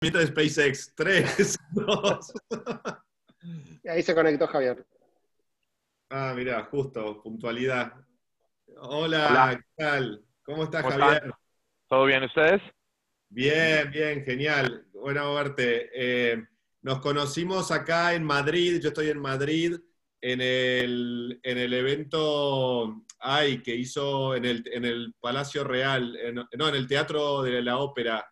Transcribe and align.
lanzamiento 0.00 0.18
de 0.18 0.26
SpaceX. 0.26 0.94
3, 0.94 1.56
2. 1.72 2.32
Y 3.82 3.88
ahí 3.88 4.02
se 4.02 4.14
conectó 4.14 4.46
Javier. 4.46 4.84
Ah, 6.10 6.34
mira, 6.36 6.62
justo, 6.70 7.22
puntualidad. 7.22 7.94
Hola, 8.82 9.28
Hola. 9.30 9.56
¿qué 9.58 9.82
tal? 9.82 10.22
¿Cómo 10.42 10.64
estás, 10.64 10.82
¿Cómo 10.82 10.98
Javier? 10.98 11.14
están? 11.24 11.32
¿Todo 11.88 12.04
bien 12.04 12.22
ustedes? 12.24 12.60
Bien, 13.30 13.90
bien, 13.90 14.22
genial. 14.26 14.86
Bueno 14.92 15.32
verte. 15.34 15.88
Eh, 15.94 16.44
nos 16.82 17.00
conocimos 17.00 17.70
acá 17.70 18.12
en 18.12 18.24
Madrid, 18.24 18.78
yo 18.82 18.88
estoy 18.88 19.08
en 19.08 19.18
Madrid, 19.18 19.78
en 20.20 20.42
el, 20.42 21.40
en 21.42 21.56
el 21.56 21.72
evento 21.72 23.02
ay, 23.20 23.62
que 23.62 23.74
hizo 23.74 24.34
en 24.36 24.44
el, 24.44 24.62
en 24.70 24.84
el 24.84 25.14
Palacio 25.18 25.64
Real, 25.64 26.14
en- 26.16 26.34
no, 26.34 26.68
en 26.68 26.74
el 26.74 26.86
Teatro 26.86 27.42
de 27.42 27.62
la 27.62 27.78
Ópera, 27.78 28.30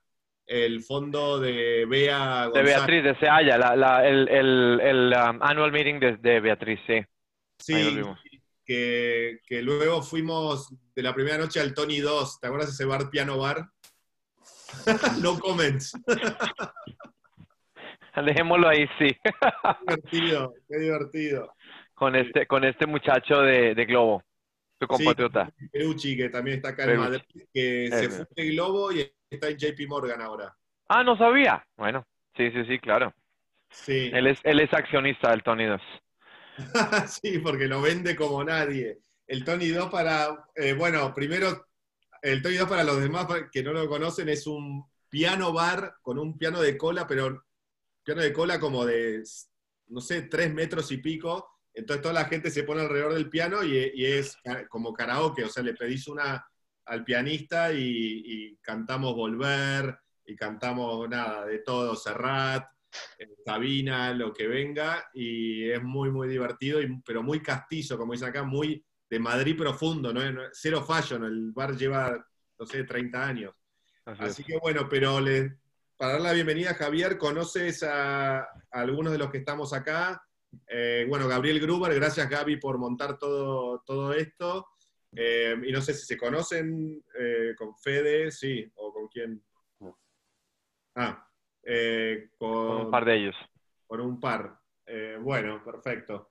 el 0.49 0.83
fondo 0.83 1.39
de 1.39 1.85
Bea 1.87 2.45
De 2.47 2.63
González. 2.63 2.77
Beatriz, 2.77 3.05
de 3.05 3.17
Seaya, 3.19 3.59
la, 3.59 3.77
la- 3.77 4.07
el, 4.09 4.29
el, 4.29 4.81
el, 4.81 5.13
um, 5.15 5.43
annual 5.43 5.71
meeting 5.71 6.01
de, 6.01 6.17
de 6.17 6.41
Beatriz, 6.41 6.81
sí. 6.87 7.01
Sí, 7.59 8.01
que, 8.65 9.41
que 9.47 9.63
luego 9.63 10.03
fuimos 10.03 10.73
de 10.95 11.03
la 11.03 11.15
primera 11.15 11.39
noche 11.39 11.61
al 11.61 11.75
Tony 11.75 11.99
2. 12.01 12.41
¿Te 12.41 12.47
acuerdas 12.47 12.71
ese 12.71 12.85
bar, 12.85 13.11
piano 13.11 13.37
bar? 13.39 13.67
no 15.23 15.39
comments. 15.39 15.93
Dejémoslo 18.25 18.69
ahí, 18.69 18.87
sí. 18.99 19.17
Qué 19.23 19.31
divertido, 19.87 20.55
qué 20.69 20.79
divertido. 20.79 21.55
con, 21.95 22.17
este, 22.17 22.47
con 22.47 22.65
este 22.65 22.87
muchacho 22.87 23.43
de, 23.43 23.75
de 23.75 23.85
Globo, 23.85 24.23
tu 24.79 24.87
compatriota. 24.89 25.53
Perucci, 25.73 26.17
que 26.17 26.29
también 26.29 26.57
está 26.57 26.71
acá 26.71 26.85
en. 26.85 26.99
Madrid, 26.99 27.21
que 27.55 27.89
se 27.93 28.09
fue 28.11 28.27
de 28.35 28.47
Globo 28.51 28.91
y 28.93 29.09
está 29.31 29.49
en 29.49 29.59
JP 29.59 29.87
Morgan 29.89 30.21
ahora. 30.21 30.55
Ah, 30.89 31.05
no 31.05 31.17
sabía. 31.17 31.65
Bueno, 31.77 32.07
sí, 32.37 32.51
sí, 32.51 32.65
sí, 32.65 32.79
claro. 32.79 33.13
Sí, 33.71 34.11
Él 34.13 34.27
es, 34.27 34.41
él 34.45 34.61
es 34.61 34.73
accionista 34.73 35.31
del 35.31 35.43
Tony 35.43 35.67
2. 35.67 35.81
sí, 37.23 37.39
porque 37.39 37.67
lo 37.67 37.83
vende 37.83 38.17
como 38.17 38.43
nadie. 38.43 38.99
El 39.27 39.45
Tony 39.45 39.69
2 39.69 39.91
para, 39.91 40.47
eh, 40.55 40.73
bueno, 40.73 41.15
primero, 41.15 41.67
el 42.23 42.43
Tony 42.43 42.57
2 42.57 42.69
para 42.69 42.85
los 42.85 43.01
demás 43.01 43.27
que 43.53 43.63
no 43.63 43.73
lo 43.73 43.87
conocen 43.89 44.29
es 44.31 44.47
un 44.47 44.85
piano 45.11 45.53
bar 45.53 45.97
con 46.01 46.19
un 46.19 46.39
piano 46.39 46.61
de 46.61 46.77
cola, 46.79 47.07
pero 47.07 47.45
piano 48.03 48.23
de 48.23 48.33
cola 48.33 48.59
como 48.59 48.87
de, 48.87 49.23
no 49.89 50.01
sé, 50.01 50.23
tres 50.23 50.53
metros 50.53 50.91
y 50.91 50.99
pico. 50.99 51.47
Entonces 51.75 52.03
toda 52.03 52.15
la 52.15 52.25
gente 52.25 52.51
se 52.51 52.65
pone 52.65 52.81
alrededor 52.81 53.13
del 53.15 53.29
piano 53.29 53.63
y, 53.63 53.93
y 53.95 54.07
es 54.07 54.39
como 54.71 54.95
karaoke, 54.95 55.45
o 55.45 55.49
sea, 55.49 55.63
le 55.63 55.75
pedís 55.75 56.09
una 56.09 56.45
al 56.89 57.05
pianista 57.05 57.73
y, 57.73 57.79
y 58.25 58.57
cantamos 58.57 59.15
Volver, 59.15 59.99
y 60.25 60.35
cantamos 60.37 61.09
nada, 61.09 61.47
de 61.47 61.59
todo, 61.61 61.95
Serrat, 61.97 62.65
eh, 63.19 63.29
Sabina, 63.45 64.13
lo 64.13 64.33
que 64.33 64.47
venga, 64.47 65.09
y 65.15 65.71
es 65.71 65.83
muy, 65.83 66.11
muy 66.11 66.29
divertido, 66.29 66.81
y- 66.83 67.01
pero 67.05 67.23
muy 67.23 67.41
castizo, 67.41 67.97
como 67.97 68.13
dicen 68.13 68.29
acá, 68.29 68.43
muy 68.43 68.85
de 69.11 69.19
Madrid 69.19 69.57
profundo, 69.57 70.13
¿no? 70.13 70.21
Cero 70.53 70.83
fashion, 70.83 71.25
el 71.25 71.53
bar 71.53 71.77
lleva, 71.77 72.27
no 72.59 72.67
sé, 72.67 72.85
30 72.85 73.27
años. 73.27 73.55
Así 74.27 74.43
que 74.45 74.59
bueno, 74.59 74.87
pero 74.89 75.19
para 75.97 76.13
dar 76.13 76.21
la 76.21 76.33
bienvenida, 76.33 76.75
Javier, 76.75 77.17
conoces 77.19 77.83
a, 77.83 78.41
a 78.41 78.47
algunos 78.71 79.13
de 79.13 79.19
los 79.19 79.31
que 79.31 79.39
estamos 79.39 79.73
acá. 79.73 80.23
Eh, 80.67 81.05
bueno, 81.09 81.27
Gabriel 81.29 81.61
Gruber, 81.61 81.95
gracias 81.95 82.29
Gaby 82.29 82.57
por 82.59 82.79
montar 82.79 83.19
todo, 83.19 83.83
todo 83.87 84.13
esto. 84.15 84.67
Eh, 85.17 85.57
y 85.67 85.73
no 85.73 85.81
sé 85.81 85.95
si 85.95 86.05
se 86.07 86.19
conocen 86.19 87.03
eh, 87.19 87.55
con 87.57 87.77
Fede, 87.77 88.31
sí, 88.31 88.71
o 88.77 88.93
con 88.93 89.09
quién. 89.09 89.43
Ah, 90.95 91.27
eh, 91.63 92.31
con, 92.37 92.67
Con 92.67 92.87
un 92.87 92.91
par 92.91 93.05
de 93.05 93.17
ellos. 93.17 93.37
con 93.87 94.01
un 94.01 94.21
par. 94.21 94.59
Eh, 94.87 95.17
bueno, 95.21 95.63
perfecto. 95.65 96.31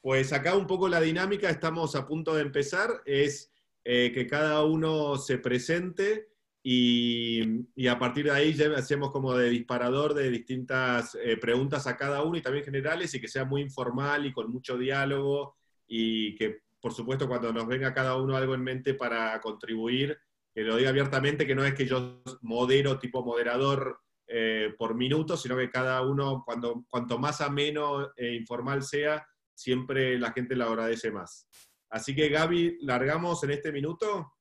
Pues 0.00 0.32
acá 0.32 0.54
un 0.54 0.66
poco 0.66 0.88
la 0.88 1.00
dinámica, 1.00 1.48
estamos 1.48 1.96
a 1.96 2.06
punto 2.06 2.34
de 2.34 2.42
empezar, 2.42 3.02
es 3.04 3.50
que 3.82 4.26
cada 4.26 4.64
uno 4.64 5.16
se 5.16 5.36
presente 5.38 6.28
y, 6.62 7.66
y 7.74 7.86
a 7.88 7.98
partir 7.98 8.24
de 8.26 8.30
ahí 8.30 8.54
ya 8.54 8.70
hacemos 8.74 9.10
como 9.10 9.34
de 9.34 9.50
disparador 9.50 10.14
de 10.14 10.30
distintas 10.30 11.18
preguntas 11.40 11.86
a 11.86 11.96
cada 11.96 12.22
uno 12.22 12.38
y 12.38 12.42
también 12.42 12.64
generales 12.64 13.14
y 13.14 13.20
que 13.20 13.28
sea 13.28 13.44
muy 13.44 13.60
informal 13.60 14.24
y 14.24 14.32
con 14.32 14.50
mucho 14.50 14.78
diálogo 14.78 15.56
y 15.86 16.34
que 16.36 16.62
por 16.84 16.92
supuesto 16.92 17.26
cuando 17.26 17.50
nos 17.50 17.66
venga 17.66 17.94
cada 17.94 18.14
uno 18.18 18.36
algo 18.36 18.54
en 18.54 18.62
mente 18.62 18.92
para 18.92 19.40
contribuir, 19.40 20.18
que 20.52 20.60
lo 20.60 20.76
diga 20.76 20.90
abiertamente, 20.90 21.46
que 21.46 21.54
no 21.54 21.64
es 21.64 21.72
que 21.72 21.86
yo 21.86 22.22
modero 22.42 22.98
tipo 22.98 23.24
moderador 23.24 24.02
eh, 24.26 24.74
por 24.76 24.94
minuto, 24.94 25.34
sino 25.38 25.56
que 25.56 25.70
cada 25.70 26.02
uno, 26.02 26.42
cuando, 26.44 26.84
cuanto 26.90 27.18
más 27.18 27.40
ameno 27.40 28.12
e 28.14 28.34
informal 28.34 28.82
sea, 28.82 29.26
siempre 29.54 30.18
la 30.18 30.32
gente 30.32 30.54
lo 30.54 30.66
agradece 30.66 31.10
más. 31.10 31.48
Así 31.88 32.14
que 32.14 32.28
Gaby, 32.28 32.76
¿largamos 32.82 33.42
en 33.44 33.52
este 33.52 33.72
minuto? 33.72 34.34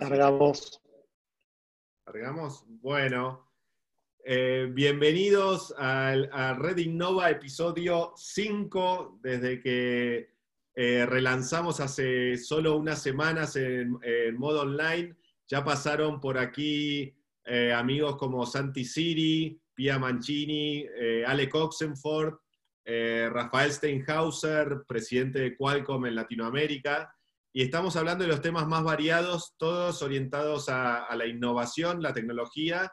Largamos. 0.00 0.80
¿Largamos? 2.06 2.64
Bueno. 2.68 3.47
Eh, 4.30 4.68
bienvenidos 4.70 5.74
al, 5.78 6.28
a 6.34 6.52
Red 6.52 6.76
Innova, 6.76 7.30
episodio 7.30 8.12
5, 8.14 9.20
desde 9.22 9.58
que 9.58 10.34
eh, 10.74 11.06
relanzamos 11.06 11.80
hace 11.80 12.36
solo 12.36 12.76
unas 12.76 13.00
semanas 13.00 13.56
en, 13.56 13.98
en 14.02 14.36
modo 14.36 14.60
online. 14.60 15.16
Ya 15.48 15.64
pasaron 15.64 16.20
por 16.20 16.36
aquí 16.36 17.16
eh, 17.46 17.72
amigos 17.72 18.18
como 18.18 18.44
Santi 18.44 18.84
Siri, 18.84 19.58
Pia 19.72 19.98
Mancini, 19.98 20.84
eh, 20.94 21.24
Ale 21.26 21.48
Oxenford, 21.50 22.34
eh, 22.84 23.30
Rafael 23.32 23.72
Steinhauser, 23.72 24.82
presidente 24.86 25.38
de 25.38 25.56
Qualcomm 25.56 26.04
en 26.04 26.16
Latinoamérica. 26.16 27.14
Y 27.50 27.62
estamos 27.62 27.96
hablando 27.96 28.24
de 28.24 28.28
los 28.28 28.42
temas 28.42 28.68
más 28.68 28.84
variados, 28.84 29.54
todos 29.56 30.02
orientados 30.02 30.68
a, 30.68 31.06
a 31.06 31.16
la 31.16 31.24
innovación, 31.24 32.02
la 32.02 32.12
tecnología, 32.12 32.92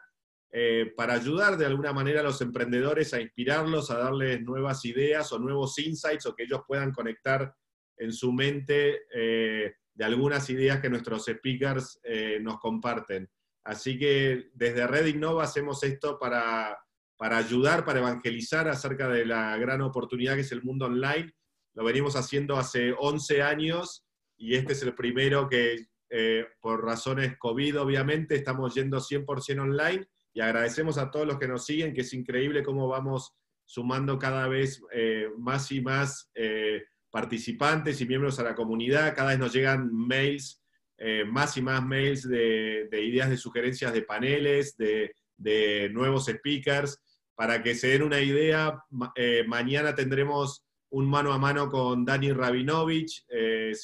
eh, 0.52 0.92
para 0.96 1.14
ayudar 1.14 1.56
de 1.56 1.66
alguna 1.66 1.92
manera 1.92 2.20
a 2.20 2.24
los 2.24 2.40
emprendedores 2.40 3.12
a 3.12 3.20
inspirarlos, 3.20 3.90
a 3.90 3.98
darles 3.98 4.42
nuevas 4.42 4.84
ideas 4.84 5.30
o 5.32 5.38
nuevos 5.38 5.78
insights 5.78 6.26
o 6.26 6.34
que 6.34 6.44
ellos 6.44 6.62
puedan 6.66 6.92
conectar 6.92 7.54
en 7.98 8.12
su 8.12 8.32
mente 8.32 9.02
eh, 9.12 9.74
de 9.94 10.04
algunas 10.04 10.48
ideas 10.50 10.80
que 10.80 10.90
nuestros 10.90 11.24
speakers 11.24 11.98
eh, 12.04 12.38
nos 12.40 12.58
comparten. 12.58 13.28
Así 13.64 13.98
que 13.98 14.50
desde 14.54 14.86
Red 14.86 15.06
Innova 15.06 15.44
hacemos 15.44 15.82
esto 15.82 16.18
para, 16.18 16.78
para 17.16 17.38
ayudar, 17.38 17.84
para 17.84 17.98
evangelizar 17.98 18.68
acerca 18.68 19.08
de 19.08 19.26
la 19.26 19.56
gran 19.56 19.80
oportunidad 19.80 20.36
que 20.36 20.42
es 20.42 20.52
el 20.52 20.62
mundo 20.62 20.86
online. 20.86 21.32
Lo 21.74 21.84
venimos 21.84 22.14
haciendo 22.14 22.56
hace 22.56 22.94
11 22.96 23.42
años 23.42 24.06
y 24.36 24.54
este 24.54 24.74
es 24.74 24.82
el 24.82 24.94
primero 24.94 25.48
que, 25.48 25.86
eh, 26.10 26.46
por 26.60 26.84
razones 26.84 27.36
COVID, 27.38 27.80
obviamente, 27.80 28.36
estamos 28.36 28.74
yendo 28.74 29.00
100% 29.00 29.60
online 29.60 30.06
y 30.36 30.42
agradecemos 30.42 30.98
a 30.98 31.10
todos 31.10 31.26
los 31.26 31.38
que 31.38 31.48
nos 31.48 31.64
siguen, 31.64 31.94
que 31.94 32.02
es 32.02 32.12
increíble 32.12 32.62
cómo 32.62 32.86
vamos 32.88 33.32
sumando 33.64 34.18
cada 34.18 34.46
vez 34.48 34.82
eh, 34.92 35.30
más 35.38 35.72
y 35.72 35.80
más 35.80 36.30
eh, 36.34 36.82
participantes 37.10 38.02
y 38.02 38.06
miembros 38.06 38.38
a 38.38 38.42
la 38.42 38.54
comunidad. 38.54 39.14
Cada 39.16 39.30
vez 39.30 39.38
nos 39.38 39.54
llegan 39.54 39.88
mails, 39.90 40.62
eh, 40.98 41.24
más 41.24 41.56
y 41.56 41.62
más 41.62 41.82
mails 41.82 42.28
de, 42.28 42.86
de 42.90 43.02
ideas 43.02 43.30
de 43.30 43.38
sugerencias 43.38 43.94
de 43.94 44.02
paneles, 44.02 44.76
de, 44.76 45.14
de 45.38 45.88
nuevos 45.90 46.26
speakers. 46.26 47.00
Para 47.34 47.62
que 47.62 47.74
se 47.74 47.88
den 47.88 48.02
una 48.02 48.20
idea, 48.20 48.78
ma- 48.90 49.14
mañana 49.46 49.94
tendremos 49.94 50.66
un 50.90 51.08
mano 51.08 51.32
a 51.32 51.38
mano 51.38 51.70
con 51.70 52.04
Dani 52.04 52.30
Rabinovich, 52.32 53.24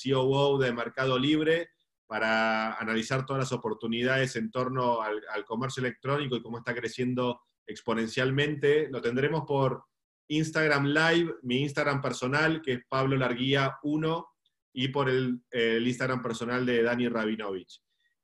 COO 0.04 0.58
de 0.58 0.70
Mercado 0.74 1.18
Libre, 1.18 1.70
para 2.12 2.74
analizar 2.74 3.24
todas 3.24 3.40
las 3.40 3.52
oportunidades 3.52 4.36
en 4.36 4.50
torno 4.50 5.00
al, 5.00 5.22
comercio 5.46 5.80
electrónico 5.80 6.36
y 6.36 6.42
cómo 6.42 6.58
está 6.58 6.74
creciendo 6.74 7.40
exponencialmente. 7.66 8.90
Lo 8.90 9.00
tendremos 9.00 9.44
por 9.46 9.84
Instagram 10.28 10.88
Live, 10.88 11.36
mi 11.42 11.62
Instagram 11.62 12.02
personal, 12.02 12.60
que 12.60 12.74
es 12.74 12.80
Pablo 12.86 13.16
Larguía 13.16 13.78
1, 13.82 14.26
y 14.74 14.88
por 14.88 15.08
el, 15.08 15.40
Instagram 15.86 16.20
personal 16.20 16.66
de 16.66 16.82
Dani 16.82 17.08
Rabinovich. 17.08 17.80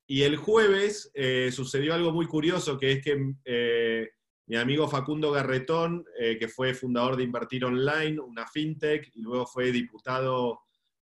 Y 0.06 0.20
el 0.20 0.36
jueves 0.36 1.10
eh, 1.14 1.50
sucedió 1.50 1.94
algo 1.94 2.12
muy 2.12 2.26
curioso, 2.26 2.76
que 2.76 2.92
es 2.92 3.02
que 3.02 3.36
eh, 3.46 4.10
mi 4.48 4.56
amigo 4.56 4.86
Facundo 4.86 5.32
Garretón, 5.32 6.04
eh, 6.20 6.36
que 6.38 6.48
fue 6.48 6.74
fundador 6.74 7.16
de 7.16 7.22
Invertir 7.22 7.64
Online, 7.64 8.20
una 8.20 8.46
fintech, 8.46 9.10
y 9.14 9.22
luego 9.22 9.46
fue 9.46 9.72
diputado 9.72 10.60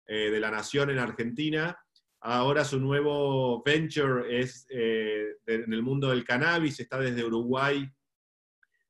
de 0.06 0.38
la 0.38 0.50
Nación 0.50 0.90
en 0.90 0.98
Argentina, 0.98 1.74
ahora 2.24 2.64
su 2.64 2.80
nuevo 2.80 3.62
venture 3.62 4.40
es 4.40 4.66
eh, 4.70 5.36
en 5.46 5.72
el 5.72 5.82
mundo 5.82 6.08
del 6.08 6.24
cannabis, 6.24 6.80
está 6.80 6.98
desde 6.98 7.24
Uruguay 7.24 7.86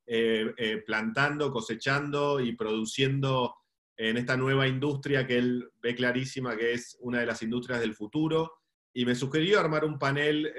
eh, 0.06 0.54
eh, 0.56 0.82
plantando, 0.86 1.50
cosechando 1.50 2.38
y 2.38 2.54
produciendo 2.54 3.56
en 3.96 4.18
esta 4.18 4.36
nueva 4.36 4.68
industria 4.68 5.26
que 5.26 5.38
él 5.38 5.68
ve 5.82 5.96
clarísima 5.96 6.56
que 6.56 6.74
es 6.74 6.96
una 7.00 7.20
de 7.20 7.26
las 7.26 7.42
industrias 7.42 7.80
del 7.80 7.94
futuro. 7.94 8.52
y 8.92 9.04
me 9.04 9.16
sugirió 9.16 9.58
armar 9.58 9.84
un 9.84 9.98
panel 9.98 10.52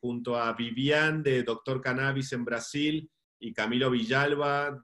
junto 0.00 0.36
a 0.36 0.52
Vivian 0.52 1.22
de 1.22 1.42
Doctor 1.42 1.80
Cannabis 1.80 2.32
en 2.32 2.44
Brasil 2.44 3.10
y 3.40 3.52
Camilo 3.52 3.90
Villalba, 3.90 4.80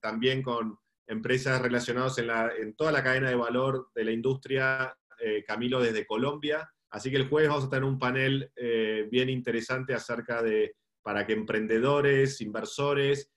también 0.00 0.42
con 0.42 0.76
empresas 1.06 1.62
relacionadas 1.62 2.18
en, 2.18 2.74
toda 2.74 2.90
la 2.90 3.04
cadena 3.04 3.28
de 3.28 3.36
valor 3.36 3.90
de 3.94 4.04
la 4.04 4.10
industria, 4.10 4.96
eh, 5.20 5.44
Camilo 5.46 5.80
desde 5.80 6.06
Colombia. 6.06 6.68
Así 6.90 7.10
que 7.10 7.16
el 7.16 7.28
jueves 7.28 7.50
vamos 7.50 7.66
a 7.66 7.70
tener 7.70 7.84
un 7.84 7.98
panel 7.98 8.50
eh, 8.56 9.06
bien 9.10 9.28
interesante 9.28 9.94
acerca 9.94 10.42
de, 10.42 10.74
para 11.02 11.26
que 11.26 11.32
emprendedores, 11.32 12.40
inversores 12.40 13.30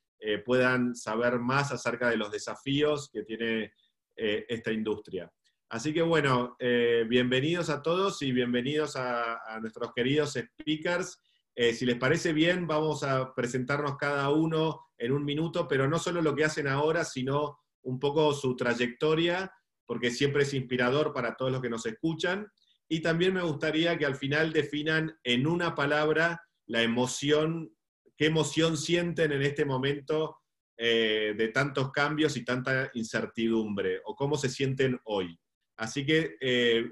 puedan 0.46 0.94
saber 0.96 1.40
más 1.40 1.72
acerca 1.72 2.08
de 2.08 2.16
los 2.16 2.32
desafíos 2.32 3.10
que 3.12 3.24
tiene 3.24 3.74
esta 4.16 4.72
industria. 4.72 5.32
Así 5.72 5.94
que 5.94 6.02
bueno, 6.02 6.58
eh, 6.60 7.06
bienvenidos 7.08 7.70
a 7.70 7.82
todos 7.82 8.22
y 8.24 8.34
bienvenidos 8.34 8.98
a, 8.98 9.40
nuestros 9.62 9.94
queridos 9.94 10.34
speakers. 10.34 11.18
Eh, 11.56 11.74
si 11.74 11.86
les 11.86 11.96
parece 11.96 12.34
bien, 12.34 12.68
vamos 12.68 13.04
a 13.04 13.34
presentarnos 13.34 13.96
cada 13.96 14.30
uno 14.32 14.82
en 14.98 15.14
un 15.14 15.24
minuto, 15.24 15.70
pero 15.70 15.88
no 15.88 15.98
solo 15.98 16.22
lo 16.22 16.36
que 16.36 16.44
hacen 16.44 16.68
ahora, 16.68 17.06
sino 17.06 17.58
un 17.84 18.00
poco 18.02 18.34
su 18.34 18.54
trayectoria, 18.58 19.50
porque 19.86 20.12
siempre 20.12 20.44
es 20.44 20.54
inspirador 20.54 21.14
para 21.14 21.36
todos 21.36 21.52
los 21.52 21.62
que 21.62 21.70
nos 21.70 21.86
escuchan. 21.86 22.48
Y 22.88 23.02
también 23.02 23.34
me 23.34 23.42
gustaría 23.42 23.98
que 23.98 24.06
al 24.06 24.16
final 24.16 24.52
definan 24.52 25.18
en 25.24 25.48
una 25.48 25.76
palabra 25.76 26.42
la 26.68 26.82
emoción, 26.82 27.74
qué 28.18 28.28
emoción 28.28 28.78
sienten 28.78 29.32
en 29.32 29.42
este 29.42 29.66
momento 29.66 30.38
eh, 30.78 31.36
de 31.38 31.50
tantos 31.50 31.92
cambios 31.92 32.36
y 32.38 32.44
tanta 32.44 32.90
incertidumbre, 32.94 34.02
o 34.06 34.16
cómo 34.16 34.36
se 34.36 34.50
sienten 34.50 35.00
hoy. 35.04 35.38
Así 35.78 36.06
que, 36.06 36.38
eh, 36.42 36.90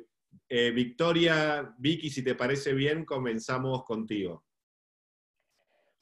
eh, 0.48 0.72
Victoria, 0.72 1.74
Vicky, 1.78 2.10
si 2.10 2.24
te 2.24 2.36
parece 2.36 2.74
bien, 2.74 3.04
comenzamos 3.06 3.84
contigo. 3.84 4.46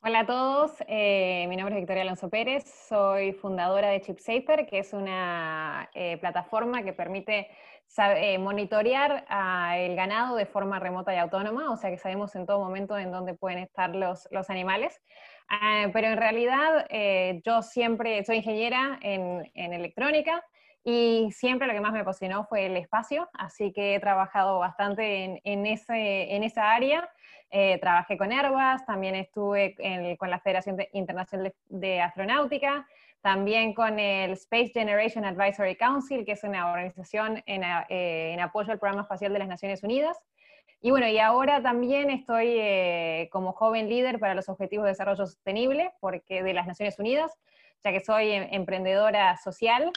Hola 0.07 0.19
a 0.19 0.25
todos, 0.25 0.71
eh, 0.87 1.47
mi 1.49 1.57
nombre 1.57 1.75
es 1.75 1.81
Victoria 1.81 2.03
Alonso 2.03 2.29
Pérez, 2.29 2.63
soy 2.87 3.33
fundadora 3.33 3.89
de 3.89 3.99
ChipSafer, 3.99 4.65
que 4.65 4.79
es 4.79 4.93
una 4.93 5.89
plataforma 6.21 6.81
que 6.83 6.93
permite 6.93 7.49
monitorear 8.39 9.25
el 9.75 9.97
ganado 9.97 10.37
de 10.37 10.45
forma 10.45 10.79
remota 10.79 11.13
y 11.13 11.17
autónoma, 11.17 11.73
o 11.73 11.75
sea 11.75 11.89
que 11.89 11.97
sabemos 11.97 12.33
en 12.35 12.45
todo 12.45 12.59
momento 12.59 12.97
en 12.97 13.11
dónde 13.11 13.33
pueden 13.33 13.59
estar 13.59 13.93
los, 13.93 14.29
animales. 14.47 14.97
Ah, 15.49 15.87
pero 15.91 16.07
en 16.07 16.15
realidad 16.15 16.87
yo 17.43 17.61
siempre 17.61 18.23
soy 18.23 18.37
ingeniera 18.37 18.99
en, 19.01 19.51
en 19.55 19.73
electrónica, 19.73 20.41
y 20.89 21.33
siempre 21.33 21.67
lo 21.67 21.73
que 21.73 21.81
más 21.81 21.91
me 21.91 21.99
apasionó 21.99 22.45
fue 22.45 22.67
el 22.67 22.77
espacio, 22.77 23.27
así 23.33 23.73
que 23.73 23.95
he 23.95 23.99
trabajado 23.99 24.57
bastante 24.59 25.25
en, 25.25 25.41
en, 25.43 25.65
ese, 25.65 26.33
en 26.33 26.45
esa 26.45 26.73
área. 26.73 27.09
Eh, 27.49 27.77
trabajé 27.79 28.17
con 28.17 28.31
Airbus, 28.31 28.85
también 28.85 29.15
estuve 29.15 29.75
con 30.17 30.29
la 30.29 30.39
Federación 30.39 30.77
Internacional 30.91 31.53
de, 31.69 32.01
Astronáutica, 32.01 32.85
también 33.21 33.73
con 33.73 33.99
el 33.99 34.31
Space 34.31 34.71
Generation 34.73 35.25
Advisory 35.25 35.75
Council, 35.75 36.25
que 36.25 36.33
es 36.33 36.43
una 36.43 36.71
organización 36.71 37.41
en, 37.45 37.63
eh, 37.63 38.33
en, 38.33 38.39
apoyo 38.39 38.71
al 38.71 38.79
Programa 38.79 39.03
Espacial 39.03 39.33
de 39.33 39.39
las 39.39 39.47
Naciones 39.47 39.83
Unidas. 39.83 40.17
Y 40.81 40.91
bueno, 40.91 41.07
y 41.07 41.17
ahora 41.17 41.61
también 41.61 42.09
estoy 42.11 42.55
eh, 42.59 43.29
como 43.31 43.51
joven 43.53 43.89
líder 43.89 44.19
para 44.19 44.35
los 44.35 44.47
Objetivos 44.47 44.83
de 44.85 44.91
Desarrollo 44.91 45.25
Sostenible 45.25 45.91
porque 45.99 46.43
de 46.43 46.53
las 46.53 46.67
Naciones 46.67 46.99
Unidas, 46.99 47.33
ya 47.83 47.91
que 47.91 47.99
soy 47.99 48.31
em, 48.31 48.47
emprendedora 48.51 49.37
social. 49.37 49.91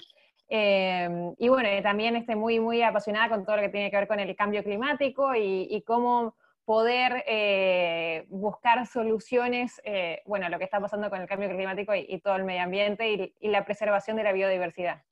Em, 0.48 1.34
y 1.38 1.48
bueno, 1.48 1.68
también 1.82 2.16
estoy 2.16 2.34
muy, 2.36 2.60
muy 2.60 2.82
apasionada 2.82 3.28
con 3.28 3.44
todo 3.44 3.56
lo 3.56 3.62
que 3.62 3.68
tiene 3.68 3.90
que 3.90 3.96
ver 3.96 4.08
con 4.08 4.20
el 4.20 4.34
cambio 4.34 4.64
climático 4.64 5.34
y, 5.36 5.82
cómo 5.86 6.34
poder 6.70 7.24
eh, 7.26 8.26
buscar 8.28 8.86
soluciones, 8.86 9.80
eh, 9.82 10.22
bueno, 10.24 10.48
lo 10.48 10.56
que 10.56 10.64
está 10.66 10.80
pasando 10.80 11.10
con 11.10 11.20
el 11.20 11.26
cambio 11.26 11.48
climático 11.48 11.92
y, 11.96 12.20
todo 12.20 12.36
el 12.36 12.44
medio 12.44 12.62
ambiente 12.62 13.10
y, 13.10 13.34
y, 13.40 13.48
la 13.48 13.64
preservación 13.64 14.16
de 14.16 14.22
la 14.22 14.32
biodiversidad. 14.32 15.02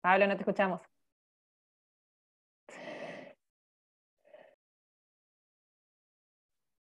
Pablo, 0.00 0.26
no 0.26 0.34
te 0.34 0.42
escuchamos. 0.42 0.80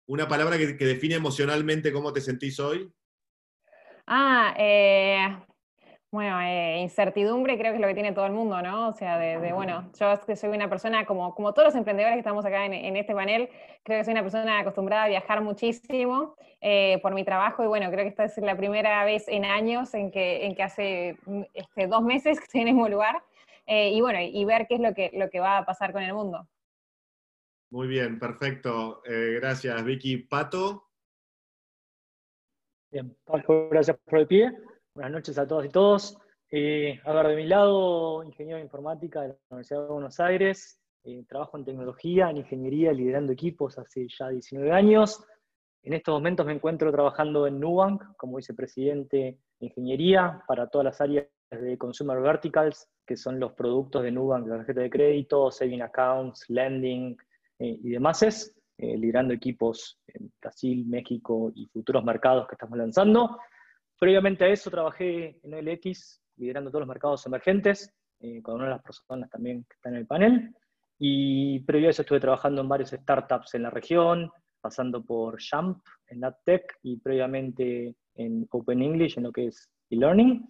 una 0.08 0.28
palabra 0.28 0.58
que, 0.58 0.74
define 0.74 1.14
emocionalmente 1.14 1.94
cómo 1.94 2.12
te 2.12 2.22
sentís 2.22 2.60
hoy. 2.60 2.92
Ah, 4.08 4.56
eh, 4.58 5.28
bueno, 6.12 6.42
eh, 6.42 6.80
incertidumbre 6.80 7.58
creo 7.58 7.72
que 7.72 7.76
es 7.76 7.82
lo 7.82 7.88
que 7.88 7.94
tiene 7.94 8.14
todo 8.14 8.26
el 8.26 8.32
mundo, 8.32 8.62
¿no? 8.62 8.90
O 8.90 8.94
sea, 8.94 9.18
de, 9.18 9.52
bueno, 9.54 9.92
yo 10.00 10.36
soy 10.36 10.50
una 10.50 10.70
persona, 10.70 11.06
como, 11.06 11.36
como 11.36 11.54
todos 11.54 11.68
los 11.68 11.76
emprendedores 11.76 12.16
que 12.16 12.20
estamos 12.20 12.46
acá 12.46 12.66
en, 12.66 12.96
este 12.96 13.14
panel, 13.14 13.50
creo 13.84 14.00
que 14.00 14.06
soy 14.06 14.14
una 14.14 14.24
persona 14.24 14.60
acostumbrada 14.60 15.04
a 15.04 15.10
viajar 15.10 15.42
muchísimo 15.42 16.36
eh, 16.62 17.00
por 17.02 17.14
mi 17.14 17.24
trabajo 17.24 17.64
y 17.64 17.68
bueno, 17.68 17.92
creo 17.92 18.04
que 18.04 18.10
esta 18.10 18.26
es 18.26 18.38
la 18.38 18.56
primera 18.56 19.04
vez 19.06 19.28
en 19.28 19.46
años 19.46 19.94
en 19.94 20.12
que, 20.12 20.46
en 20.46 20.56
que 20.56 20.64
hace 20.64 21.18
este, 21.54 21.88
dos 21.88 22.02
meses 22.02 22.38
que 22.40 22.46
estoy 22.46 22.62
en 22.62 22.70
el 22.70 22.74
mismo 22.76 22.90
lugar 22.90 23.24
y 23.70 24.00
bueno, 24.00 24.22
y 24.22 24.46
ver 24.46 24.66
qué 24.66 24.76
es 24.76 24.80
lo 24.80 24.94
que, 24.94 25.12
lo 25.14 25.30
que 25.30 25.42
va 25.42 25.58
a 25.58 25.66
pasar 25.66 25.92
con 25.92 26.02
el 26.02 26.14
mundo. 26.14 26.48
Muy 27.70 27.88
bien, 27.88 28.18
perfecto. 28.18 29.02
Eh, 29.06 29.40
gracias, 29.42 29.84
Vicky. 29.84 30.18
Pato. 30.18 30.90
Bien, 32.92 33.16
gracias 33.70 33.98
por 34.06 34.20
el 34.20 34.28
pie. 34.28 34.67
Buenas 34.98 35.12
noches 35.12 35.38
a 35.38 35.48
todas 35.48 35.68
y 35.68 35.70
todos. 35.70 36.18
Eh, 36.50 37.00
a 37.06 37.14
ver, 37.14 37.28
de 37.28 37.36
mi 37.36 37.46
lado, 37.46 38.24
ingeniero 38.24 38.58
de 38.58 38.64
informática 38.64 39.22
de 39.22 39.28
la 39.28 39.36
Universidad 39.52 39.82
de 39.84 39.94
Buenos 39.94 40.20
Aires. 40.20 40.82
Eh, 41.04 41.24
trabajo 41.30 41.56
en 41.56 41.66
tecnología, 41.66 42.32
en 42.32 42.38
ingeniería, 42.38 42.92
liderando 42.94 43.32
equipos 43.32 43.78
hace 43.78 44.08
ya 44.08 44.30
19 44.30 44.72
años. 44.72 45.24
En 45.84 45.94
estos 45.94 46.14
momentos 46.14 46.48
me 46.48 46.54
encuentro 46.54 46.92
trabajando 46.92 47.46
en 47.46 47.60
Nubank 47.60 48.16
como 48.18 48.38
vicepresidente 48.38 49.38
de 49.60 49.68
ingeniería 49.68 50.42
para 50.48 50.68
todas 50.68 50.86
las 50.86 51.00
áreas 51.00 51.28
de 51.52 51.78
Consumer 51.78 52.20
Verticals, 52.20 52.90
que 53.06 53.18
son 53.18 53.40
los 53.40 53.54
productos 53.54 54.02
de 54.02 54.12
Nubank, 54.12 54.48
la 54.48 54.58
tarjeta 54.58 54.82
de 54.82 54.90
crédito, 54.90 55.52
saving 55.52 55.84
accounts, 55.84 56.50
lending, 56.50 57.16
eh, 57.60 57.78
y 57.84 57.90
demás 57.92 58.24
eh, 58.24 58.98
liderando 58.98 59.36
equipos 59.36 60.00
en 60.08 60.32
Brasil, 60.42 60.88
México 60.88 61.52
y 61.54 61.68
futuros 61.68 62.04
mercados 62.04 62.48
que 62.48 62.56
estamos 62.56 62.80
lanzando. 62.80 63.38
Previamente 64.00 64.46
a 64.46 64.50
eso 64.50 64.70
trabajé 64.70 65.40
en 65.44 65.54
OLX, 65.54 66.22
liderando 66.38 66.70
todos 66.70 66.82
los 66.82 66.88
mercados 66.88 67.26
emergentes, 67.26 67.92
eh, 68.20 68.42
con 68.42 68.56
una 68.56 68.66
de 68.66 68.72
las 68.72 68.84
personas 68.84 69.30
también 69.30 69.64
que 69.64 69.74
está 69.74 69.90
en 69.90 69.96
el 69.96 70.06
panel. 70.06 70.56
Y 71.00 71.60
previo 71.62 71.88
a 71.88 71.92
eso 71.92 72.04
estuve 72.04 72.20
trabajando 72.20 72.62
en 72.62 72.70
varios 72.70 72.92
startups 72.92 73.56
en 73.56 73.64
la 73.64 73.70
región, 73.70 74.32
pasando 74.62 75.04
por 75.04 75.38
Jump 75.42 75.84
en 76.08 76.24
AdTech 76.24 76.80
y 76.84 76.98
previamente 76.98 77.96
en 78.16 78.48
Open 78.52 78.82
English 78.82 79.18
en 79.18 79.24
lo 79.24 79.32
que 79.32 79.48
es 79.48 79.70
e-learning. 79.90 80.48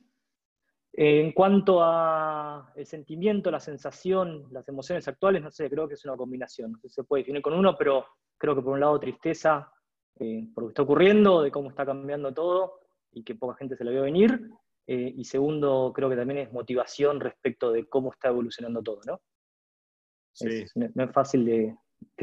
En 0.93 1.31
cuanto 1.31 1.79
a 1.83 2.73
el 2.75 2.85
sentimiento, 2.85 3.51
la 3.51 3.59
sensación, 3.59 4.47
las 4.51 4.67
emociones 4.67 5.07
actuales, 5.07 5.43
no 5.43 5.51
sé, 5.51 5.69
creo 5.69 5.87
que 5.87 5.93
es 5.93 6.05
una 6.05 6.17
combinación. 6.17 6.71
No 6.71 6.79
sé 6.79 6.89
si 6.89 6.95
se 6.95 7.03
puede 7.03 7.21
definir 7.21 7.41
con 7.41 7.53
uno, 7.53 7.75
pero 7.77 8.05
creo 8.37 8.55
que 8.55 8.61
por 8.61 8.73
un 8.73 8.79
lado 8.79 8.99
tristeza 8.99 9.71
eh, 10.19 10.47
por 10.53 10.63
lo 10.63 10.69
que 10.69 10.71
está 10.71 10.81
ocurriendo, 10.81 11.43
de 11.43 11.51
cómo 11.51 11.69
está 11.69 11.85
cambiando 11.85 12.33
todo 12.33 12.86
y 13.17 13.23
que 13.23 13.35
poca 13.35 13.57
gente 13.57 13.75
se 13.75 13.83
lo 13.83 13.91
vio 13.91 14.03
venir. 14.03 14.51
Eh, 14.85 15.13
y 15.17 15.25
segundo, 15.25 15.91
creo 15.93 16.09
que 16.09 16.15
también 16.15 16.39
es 16.39 16.53
motivación 16.53 17.19
respecto 17.19 17.71
de 17.71 17.85
cómo 17.89 18.13
está 18.13 18.29
evolucionando 18.29 18.81
todo, 18.81 19.01
¿no? 19.05 19.21
Sí. 20.33 20.65
no 20.75 21.03
es 21.03 21.11
fácil 21.11 21.45
de, 21.45 21.75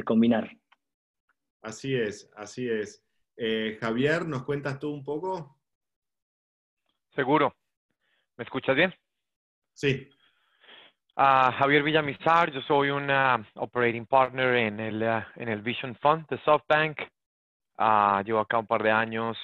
combinar. 0.05 0.49
Así 1.63 1.95
es, 1.97 2.31
así 2.37 2.69
es. 2.69 3.05
Eh, 3.37 3.77
Javier, 3.81 4.25
¿nos 4.27 4.45
cuentas 4.45 4.79
tú 4.79 4.93
un 4.93 5.03
poco? 5.03 5.59
Seguro. 7.15 7.55
¿Me 8.37 8.45
escuchas 8.45 8.77
bien? 8.77 8.95
Sí. 9.73 10.09
Uh, 11.17 11.51
Javier 11.59 11.83
Villamizar, 11.83 12.53
yo 12.53 12.61
soy 12.63 12.91
un 12.91 13.09
operating 13.55 14.07
partner 14.07 14.55
en 14.55 14.81
el, 14.81 15.03
uh, 15.03 15.23
en 15.37 15.49
el 15.49 15.61
Vision 15.61 15.97
Fund 15.97 16.27
de 16.29 16.39
SoftBank. 16.39 17.01
Uh, 17.79 18.23
llevo 18.25 18.41
acá 18.41 18.59
un 18.59 18.67
par 18.67 18.83
de 18.83 18.93
años. 18.93 19.37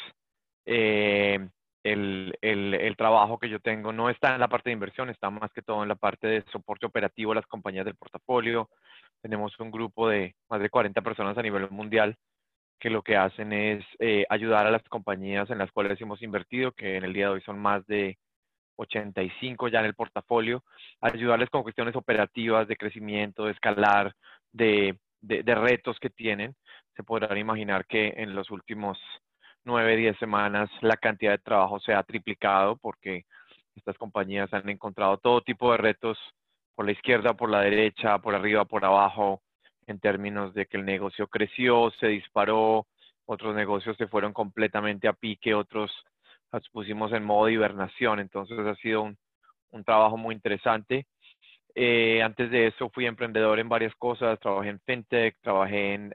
Eh, 0.66 1.38
el, 1.82 2.36
el, 2.42 2.74
el, 2.74 2.96
trabajo 2.96 3.38
que 3.38 3.48
yo 3.48 3.58
tengo 3.60 3.92
no 3.92 4.10
está 4.10 4.34
en 4.34 4.40
la 4.40 4.48
parte 4.48 4.70
de 4.70 4.74
inversión, 4.74 5.08
está 5.08 5.30
más 5.30 5.50
que 5.52 5.62
todo 5.62 5.82
en 5.82 5.88
la 5.88 5.94
parte 5.94 6.26
de 6.26 6.44
soporte 6.52 6.86
operativo 6.86 7.32
a 7.32 7.36
las 7.36 7.46
compañías 7.46 7.84
del 7.86 7.96
portafolio. 7.96 8.68
Tenemos 9.22 9.58
un 9.60 9.70
grupo 9.70 10.08
de 10.08 10.34
más 10.48 10.60
de 10.60 10.70
40 10.70 11.00
personas 11.02 11.36
a 11.38 11.42
nivel 11.42 11.70
mundial 11.70 12.16
que 12.80 12.90
lo 12.90 13.02
que 13.02 13.16
hacen 13.16 13.52
es 13.52 13.84
eh, 13.98 14.24
ayudar 14.30 14.66
a 14.66 14.70
las 14.70 14.82
compañías 14.84 15.50
en 15.50 15.58
las 15.58 15.70
cuales 15.70 16.00
hemos 16.00 16.22
invertido, 16.22 16.72
que 16.72 16.96
en 16.96 17.04
el 17.04 17.12
día 17.12 17.26
de 17.26 17.32
hoy 17.32 17.42
son 17.42 17.58
más 17.58 17.86
de 17.86 18.18
85 18.76 19.68
ya 19.68 19.80
en 19.80 19.86
el 19.86 19.94
portafolio, 19.94 20.64
ayudarles 21.00 21.50
con 21.50 21.62
cuestiones 21.62 21.94
operativas 21.94 22.66
de 22.66 22.76
crecimiento, 22.76 23.44
de 23.44 23.52
escalar, 23.52 24.14
de, 24.52 24.98
de, 25.20 25.54
retos 25.54 25.98
que 26.00 26.08
tienen. 26.08 26.56
Se 26.96 27.02
podrán 27.02 27.36
imaginar 27.36 27.84
que 27.86 28.14
en 28.16 28.34
los 28.34 28.50
últimos 28.50 28.98
9, 29.64 29.96
10 29.96 30.18
semanas 30.18 30.70
la 30.80 30.96
cantidad 30.96 31.32
de 31.32 31.38
trabajo 31.38 31.80
se 31.80 31.92
ha 31.94 32.02
triplicado 32.02 32.76
porque 32.76 33.24
estas 33.76 33.96
compañías 33.98 34.52
han 34.52 34.68
encontrado 34.68 35.18
todo 35.18 35.42
tipo 35.42 35.72
de 35.72 35.78
retos 35.78 36.18
por 36.74 36.86
la 36.86 36.92
izquierda, 36.92 37.34
por 37.34 37.50
la 37.50 37.60
derecha, 37.60 38.18
por 38.18 38.34
arriba, 38.34 38.64
por 38.64 38.84
abajo, 38.84 39.42
en 39.86 40.00
términos 40.00 40.54
de 40.54 40.66
que 40.66 40.76
el 40.76 40.84
negocio 40.84 41.26
creció, 41.26 41.90
se 42.00 42.08
disparó, 42.08 42.86
otros 43.26 43.54
negocios 43.54 43.96
se 43.96 44.06
fueron 44.06 44.32
completamente 44.32 45.08
a 45.08 45.12
pique, 45.12 45.54
otros 45.54 45.92
los 46.52 46.68
pusimos 46.70 47.12
en 47.12 47.24
modo 47.24 47.46
de 47.46 47.52
hibernación, 47.52 48.18
entonces 48.18 48.58
ha 48.58 48.74
sido 48.76 49.02
un, 49.70 49.84
trabajo 49.84 50.16
muy 50.16 50.34
interesante. 50.34 51.06
Eh, 51.74 52.22
antes 52.22 52.50
de 52.50 52.66
eso 52.66 52.90
fui 52.90 53.06
emprendedor 53.06 53.60
en 53.60 53.68
varias 53.68 53.94
cosas, 53.94 54.40
trabajé 54.40 54.70
en 54.70 54.80
fintech, 54.80 55.36
trabajé 55.40 55.94
en 55.94 56.14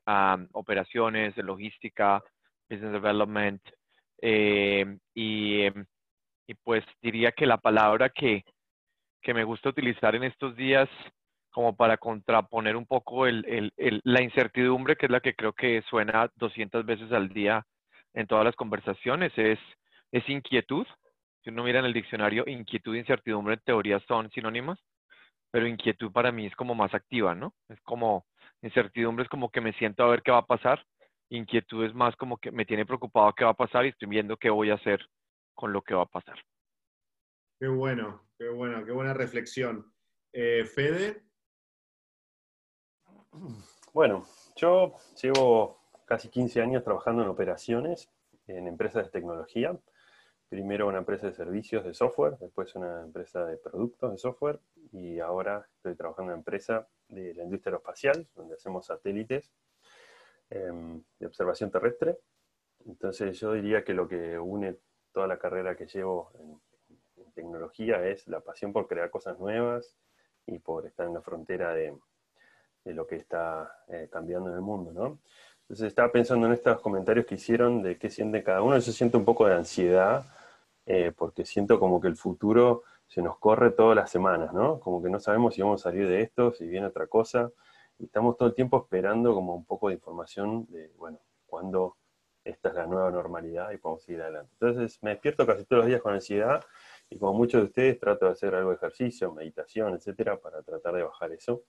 operaciones, 0.52 1.36
de 1.36 1.44
logística, 1.44 2.22
business 2.70 2.92
development, 2.92 3.62
eh, 4.22 4.98
y, 5.14 5.66
y, 6.48 6.54
pues 6.64 6.84
diría 7.02 7.32
que 7.32 7.46
la 7.46 7.58
palabra 7.58 8.10
que, 8.10 8.44
que 9.22 9.34
me 9.34 9.44
gusta 9.44 9.70
utilizar 9.70 10.16
en 10.16 10.24
estos 10.24 10.56
días 10.56 10.90
como 11.56 11.76
para 11.76 11.98
contraponer 11.98 12.76
un 12.76 12.86
poco 12.86 13.28
el, 13.28 13.72
el, 13.78 14.02
la 14.04 14.22
incertidumbre, 14.22 14.98
que 14.98 15.06
es 15.06 15.12
la 15.12 15.22
que 15.22 15.36
creo 15.36 15.54
que 15.54 15.82
suena 15.90 16.30
200 16.36 16.86
veces 16.86 17.12
al 17.14 17.30
día 17.30 17.66
en 18.14 18.28
todas 18.28 18.44
las 18.44 18.58
conversaciones, 18.58 19.32
es, 19.38 19.58
es 20.12 20.28
inquietud. 20.28 20.86
Si 21.42 21.50
uno 21.50 21.64
mira 21.64 21.80
en 21.80 21.86
el 21.86 21.94
diccionario, 21.94 22.44
inquietud 22.46 22.96
e 22.96 23.00
incertidumbre 23.00 23.54
en 23.54 23.62
teoría 23.62 24.00
son 24.08 24.30
sinónimas, 24.32 24.80
pero 25.50 25.66
inquietud 25.66 26.12
para 26.12 26.34
mí 26.34 26.46
es 26.46 26.56
como 26.58 26.76
más 26.76 26.94
activa, 26.94 27.36
¿no? 27.36 27.54
Es 27.70 27.80
como, 27.84 28.26
incertidumbre 28.62 29.24
es 29.24 29.30
como 29.30 29.50
que 29.50 29.62
me 29.62 29.72
siento 29.74 30.04
a 30.04 30.10
ver 30.10 30.24
qué 30.24 30.32
va 30.32 30.40
a 30.40 30.46
pasar, 30.46 30.84
inquietud 31.30 31.86
es 31.86 31.94
más 31.94 32.16
como 32.16 32.38
que 32.38 32.52
me 32.52 32.66
tiene 32.66 32.86
preocupado 32.86 33.34
qué 33.34 33.44
va 33.44 33.52
a 33.52 33.56
pasar 33.56 33.86
y 33.86 33.90
estoy 33.90 34.08
viendo 34.08 34.38
qué 34.38 34.50
voy 34.50 34.70
a 34.70 34.76
hacer 34.76 35.00
con 35.54 35.74
lo 35.74 35.82
que 35.82 35.96
va 35.96 36.04
a 36.04 36.08
pasar. 36.08 36.38
Qué 37.60 37.68
bueno, 37.68 38.24
qué 38.38 38.50
bueno, 38.50 38.86
qué 38.86 38.92
buena 38.92 39.14
reflexión. 39.14 39.92
Eh, 40.34 40.66
Fede. 40.66 41.24
Bueno, 43.94 44.26
yo 44.56 44.96
llevo 45.22 45.80
casi 46.06 46.30
15 46.30 46.62
años 46.62 46.84
trabajando 46.84 47.24
en 47.24 47.30
operaciones 47.30 48.12
en 48.48 48.68
empresas 48.68 49.06
de 49.06 49.12
tecnología. 49.12 49.78
Primero 50.50 50.88
una 50.88 51.00
empresa 51.00 51.28
de 51.28 51.34
servicios 51.34 51.84
de 51.84 51.94
software, 51.94 52.38
después 52.40 52.76
una 52.76 53.02
empresa 53.02 53.46
de 53.46 53.58
productos 53.58 54.12
de 54.12 54.18
software 54.18 54.60
y 54.92 55.20
ahora 55.20 55.68
estoy 55.78 55.96
trabajando 55.96 56.32
en 56.32 56.34
una 56.36 56.40
empresa 56.42 56.88
de 57.08 57.34
la 57.34 57.44
industria 57.44 57.72
aeroespacial, 57.72 58.28
donde 58.36 58.56
hacemos 58.56 58.86
satélites 58.86 59.52
em, 60.50 61.02
de 61.20 61.28
observación 61.28 61.72
terrestre. 61.72 62.20
Entonces 62.86 63.40
yo 63.40 63.54
diría 63.54 63.84
que 63.84 63.94
lo 63.94 64.08
que 64.08 64.38
une 64.38 64.78
toda 65.12 65.28
la 65.28 65.40
carrera 65.40 65.76
que 65.76 65.88
llevo 65.88 66.32
en, 66.40 66.62
en 67.24 67.32
tecnología 67.34 68.06
es 68.08 68.28
la 68.28 68.42
pasión 68.42 68.74
por 68.74 68.88
crear 68.88 69.10
cosas 69.10 69.40
nuevas 69.40 69.98
y 70.46 70.60
por 70.60 70.86
estar 70.86 71.08
en 71.08 71.14
la 71.14 71.22
frontera 71.22 71.74
de, 71.74 71.96
de 72.86 72.94
lo 72.94 73.06
que 73.08 73.16
está 73.16 73.84
eh, 73.88 74.08
cambiando 74.12 74.50
en 74.50 74.56
el 74.56 74.62
mundo, 74.62 74.92
¿no? 74.94 75.20
Entonces 75.62 75.88
estaba 75.88 76.12
pensando 76.12 76.46
en 76.46 76.54
estos 76.54 76.80
comentarios 76.80 77.26
que 77.26 77.36
hicieron 77.36 77.82
de 77.82 77.98
qué 77.98 78.12
siente 78.12 78.44
cada 78.44 78.62
uno. 78.62 78.78
Yo 78.78 78.92
siento 78.92 79.18
un 79.18 79.26
poco 79.26 79.48
de 79.48 79.56
ansiedad 79.56 80.24
eh, 80.86 81.12
porque 81.18 81.44
siento 81.44 81.80
como 81.80 82.00
que 82.00 82.08
el 82.08 82.16
futuro 82.16 82.84
se 83.08 83.24
nos 83.24 83.40
corre 83.40 83.72
todas 83.72 83.96
las 83.96 84.12
semanas, 84.12 84.54
¿no? 84.54 84.80
Como 84.80 85.02
que 85.02 85.10
no 85.10 85.20
sabemos 85.20 85.56
si 85.56 85.64
vamos 85.64 85.82
a 85.82 85.90
salir 85.90 86.08
de 86.08 86.22
esto, 86.22 86.54
si 86.54 86.68
viene 86.68 86.86
otra 86.86 87.08
cosa. 87.08 87.52
Y 87.98 88.06
estamos 88.06 88.38
todo 88.38 88.50
el 88.50 88.56
tiempo 88.56 88.78
esperando 88.78 89.34
como 89.34 89.56
un 89.56 89.66
poco 89.66 89.90
de 89.90 89.96
información 89.96 90.66
de, 90.70 90.92
bueno, 90.98 91.20
cuándo 91.46 91.98
esta 92.44 92.70
es 92.70 92.76
la 92.76 92.86
nueva 92.86 93.10
normalidad 93.10 93.72
y 93.72 93.78
podemos 93.78 94.04
seguir 94.04 94.22
adelante. 94.22 94.52
Entonces 94.60 95.02
me 95.02 95.12
despierto 95.12 95.46
casi 95.46 95.66
todos 95.66 95.82
los 95.82 95.88
días 95.88 96.02
con 96.02 96.14
ansiedad 96.14 96.64
y 97.10 97.18
como 97.18 97.34
muchos 97.34 97.62
de 97.62 97.68
ustedes 97.68 98.00
trato 98.00 98.26
de 98.26 98.32
hacer 98.32 98.54
algo 98.54 98.70
de 98.70 98.76
ejercicio, 98.76 99.32
meditación, 99.34 99.96
etcétera, 99.96 100.40
para 100.40 100.62
tratar 100.62 100.94
de 100.94 101.04
bajar 101.04 101.32
eso. 101.32 101.64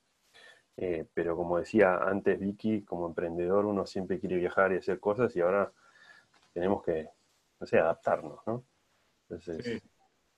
Eh, 0.76 1.06
pero 1.14 1.35
como 1.35 1.59
decía 1.59 1.97
antes 1.97 2.38
Vicky, 2.38 2.83
como 2.83 3.06
emprendedor 3.06 3.64
uno 3.64 3.87
siempre 3.87 4.21
quiere 4.21 4.37
viajar 4.37 4.73
y 4.73 4.76
hacer 4.76 5.00
cosas 5.00 5.35
y 5.35 5.40
ahora 5.40 5.73
tenemos 6.52 6.83
que, 6.83 7.09
no 7.59 7.66
sé, 7.66 7.78
adaptarnos, 7.78 8.40
¿no? 8.47 8.62
Entonces, 9.28 9.83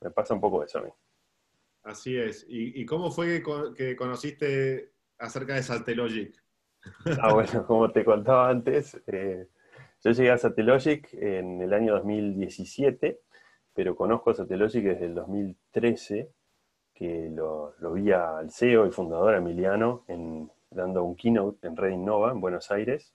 me 0.01 0.11
pasa 0.13 0.35
un 0.35 0.41
poco 0.41 0.63
eso 0.63 0.79
a 0.79 0.83
mí. 0.83 0.91
Así 1.83 2.17
es. 2.17 2.47
¿Y, 2.49 2.85
cómo 2.87 3.11
fue 3.11 3.43
que, 3.77 3.97
conociste 3.97 4.93
acerca 5.19 5.55
de 5.55 5.63
Satellogic? 5.63 6.35
Ah, 7.21 7.35
bueno, 7.35 7.67
como 7.67 7.91
te 7.91 8.05
contaba 8.05 8.49
antes, 8.49 9.01
eh, 9.07 9.49
yo 10.03 10.13
llegué 10.13 10.31
a 10.31 10.39
Satellogic 10.39 11.13
en 11.15 11.61
el 11.61 11.75
año 11.75 11.95
2017, 11.95 13.21
pero 13.75 13.97
conozco 13.97 14.33
Satellogic 14.33 14.85
desde 14.85 15.07
el 15.07 15.15
2013 15.15 16.31
que 16.99 17.31
lo, 17.31 17.75
vi 17.93 18.11
al 18.11 18.51
CEO 18.51 18.87
y 18.87 18.91
fundador 18.91 19.37
Emiliano 19.37 20.05
en, 20.09 20.51
dando 20.69 21.05
un 21.05 21.15
keynote 21.15 21.69
en 21.69 21.77
Red 21.77 21.93
Innova 21.93 22.33
en 22.33 22.41
Buenos 22.41 22.73
Aires, 22.73 23.15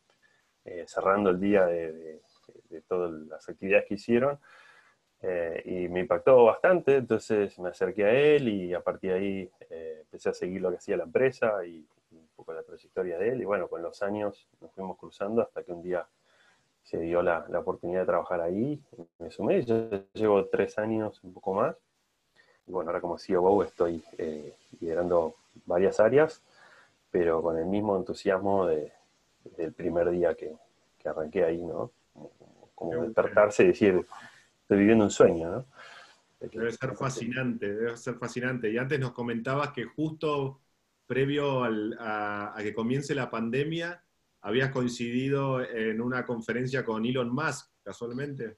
eh, 0.64 0.86
cerrando 0.88 1.32
el 1.32 1.40
día 1.40 1.66
de, 1.66 2.22
todas 2.88 3.12
las 3.12 3.48
actividades 3.50 3.86
que 3.88 3.96
hicieron. 3.96 4.40
Eh, 5.26 5.62
y 5.66 5.88
me 5.88 6.02
impactó 6.02 6.44
bastante, 6.44 6.98
entonces 6.98 7.58
me 7.58 7.70
acerqué 7.70 8.04
a 8.04 8.12
él 8.12 8.50
y 8.50 8.74
a 8.74 8.82
partir 8.82 9.14
de 9.14 9.18
ahí 9.18 9.52
eh, 9.70 10.00
empecé 10.02 10.30
a 10.30 10.34
seguir 10.34 10.62
lo 10.62 10.70
que 10.70 10.76
hacía 10.78 10.98
la 10.98 11.06
empresa 11.06 11.66
y, 11.66 11.88
un 12.12 12.28
poco 12.36 12.52
la 12.54 12.62
trayectoria 12.62 13.18
de 13.18 13.30
él. 13.30 13.42
Y 13.42 13.46
bueno, 13.46 13.70
con 13.70 13.82
los 13.82 14.04
años 14.04 14.48
nos 14.60 14.70
fuimos 14.74 14.98
cruzando 14.98 15.42
hasta 15.42 15.64
que 15.64 15.72
un 15.72 15.82
día 15.82 16.06
se 16.84 17.00
dio 17.00 17.22
la, 17.22 17.46
la 17.48 17.60
oportunidad 17.60 18.02
de 18.02 18.06
trabajar 18.06 18.42
ahí. 18.42 18.82
Me 19.18 19.32
sumé, 19.32 19.64
yo 19.64 19.88
llevo 20.14 20.46
tres 20.48 20.78
años, 20.78 21.24
un 21.24 21.34
poco 21.34 21.54
más. 21.54 21.78
Y 22.68 22.72
bueno, 22.72 22.90
ahora 22.90 23.00
como 23.00 23.18
CEO 23.18 23.64
estoy 23.64 24.04
eh, 24.18 24.58
liderando 24.82 25.36
varias 25.66 26.02
áreas, 26.02 26.44
pero 27.12 27.42
con 27.42 27.58
el 27.58 27.66
mismo 27.66 27.96
entusiasmo 27.96 28.66
de, 28.66 28.92
del 29.58 29.74
primer 29.74 30.10
día 30.10 30.36
que, 30.36 30.54
que, 30.98 31.10
arranqué 31.10 31.46
ahí, 31.46 31.64
¿no? 31.64 31.92
Como, 32.76 33.04
despertarse 33.04 33.64
y 33.64 33.68
decir, 33.68 34.06
estoy 34.74 34.80
viviendo 34.80 35.06
un 35.06 35.12
sueño, 35.12 35.50
¿no? 35.50 35.66
Debe 36.40 36.72
ser 36.72 36.96
fascinante, 36.96 37.74
debe 37.74 37.96
ser 37.96 38.16
fascinante. 38.16 38.70
Y 38.70 38.78
antes 38.78 39.00
nos 39.00 39.12
comentabas 39.14 39.72
que 39.72 39.86
justo 39.86 40.60
previo 41.06 41.64
a, 41.64 42.54
a, 42.58 42.64
que 42.64 42.74
comience 42.74 43.16
la 43.16 43.30
pandemia, 43.30 44.04
habías 44.42 44.72
coincidido 44.72 45.62
en 45.64 46.02
una 46.02 46.26
conferencia 46.26 46.84
con 46.84 47.06
Elon 47.06 47.34
Musk, 47.34 47.70
casualmente. 47.82 48.58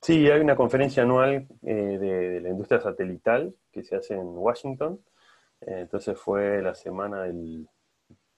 Sí, 0.00 0.28
hay 0.28 0.40
una 0.40 0.56
conferencia 0.56 1.04
anual 1.04 1.46
eh, 1.62 1.98
de, 2.00 2.40
la 2.40 2.48
industria 2.48 2.80
satelital 2.80 3.54
que 3.70 3.84
se 3.84 3.94
hace 3.94 4.14
en 4.14 4.26
Washington. 4.26 5.00
Eh, 5.60 5.82
entonces 5.82 6.18
fue 6.18 6.60
la 6.60 6.74
semana 6.74 7.22
del 7.22 7.68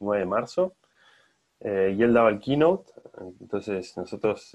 9 0.00 0.20
de 0.20 0.26
marzo. 0.26 0.76
Eh, 1.60 1.94
y 1.96 2.02
él 2.02 2.12
daba 2.12 2.28
el 2.28 2.38
keynote. 2.38 2.92
Entonces 3.40 3.96
nosotros, 3.96 4.54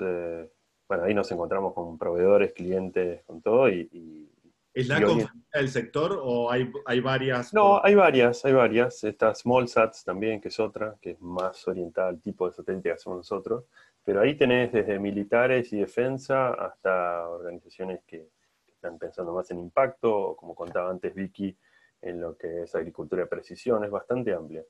bueno, 0.89 1.03
ahí 1.03 1.13
nos 1.13 1.31
encontramos 1.31 1.75
con 1.75 1.99
proveedores, 1.99 2.51
clientes, 2.51 3.23
con 3.25 3.41
todo. 3.43 3.69
Y, 3.69 4.27
¿Es 4.73 4.87
la 4.87 4.99
conferencia 4.99 5.39
del 5.53 5.69
sector 5.69 6.19
o 6.21 6.49
hay, 6.49 6.71
hay 6.85 6.99
varias? 6.99 7.53
No, 7.53 7.79
hay 7.83 7.93
varias, 7.93 8.43
hay 8.43 8.53
varias. 8.53 9.03
Está 9.03 9.35
SmallSats 9.35 10.03
también, 10.03 10.41
que 10.41 10.47
es 10.47 10.59
otra, 10.59 10.95
que 10.99 11.11
es 11.11 11.21
más 11.21 11.67
orientada 11.67 12.09
al 12.09 12.19
tipo 12.19 12.47
de 12.47 12.53
satélite 12.55 12.89
que 12.89 12.93
hacemos 12.93 13.17
nosotros. 13.17 13.65
Pero 14.03 14.21
ahí 14.21 14.35
tenés 14.35 14.71
desde 14.71 14.97
militares 14.97 15.71
y 15.73 15.77
defensa 15.77 16.53
hasta 16.53 17.29
organizaciones 17.29 18.01
que, 18.07 18.27
están 18.67 18.97
pensando 18.97 19.33
más 19.33 19.51
en 19.51 19.59
impacto, 19.59 20.37
como 20.37 20.55
contaba 20.55 20.89
antes 20.89 21.13
Vicky, 21.13 21.53
en 22.01 22.21
lo 22.21 22.37
que 22.37 22.63
es 22.63 22.73
agricultura 22.73 23.23
de 23.23 23.27
precisión, 23.27 23.83
es 23.83 23.91
bastante 23.91 24.33
amplia. 24.33 24.63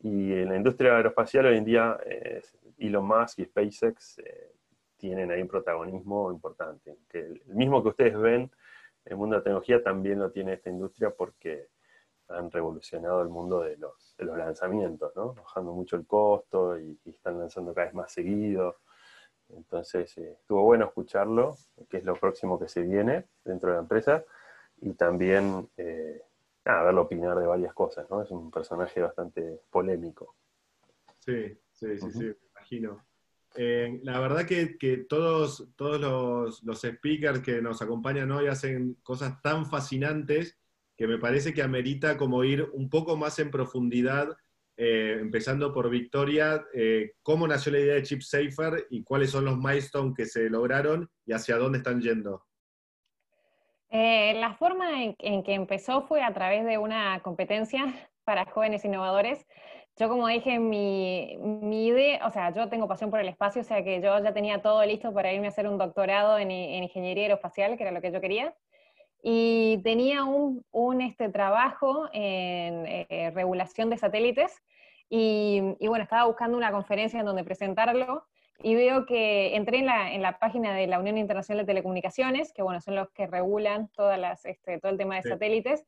Y 0.00 0.32
en 0.32 0.48
la 0.48 0.56
industria 0.56 0.96
aeroespacial 0.96 1.44
hoy 1.44 1.58
en 1.58 1.64
día, 1.66 1.98
eh, 2.06 2.40
Elon 2.78 3.06
Musk 3.06 3.40
y 3.40 3.44
SpaceX 3.44 4.18
eh, 4.20 4.52
tienen 5.02 5.32
ahí 5.32 5.42
un 5.42 5.48
protagonismo 5.48 6.30
importante. 6.30 6.96
Que 7.08 7.18
el 7.18 7.42
mismo 7.46 7.82
que 7.82 7.88
ustedes 7.88 8.16
ven, 8.16 8.48
el 9.04 9.16
mundo 9.16 9.34
de 9.34 9.40
la 9.40 9.42
tecnología 9.42 9.82
también 9.82 10.20
lo 10.20 10.30
tiene 10.30 10.52
esta 10.52 10.70
industria 10.70 11.10
porque 11.10 11.70
han 12.28 12.52
revolucionado 12.52 13.20
el 13.20 13.28
mundo 13.28 13.62
de 13.62 13.76
los, 13.78 14.14
de 14.16 14.24
los 14.24 14.38
lanzamientos, 14.38 15.14
¿no? 15.16 15.34
bajando 15.34 15.72
mucho 15.72 15.96
el 15.96 16.06
costo 16.06 16.78
y, 16.78 16.96
están 17.04 17.40
lanzando 17.40 17.74
cada 17.74 17.88
vez 17.88 17.94
más 17.94 18.12
seguido. 18.12 18.76
Entonces, 19.48 20.16
eh, 20.18 20.36
estuvo 20.40 20.62
bueno 20.62 20.84
escucharlo, 20.84 21.56
que 21.90 21.96
es 21.96 22.04
lo 22.04 22.14
próximo 22.14 22.56
que 22.60 22.68
se 22.68 22.82
viene 22.82 23.26
dentro 23.44 23.70
de 23.70 23.74
la 23.74 23.82
empresa, 23.82 24.24
y 24.80 24.92
también 24.92 25.68
eh, 25.76 26.22
verlo 26.64 27.02
opinar 27.02 27.36
de 27.40 27.46
varias 27.46 27.74
cosas, 27.74 28.08
¿no? 28.08 28.22
Es 28.22 28.30
un 28.30 28.52
personaje 28.52 29.02
bastante 29.02 29.62
polémico. 29.68 30.36
Sí, 31.18 31.58
sí, 31.72 31.98
sí, 31.98 32.10
sí, 32.12 32.18
me 32.20 32.36
imagino. 32.52 33.11
Eh, 33.56 34.00
la 34.02 34.18
verdad 34.20 34.46
que, 34.46 35.04
todos, 35.08 35.68
todos 35.76 36.00
los, 36.00 36.62
los 36.62 36.80
speakers 36.80 37.40
que 37.40 37.60
nos 37.60 37.82
acompañan 37.82 38.30
hoy 38.32 38.46
hacen 38.46 38.94
cosas 39.02 39.40
tan 39.42 39.66
fascinantes 39.66 40.58
que 40.96 41.06
me 41.06 41.18
parece 41.18 41.52
que 41.52 41.62
amerita 41.62 42.16
como 42.16 42.44
ir 42.44 42.68
un 42.72 42.88
poco 42.88 43.16
más 43.16 43.38
en 43.38 43.50
profundidad, 43.50 44.28
eh, 44.76 45.18
empezando 45.20 45.72
por 45.72 45.90
Victoria, 45.90 46.64
eh, 46.74 47.12
cómo 47.22 47.46
nació 47.46 47.72
la 47.72 47.80
idea 47.80 47.94
de 47.94 48.02
Chip 48.02 48.22
Safer 48.22 48.86
y 48.90 49.02
cuáles 49.02 49.30
son 49.30 49.44
los 49.44 49.58
milestones 49.58 50.14
que 50.16 50.26
se 50.26 50.48
lograron 50.48 51.10
y 51.26 51.32
hacia 51.32 51.56
dónde 51.56 51.78
están 51.78 52.00
yendo. 52.00 52.44
La 53.90 54.54
forma 54.54 55.04
en, 55.04 55.42
que 55.42 55.54
empezó 55.54 56.02
fue 56.02 56.22
a 56.22 56.32
través 56.32 56.64
de 56.64 56.78
una 56.78 57.20
competencia 57.20 57.84
para 58.24 58.44
jóvenes 58.46 58.84
innovadores. 58.84 59.46
Yo, 59.98 60.08
como 60.08 60.26
dije, 60.26 60.58
mi, 60.58 61.36
mi, 61.38 61.86
idea, 61.86 62.26
o 62.26 62.30
sea, 62.30 62.50
yo 62.50 62.68
tengo 62.68 62.88
pasión 62.88 63.10
por 63.10 63.20
el 63.20 63.28
espacio, 63.28 63.60
o 63.60 63.64
sea 63.64 63.84
que 63.84 64.00
yo 64.00 64.18
ya 64.22 64.32
tenía 64.32 64.62
todo 64.62 64.84
listo 64.86 65.12
para 65.12 65.32
irme 65.32 65.46
a 65.46 65.50
hacer 65.50 65.68
un 65.68 65.76
doctorado 65.76 66.38
en, 66.38 66.50
en 66.50 66.82
ingeniería 66.82 67.24
aeroespacial, 67.24 67.76
que 67.76 67.82
era 67.82 67.92
lo 67.92 68.00
que 68.00 68.10
yo 68.10 68.20
quería. 68.20 68.54
Y 69.22 69.80
tenía 69.84 70.24
un, 70.24 70.64
un 70.72 71.00
este, 71.02 71.28
trabajo 71.28 72.08
en 72.12 72.86
eh, 72.86 73.30
regulación 73.34 73.90
de 73.90 73.98
satélites. 73.98 74.62
Y, 75.08 75.60
y, 75.78 75.88
bueno, 75.88 76.04
estaba 76.04 76.24
buscando 76.24 76.56
una 76.56 76.72
conferencia 76.72 77.20
en 77.20 77.26
donde 77.26 77.44
presentarlo 77.44 78.24
y 78.62 78.74
veo 78.74 79.06
que 79.06 79.56
entré 79.56 79.78
en 79.78 79.86
la, 79.86 80.12
en 80.12 80.22
la, 80.22 80.38
página 80.38 80.74
de 80.74 80.86
la 80.86 80.98
Unión 80.98 81.18
Internacional 81.18 81.64
de 81.64 81.72
Telecomunicaciones, 81.72 82.52
que 82.52 82.62
bueno, 82.62 82.80
son 82.80 82.94
los 82.94 83.10
que 83.10 83.26
regulan 83.26 83.88
todas 83.88 84.18
las, 84.18 84.44
este, 84.44 84.78
todo 84.78 84.92
el 84.92 84.98
tema 84.98 85.16
de 85.16 85.22
sí. 85.22 85.28
satélites, 85.28 85.84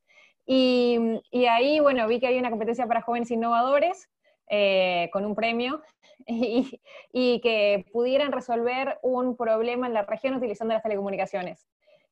y, 0.47 1.21
y, 1.31 1.47
ahí, 1.47 1.81
bueno, 1.81 2.07
vi 2.07 2.21
que 2.21 2.27
había 2.27 2.41
una 2.41 2.51
competencia 2.51 2.87
para 2.87 3.03
jóvenes 3.03 3.31
innovadores 3.31 4.09
eh, 4.49 5.09
con 5.13 5.25
un 5.25 5.35
premio 5.35 5.83
y, 6.27 6.81
y, 7.13 7.41
que 7.41 7.87
pudieran 7.93 8.33
resolver 8.33 8.99
un 9.03 9.37
problema 9.37 9.87
en 9.87 9.95
la 9.95 10.03
región 10.03 10.35
utilizando 10.35 10.75
las 10.75 10.83
telecomunicaciones. 10.83 11.67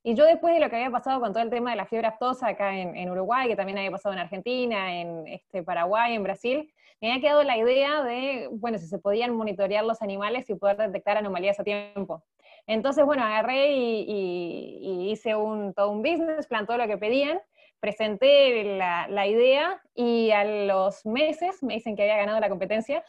Y 0.04 0.14
yo 0.14 0.24
después 0.24 0.54
de 0.54 0.60
lo 0.60 0.68
que 0.68 0.76
había 0.76 0.90
pasado 0.90 1.20
con 1.20 1.32
todo 1.32 1.42
el 1.42 1.50
tema 1.50 1.70
de 1.70 1.76
la 1.76 1.86
fiebre 1.86 2.08
aftosa 2.08 2.48
acá 2.48 2.76
en, 2.76 2.96
en 2.96 3.10
Uruguay, 3.10 3.48
que 3.48 3.54
también 3.54 3.78
había 3.78 3.90
pasado 3.90 4.12
en 4.12 4.18
Argentina, 4.18 5.00
en 5.00 5.28
este, 5.28 5.62
Paraguay, 5.62 6.14
en 6.14 6.24
Brasil, 6.24 6.72
me 7.00 7.10
había 7.10 7.20
quedado 7.20 7.42
la 7.44 7.56
idea 7.56 8.02
de, 8.02 8.48
bueno, 8.50 8.78
si 8.78 8.86
se 8.86 8.98
podían 8.98 9.34
monitorear 9.34 9.84
los 9.84 10.02
animales 10.02 10.48
y 10.50 10.54
poder 10.54 10.76
detectar 10.76 11.16
anomalías 11.16 11.58
a 11.60 11.64
tiempo. 11.64 12.24
Entonces, 12.66 13.04
bueno, 13.04 13.24
agarré 13.24 13.72
y, 13.72 14.04
y, 14.80 15.10
hice 15.10 15.34
un, 15.34 15.74
todo 15.74 15.90
un 15.90 16.02
business 16.02 16.46
plan, 16.46 16.66
todo 16.66 16.78
lo 16.78 16.86
que 16.86 16.96
pedían, 16.96 17.40
presenté 17.82 18.62
la, 18.76 19.08
la, 19.08 19.26
idea 19.26 19.82
y 19.92 20.30
a 20.30 20.44
los 20.44 21.04
meses 21.04 21.64
me 21.64 21.74
dicen 21.74 21.96
que 21.96 22.02
había 22.02 22.16
ganado 22.16 22.38
la 22.38 22.48
competencia. 22.48 23.04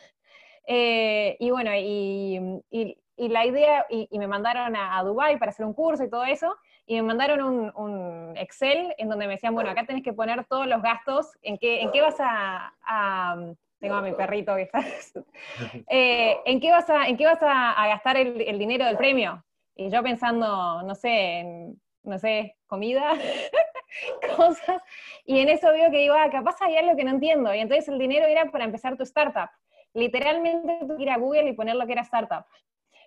Eh, 0.66 1.38
y 1.40 1.52
bueno, 1.52 1.70
y, 1.76 2.40
y, 2.72 2.98
y, 3.16 3.28
la 3.30 3.46
idea, 3.46 3.86
y, 3.88 4.18
me 4.18 4.26
mandaron 4.26 4.76
a, 4.76 4.98
a 4.98 5.04
Dubái 5.04 5.38
para 5.38 5.52
hacer 5.52 5.68
un 5.68 5.76
curso 5.76 6.04
y 6.04 6.10
todo 6.10 6.26
eso, 6.26 6.56
y 6.88 6.96
me 6.96 7.04
mandaron 7.04 7.44
un, 7.44 7.72
un, 7.76 8.36
Excel 8.36 8.96
en 8.98 9.10
donde 9.10 9.28
me 9.28 9.34
decían, 9.34 9.54
bueno, 9.54 9.70
acá 9.70 9.86
tenés 9.86 10.02
que 10.02 10.12
poner 10.12 10.44
todos 10.46 10.66
los 10.66 10.82
gastos, 10.82 11.38
en 11.44 11.60
qué, 11.60 11.82
en 11.82 11.92
qué 11.92 12.02
vas 12.02 12.20
a, 12.20 12.74
a 12.84 13.36
tengo 13.80 13.96
a 13.96 14.02
mi 14.02 14.14
perrito 14.14 14.56
que 14.56 14.64
está, 14.64 14.80
eh, 15.88 16.38
¿en 16.46 16.60
qué 16.60 16.72
vas 16.72 16.90
a, 16.90 17.08
en 17.08 17.16
qué 17.16 17.26
vas 17.26 17.44
a, 17.44 17.74
a 17.74 17.88
gastar 17.90 18.18
el, 18.18 18.42
el 18.42 18.58
dinero 18.58 18.86
del 18.86 18.98
premio? 18.98 19.46
Y 19.76 19.92
yo 19.92 20.02
pensando, 20.02 20.82
no 20.82 20.96
sé, 20.96 21.40
en, 21.40 21.82
no 22.04 22.18
sé, 22.18 22.58
comida, 22.66 23.14
cosas, 24.36 24.82
y 25.26 25.40
en 25.40 25.50
eso 25.50 25.72
veo 25.72 25.92
que 25.92 26.00
digo, 26.00 26.16
ah, 26.16 26.30
capaz 26.30 26.56
hay 26.62 26.78
algo 26.78 26.96
que 26.96 27.04
no 27.04 27.12
entiendo, 27.12 27.54
y 27.54 27.60
entonces 27.60 27.88
el 27.90 28.00
dinero 28.00 28.26
era 28.26 28.52
para 28.52 28.66
empezar 28.66 28.98
tu 28.98 29.04
startup. 29.04 29.50
Literalmente 29.94 30.80
tú 30.88 30.96
ir 31.00 31.10
a 31.10 31.18
Google 31.18 31.50
y 31.50 31.54
poner 31.54 31.76
lo 31.76 31.86
que 31.86 31.94
era 31.94 32.02
startup. 32.02 32.46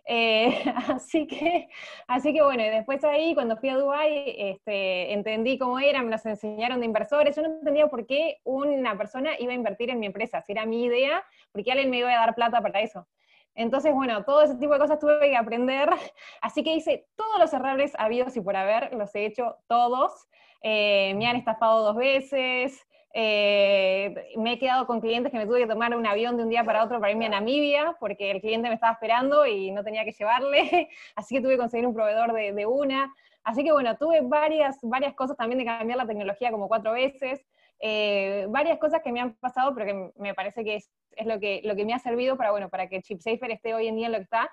Eh, 0.09 0.63
así, 0.95 1.27
que, 1.27 1.69
así 2.07 2.33
que 2.33 2.43
bueno, 2.43 2.65
y 2.65 2.69
después 2.69 3.03
ahí 3.03 3.35
cuando 3.35 3.57
fui 3.57 3.71
a 3.71 3.77
Dubai 3.77 4.37
este, 4.39 5.13
entendí 5.13 5.59
cómo 5.59 5.81
era, 5.81 6.01
me 6.03 6.11
los 6.13 6.25
enseñaron 6.27 6.79
de 6.79 6.87
inversores, 6.87 7.35
yo 7.35 7.43
no 7.43 7.49
entendía 7.49 7.89
por 7.89 8.07
qué 8.07 8.39
una 8.45 8.97
persona 8.97 9.33
iba 9.41 9.51
a 9.53 9.57
invertir 9.57 9.91
en 9.91 9.99
mi 9.99 10.07
empresa, 10.07 10.43
si 10.43 10.53
era 10.53 10.65
mi 10.65 10.85
idea, 10.85 11.25
porque 11.51 11.73
alguien 11.73 11.91
me 11.91 11.99
iba 11.99 12.11
a 12.11 12.21
dar 12.25 12.35
plata 12.37 12.61
para 12.61 12.81
eso. 12.81 13.09
Entonces, 13.57 13.93
bueno, 13.93 14.25
todo 14.25 14.43
ese 14.43 14.55
tipo 14.57 14.75
de 14.75 14.79
cosas 14.79 14.99
tuve 14.99 15.19
que 15.21 15.37
aprender, 15.37 15.89
así 16.41 16.63
que 16.63 16.75
hice 16.75 17.09
todos 17.17 17.41
los 17.41 17.53
errores 17.53 17.93
habidos 17.99 18.37
y 18.37 18.41
por 18.41 18.55
haber, 18.55 18.95
los 18.95 19.15
he 19.15 19.27
hecho 19.27 19.57
todos. 19.67 20.29
Eh, 20.63 21.15
me 21.17 21.27
han 21.27 21.37
estafado 21.37 21.85
dos 21.85 21.97
veces, 21.97 22.87
eh, 23.15 24.15
me 24.37 24.53
he 24.53 24.59
quedado 24.59 24.87
con 24.87 25.01
clientes 25.01 25.33
que 25.33 25.39
me 25.39 25.47
tuve 25.47 25.61
que 25.61 25.67
tomar 25.67 25.97
un 25.97 26.07
avión 26.07 26.37
de 26.37 26.43
un 26.43 26.51
día 26.51 26.65
para 26.65 26.85
otro 26.85 27.01
para 27.01 27.13
irme 27.13 27.27
a 27.27 27.31
Namibia, 27.31 27.97
porque 27.99 28.31
el 28.31 28.43
cliente 28.43 28.69
me 28.69 28.75
estaba 28.75 28.93
esperando 28.93 29.47
y 29.47 29.71
no 29.71 29.83
tenía 29.83 30.05
que 30.05 30.13
llevarle, 30.13 30.91
así 31.17 31.35
que 31.35 31.41
tuve 31.41 31.53
que 31.53 31.59
conseguir 31.59 31.87
un 31.87 31.95
proveedor 31.95 32.35
de, 32.35 32.53
de 32.53 32.67
una. 32.67 33.11
Así 33.43 33.65
que 33.65 33.73
bueno, 33.73 33.97
tuve 33.97 34.21
varias, 34.23 34.79
varias 34.83 35.15
cosas 35.15 35.37
también 35.37 35.59
de 35.61 35.65
cambiar 35.65 35.97
la 35.97 36.07
tecnología 36.07 36.51
como 36.51 36.69
cuatro 36.69 36.93
veces. 36.93 37.47
Eh, 37.81 38.47
varias 38.49 38.79
cosas 38.79 39.03
que 39.03 39.13
me 39.13 39.21
han 39.21 39.35
pasado, 39.35 39.75
pero 39.75 39.87
que 39.87 40.13
me 40.21 40.35
parece 40.35 40.65
que 40.65 40.77
es, 40.77 40.91
es, 41.13 41.27
lo, 41.27 41.39
que, 41.39 41.61
lo 41.65 41.77
que 41.77 41.85
me 41.85 41.95
ha 41.95 41.99
servido 41.99 42.37
para, 42.37 42.51
bueno, 42.51 42.69
para 42.69 42.89
que 42.89 43.03
ChipSafer 43.03 43.51
esté 43.51 43.75
hoy 43.75 43.89
en 43.89 43.97
día 43.97 44.07
en 44.07 44.13
lo 44.13 44.19
que 44.19 44.25
está. 44.25 44.51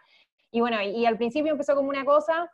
Y 0.52 0.62
bueno, 0.62 0.82
y, 0.82 0.90
y 0.90 1.06
al 1.06 1.18
principio 1.18 1.52
empezó 1.52 1.76
como 1.76 1.90
una 1.90 2.06
cosa, 2.06 2.50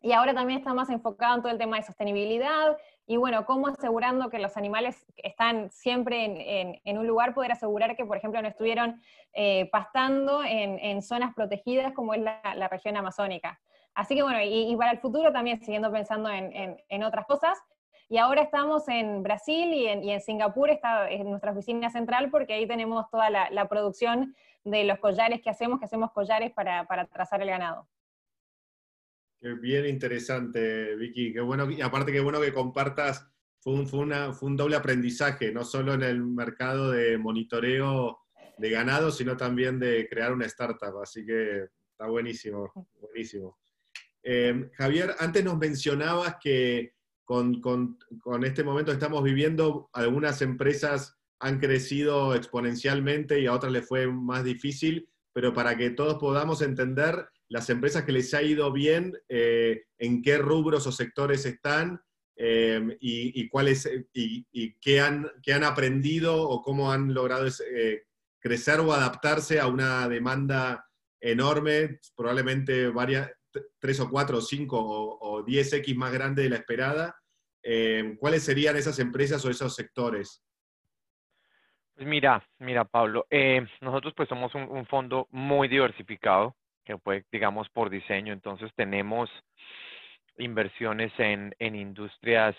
y 0.00 0.12
ahora 0.12 0.34
también 0.34 0.58
está 0.58 0.74
más 0.74 0.90
enfocado 0.90 1.36
en 1.36 1.42
todo 1.42 1.52
el 1.52 1.58
tema 1.58 1.76
de 1.76 1.82
sostenibilidad, 1.82 2.76
y 3.06 3.16
bueno, 3.16 3.44
cómo 3.44 3.68
asegurando 3.68 4.30
que 4.30 4.38
los 4.38 4.56
animales 4.56 5.04
están 5.16 5.70
siempre 5.70 6.24
en, 6.24 6.40
en, 6.40 6.80
en 6.84 6.98
un 6.98 7.06
lugar, 7.06 7.34
poder 7.34 7.52
asegurar 7.52 7.96
que, 7.96 8.04
por 8.04 8.16
ejemplo, 8.16 8.40
no 8.40 8.48
estuvieron 8.48 9.00
eh, 9.34 9.68
pastando 9.70 10.42
en, 10.42 10.78
en, 10.78 11.02
zonas 11.02 11.34
protegidas 11.34 11.92
como 11.92 12.14
es 12.14 12.20
la, 12.20 12.40
la, 12.56 12.68
región 12.68 12.96
amazónica. 12.96 13.60
Así 13.94 14.14
que 14.14 14.22
bueno, 14.22 14.40
y, 14.40 14.72
y, 14.72 14.76
para 14.76 14.90
el 14.90 14.98
futuro 14.98 15.32
también 15.32 15.60
siguiendo 15.60 15.92
pensando 15.92 16.30
en 16.30 17.02
otras 17.02 17.26
cosas, 17.26 17.58
y 18.08 18.18
ahora 18.18 18.42
estamos 18.42 18.86
en 18.88 19.22
Brasil 19.22 19.72
y 19.72 19.86
en, 19.86 20.20
Singapur, 20.20 20.70
está 20.70 21.10
en 21.10 21.30
nuestra 21.30 21.52
oficina 21.52 21.90
central, 21.90 22.30
porque 22.30 22.54
ahí 22.54 22.66
tenemos 22.66 23.08
toda 23.10 23.30
la, 23.30 23.50
la, 23.50 23.68
producción 23.68 24.34
de 24.64 24.84
los 24.84 24.98
collares 24.98 25.40
que 25.42 25.50
hacemos, 25.50 25.78
que 25.78 25.86
hacemos 25.86 26.12
collares 26.12 26.52
para, 26.52 26.86
para 26.86 27.06
trazar 27.06 27.40
el 27.42 27.48
ganado. 27.48 27.88
Qué 29.40 29.52
bien 29.54 29.86
interesante, 29.86 30.94
Vicky. 30.96 31.32
Qué 31.32 31.40
bueno, 31.40 31.70
y 31.70 31.80
aparte 31.82 32.12
qué 32.12 32.20
bueno 32.20 32.40
que 32.40 32.52
compartas, 32.52 33.26
fue 33.60 33.74
un, 33.74 33.86
fue, 33.86 34.00
una, 34.00 34.32
fue 34.32 34.48
un 34.48 34.56
doble 34.56 34.76
aprendizaje, 34.76 35.50
no 35.52 35.64
solo 35.64 35.94
en 35.94 36.02
el 36.02 36.22
mercado 36.22 36.90
de 36.90 37.16
monitoreo 37.18 38.20
de 38.58 38.70
ganado, 38.70 39.10
sino 39.10 39.36
también 39.36 39.78
de 39.78 40.06
crear 40.08 40.32
una 40.32 40.46
startup. 40.46 40.98
Así 41.02 41.24
que 41.24 41.68
está 41.90 42.06
buenísimo, 42.06 42.70
buenísimo. 43.00 43.58
Eh, 44.22 44.70
Javier, 44.74 45.14
antes 45.18 45.44
nos 45.44 45.58
mencionabas 45.58 46.36
que 46.42 46.94
con, 47.24 47.60
con, 47.60 47.98
con, 48.20 48.44
este 48.44 48.64
momento 48.64 48.92
estamos 48.92 49.22
viviendo, 49.22 49.88
algunas 49.92 50.42
empresas 50.42 51.16
han 51.40 51.58
crecido 51.58 52.34
exponencialmente 52.34 53.40
y 53.40 53.46
a 53.46 53.52
otras 53.52 53.72
les 53.72 53.86
fue 53.86 54.06
más 54.06 54.44
difícil, 54.44 55.08
pero 55.32 55.52
para 55.52 55.76
que 55.76 55.90
todos 55.90 56.16
podamos 56.16 56.62
entender 56.62 57.26
las 57.48 57.68
empresas 57.70 58.04
que 58.04 58.12
les 58.12 58.32
ha 58.34 58.42
ido 58.42 58.72
bien, 58.72 59.14
eh, 59.28 59.84
en 59.98 60.22
qué 60.22 60.38
rubros 60.38 60.86
o 60.86 60.92
sectores 60.92 61.44
están 61.44 62.00
eh, 62.36 62.96
y, 63.00 63.48
cuáles, 63.48 63.88
y, 64.12 64.46
y, 64.50 64.74
qué, 64.80 65.00
han, 65.00 65.30
qué 65.42 65.52
han 65.52 65.64
aprendido 65.64 66.48
o 66.48 66.62
cómo 66.62 66.90
han 66.90 67.14
logrado 67.14 67.46
eh, 67.46 68.02
crecer 68.40 68.80
o 68.80 68.92
adaptarse 68.92 69.60
a 69.60 69.66
una 69.66 70.08
demanda 70.08 70.86
enorme, 71.20 72.00
probablemente 72.16 72.88
varias, 72.88 73.30
tres 73.78 74.00
o 74.00 74.10
cuatro 74.10 74.38
o 74.38 74.40
cinco 74.40 74.78
o, 74.78 75.18
o 75.20 75.44
10x 75.44 75.94
más 75.96 76.12
grande 76.12 76.42
de 76.42 76.50
la 76.50 76.56
esperada, 76.56 77.16
eh, 77.62 78.16
¿cuáles 78.18 78.42
serían 78.42 78.76
esas 78.76 78.98
empresas 78.98 79.44
o 79.44 79.50
esos 79.50 79.74
sectores? 79.74 80.44
Pues 81.94 82.06
mira, 82.06 82.44
mira 82.58 82.84
Pablo, 82.84 83.26
eh, 83.30 83.64
nosotros 83.80 84.12
pues 84.16 84.28
somos 84.28 84.54
un, 84.54 84.84
fondo 84.86 85.28
muy 85.30 85.68
diversificado, 85.68 86.56
que 86.84 86.98
fue, 86.98 87.24
digamos, 87.30 87.68
por 87.70 87.88
diseño, 87.88 88.32
entonces 88.32 88.70
tenemos 88.74 89.30
inversiones 90.36 91.12
en, 91.18 91.54
en 91.58 91.76
industrias 91.76 92.56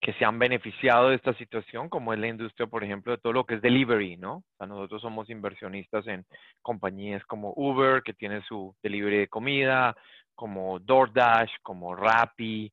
que 0.00 0.12
se 0.14 0.24
han 0.24 0.38
beneficiado 0.38 1.08
de 1.08 1.16
esta 1.16 1.34
situación, 1.34 1.88
como 1.88 2.12
es 2.12 2.20
la 2.20 2.28
industria, 2.28 2.68
por 2.68 2.84
ejemplo, 2.84 3.12
de 3.12 3.18
todo 3.18 3.32
lo 3.32 3.44
que 3.44 3.54
es 3.54 3.62
delivery, 3.62 4.16
¿no? 4.16 4.44
Nosotros 4.60 5.02
somos 5.02 5.28
inversionistas 5.28 6.06
en 6.06 6.24
compañías 6.62 7.24
como 7.24 7.52
Uber, 7.56 8.02
que 8.02 8.14
tiene 8.14 8.42
su 8.42 8.74
delivery 8.82 9.18
de 9.18 9.28
comida, 9.28 9.96
como 10.36 10.78
DoorDash, 10.78 11.50
como 11.62 11.96
Rappi, 11.96 12.72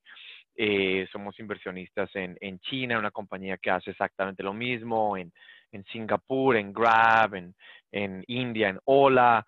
eh, 0.55 1.07
somos 1.11 1.37
inversionistas 1.39 2.09
en, 2.15 2.37
en, 2.39 2.59
China, 2.59 2.99
una 2.99 3.11
compañía 3.11 3.57
que 3.57 3.71
hace 3.71 3.91
exactamente 3.91 4.43
lo 4.43 4.53
mismo, 4.53 5.17
en, 5.17 5.33
en 5.71 5.83
Singapur, 5.85 6.55
en 6.55 6.71
Grab, 6.71 7.35
en, 7.35 7.55
en, 7.91 8.23
India, 8.27 8.69
en 8.69 8.79
Ola. 8.85 9.45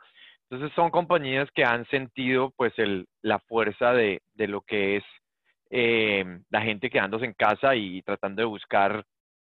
Entonces 0.49 0.75
son 0.75 0.89
compañías 0.89 1.47
que 1.53 1.63
han 1.63 1.85
sentido 1.87 2.51
pues 2.57 2.73
el, 2.77 3.07
la 3.21 3.39
fuerza 3.39 3.93
de, 3.93 4.21
de 4.33 4.47
lo 4.47 4.61
que 4.61 4.97
es 4.97 5.03
eh, 5.69 6.39
la 6.49 6.61
gente 6.61 6.89
quedándose 6.89 7.25
en 7.25 7.33
casa 7.33 7.75
y 7.75 8.01
tratando 8.01 8.41
de 8.41 8.45
buscar 8.47 9.05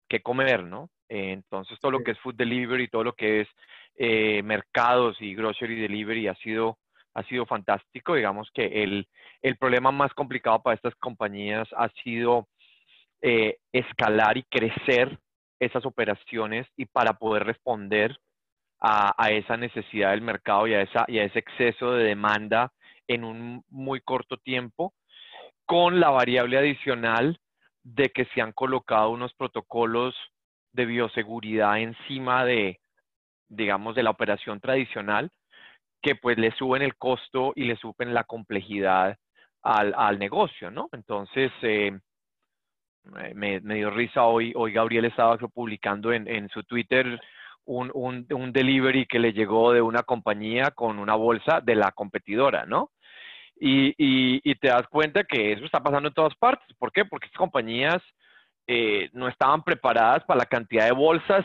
qué 0.08 0.22
comer, 0.22 0.64
¿no? 0.64 0.90
Eh, 1.08 1.32
entonces 1.32 1.80
todo 1.80 1.92
lo 1.92 2.04
que 2.04 2.12
es 2.12 2.20
food 2.20 2.36
delivery, 2.36 2.88
todo 2.88 3.04
lo 3.04 3.14
que 3.14 3.42
es 3.42 3.48
eh, 3.96 4.42
mercados 4.44 5.18
y 5.22 5.36
grocery 5.36 5.76
delivery 5.80 6.28
ha 6.28 6.36
sido, 6.36 6.78
ha 7.14 7.24
sido 7.24 7.46
fantástico. 7.46 8.16
Digamos 8.16 8.50
que 8.54 8.84
el, 8.84 9.08
el 9.42 9.58
problema 9.58 9.92
más 9.92 10.14
complicado 10.14 10.62
para 10.62 10.76
estas 10.76 10.96
compañías 10.96 11.68
ha 11.76 11.90
sido 12.04 12.48
eh, 13.22 13.58
escalar 13.72 14.38
y 14.38 14.44
crecer 14.44 15.20
esas 15.60 15.86
operaciones 15.86 16.68
y 16.78 16.86
para 16.86 17.14
poder 17.14 17.44
responder 17.44 18.18
a, 18.80 19.14
a, 19.22 19.32
esa 19.32 19.58
necesidad 19.58 20.12
del 20.12 20.22
mercado 20.22 20.68
y 20.68 20.74
a, 20.74 20.82
esa, 20.82 21.04
y 21.08 21.20
a 21.20 21.26
ese 21.26 21.40
exceso 21.40 21.92
de 21.92 22.06
demanda 22.06 22.72
en 23.08 23.26
un 23.26 23.64
muy 23.70 24.00
corto 24.00 24.38
tiempo 24.38 24.94
con 25.70 26.00
la 26.00 26.10
variable 26.10 26.58
adicional 26.58 27.40
de 27.84 28.10
que 28.10 28.26
se 28.34 28.42
han 28.42 28.54
colocado 28.54 29.12
unos 29.12 29.36
protocolos 29.36 30.16
de 30.74 30.88
bioseguridad 30.88 31.78
encima 31.78 32.44
de, 32.44 32.80
digamos, 33.50 33.94
de 33.94 34.02
la 34.02 34.10
operación 34.10 34.60
tradicional, 34.60 35.30
que 36.02 36.16
pues 36.16 36.40
le 36.40 36.50
suben 36.54 36.82
el 36.82 36.96
costo 36.96 37.54
y 37.56 37.66
le 37.66 37.76
suben 37.76 38.16
la 38.16 38.24
complejidad 38.24 39.16
al, 39.62 40.18
negocio, 40.18 40.72
¿no? 40.72 40.90
Entonces, 40.92 41.52
eh, 41.62 41.92
me, 43.36 43.60
me, 43.60 43.76
dio 43.76 43.92
risa 43.92 44.24
hoy, 44.24 44.52
hoy 44.56 44.74
Gabriel 44.74 45.06
estaba 45.06 45.38
publicando 45.38 46.12
en, 46.12 46.28
en 46.28 46.50
su 46.50 46.64
Twitter 46.64 47.22
un, 47.66 47.92
un, 47.94 48.26
un, 48.32 48.52
delivery 48.52 49.06
que 49.06 49.20
le 49.20 49.34
llegó 49.34 49.72
de 49.72 49.84
una 49.84 50.02
compañía 50.02 50.72
con 50.72 50.98
una 50.98 51.14
bolsa 51.14 51.62
de 51.62 51.76
la 51.76 51.92
competidora, 51.92 52.66
¿no? 52.66 52.90
Y, 53.60 53.90
y, 53.98 54.42
y 54.44 54.56
te 54.56 54.70
das 54.70 54.88
cuenta 54.88 55.24
que 55.24 55.52
eso 55.52 55.66
está 55.66 55.82
pasando 55.84 56.08
en 56.08 56.14
todas 56.14 56.36
partes. 56.36 56.68
¿Por 56.78 56.92
qué? 56.92 57.04
Porque 57.04 57.26
estas 57.26 57.40
compañías 57.40 58.02
eh, 58.72 59.10
no 59.14 59.28
estaban 59.28 59.64
preparadas 59.64 60.24
para 60.26 60.42
la 60.42 60.46
cantidad 60.46 60.86
de 60.86 60.92
bolsas 60.92 61.44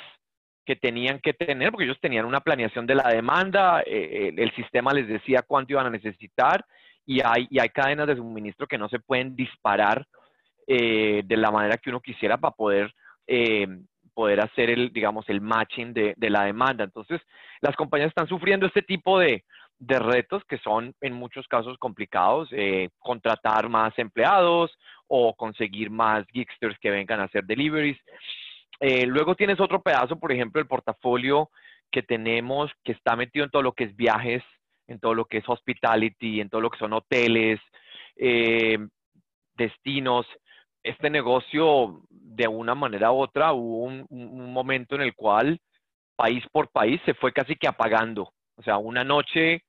que 0.66 0.76
tenían 0.76 1.20
que 1.20 1.32
tener, 1.32 1.70
porque 1.70 1.86
ellos 1.86 1.98
tenían 1.98 2.26
una 2.26 2.40
planeación 2.40 2.86
de 2.86 2.94
la 2.94 3.08
demanda, 3.08 3.82
eh, 3.86 4.30
el, 4.36 4.54
sistema 4.54 4.92
les 4.92 5.08
decía 5.08 5.40
cuánto 5.40 5.72
iban 5.72 5.86
a 5.86 5.90
necesitar 5.90 6.62
y 7.06 7.22
hay, 7.24 7.46
y 7.48 7.60
hay 7.60 7.70
cadenas 7.70 8.08
de 8.08 8.16
suministro 8.16 8.66
que 8.66 8.76
no 8.76 8.90
se 8.90 8.98
pueden 8.98 9.34
disparar 9.34 10.06
eh, 10.66 11.22
de 11.24 11.36
la 11.38 11.50
manera 11.50 11.78
que 11.78 11.88
uno 11.88 12.02
quisiera 12.02 12.36
para 12.36 12.54
poder, 12.54 12.94
poder 14.12 14.40
hacer 14.42 14.68
el, 14.68 14.92
digamos, 14.92 15.26
el 15.30 15.40
matching 15.40 15.94
de, 15.94 16.12
de, 16.18 16.28
la 16.28 16.44
demanda. 16.44 16.84
Entonces, 16.84 17.22
las 17.62 17.74
compañías 17.74 18.08
están 18.08 18.28
sufriendo 18.28 18.66
este 18.66 18.82
tipo 18.82 19.18
de, 19.18 19.44
de 19.86 19.98
retos 19.98 20.42
que 20.44 20.58
son 20.58 20.94
en 21.00 21.12
muchos 21.12 21.46
casos 21.46 21.76
complicados, 21.78 22.48
eh, 22.52 22.88
contratar 22.98 23.68
más 23.68 23.92
empleados 23.98 24.76
o 25.08 25.34
conseguir 25.34 25.90
más 25.90 26.26
geeksters 26.32 26.78
que 26.78 26.90
vengan 26.90 27.20
a 27.20 27.24
hacer 27.24 27.44
deliveries. 27.44 27.98
Eh, 28.80 29.06
luego 29.06 29.34
tienes 29.34 29.60
otro 29.60 29.82
pedazo, 29.82 30.18
por 30.18 30.32
ejemplo, 30.32 30.60
el 30.60 30.66
portafolio 30.66 31.50
que 31.90 32.02
tenemos 32.02 32.70
que 32.82 32.92
está 32.92 33.14
metido 33.14 33.44
en 33.44 33.50
todo 33.50 33.62
lo 33.62 33.72
que 33.72 33.84
es 33.84 33.96
viajes, 33.96 34.42
en 34.86 34.98
todo 34.98 35.14
lo 35.14 35.26
que 35.26 35.38
es 35.38 35.44
hospitality, 35.46 36.40
en 36.40 36.48
todo 36.48 36.60
lo 36.60 36.70
que 36.70 36.78
son 36.78 36.92
hoteles, 36.92 37.60
eh, 38.16 38.78
destinos. 39.56 40.26
Este 40.82 41.10
negocio, 41.10 42.02
de 42.10 42.48
una 42.48 42.74
manera 42.74 43.12
u 43.12 43.20
otra, 43.20 43.52
hubo 43.52 43.84
un, 43.84 44.06
un, 44.08 44.52
momento 44.52 44.94
en 44.94 45.02
el 45.02 45.14
cual, 45.14 45.58
país 46.16 46.44
por 46.52 46.70
país, 46.70 47.00
se 47.04 47.14
fue 47.14 47.32
casi 47.32 47.56
que 47.56 47.68
apagando. 47.68 48.32
O 48.56 48.62
sea, 48.62 48.78
una 48.78 49.04
noche 49.04 49.62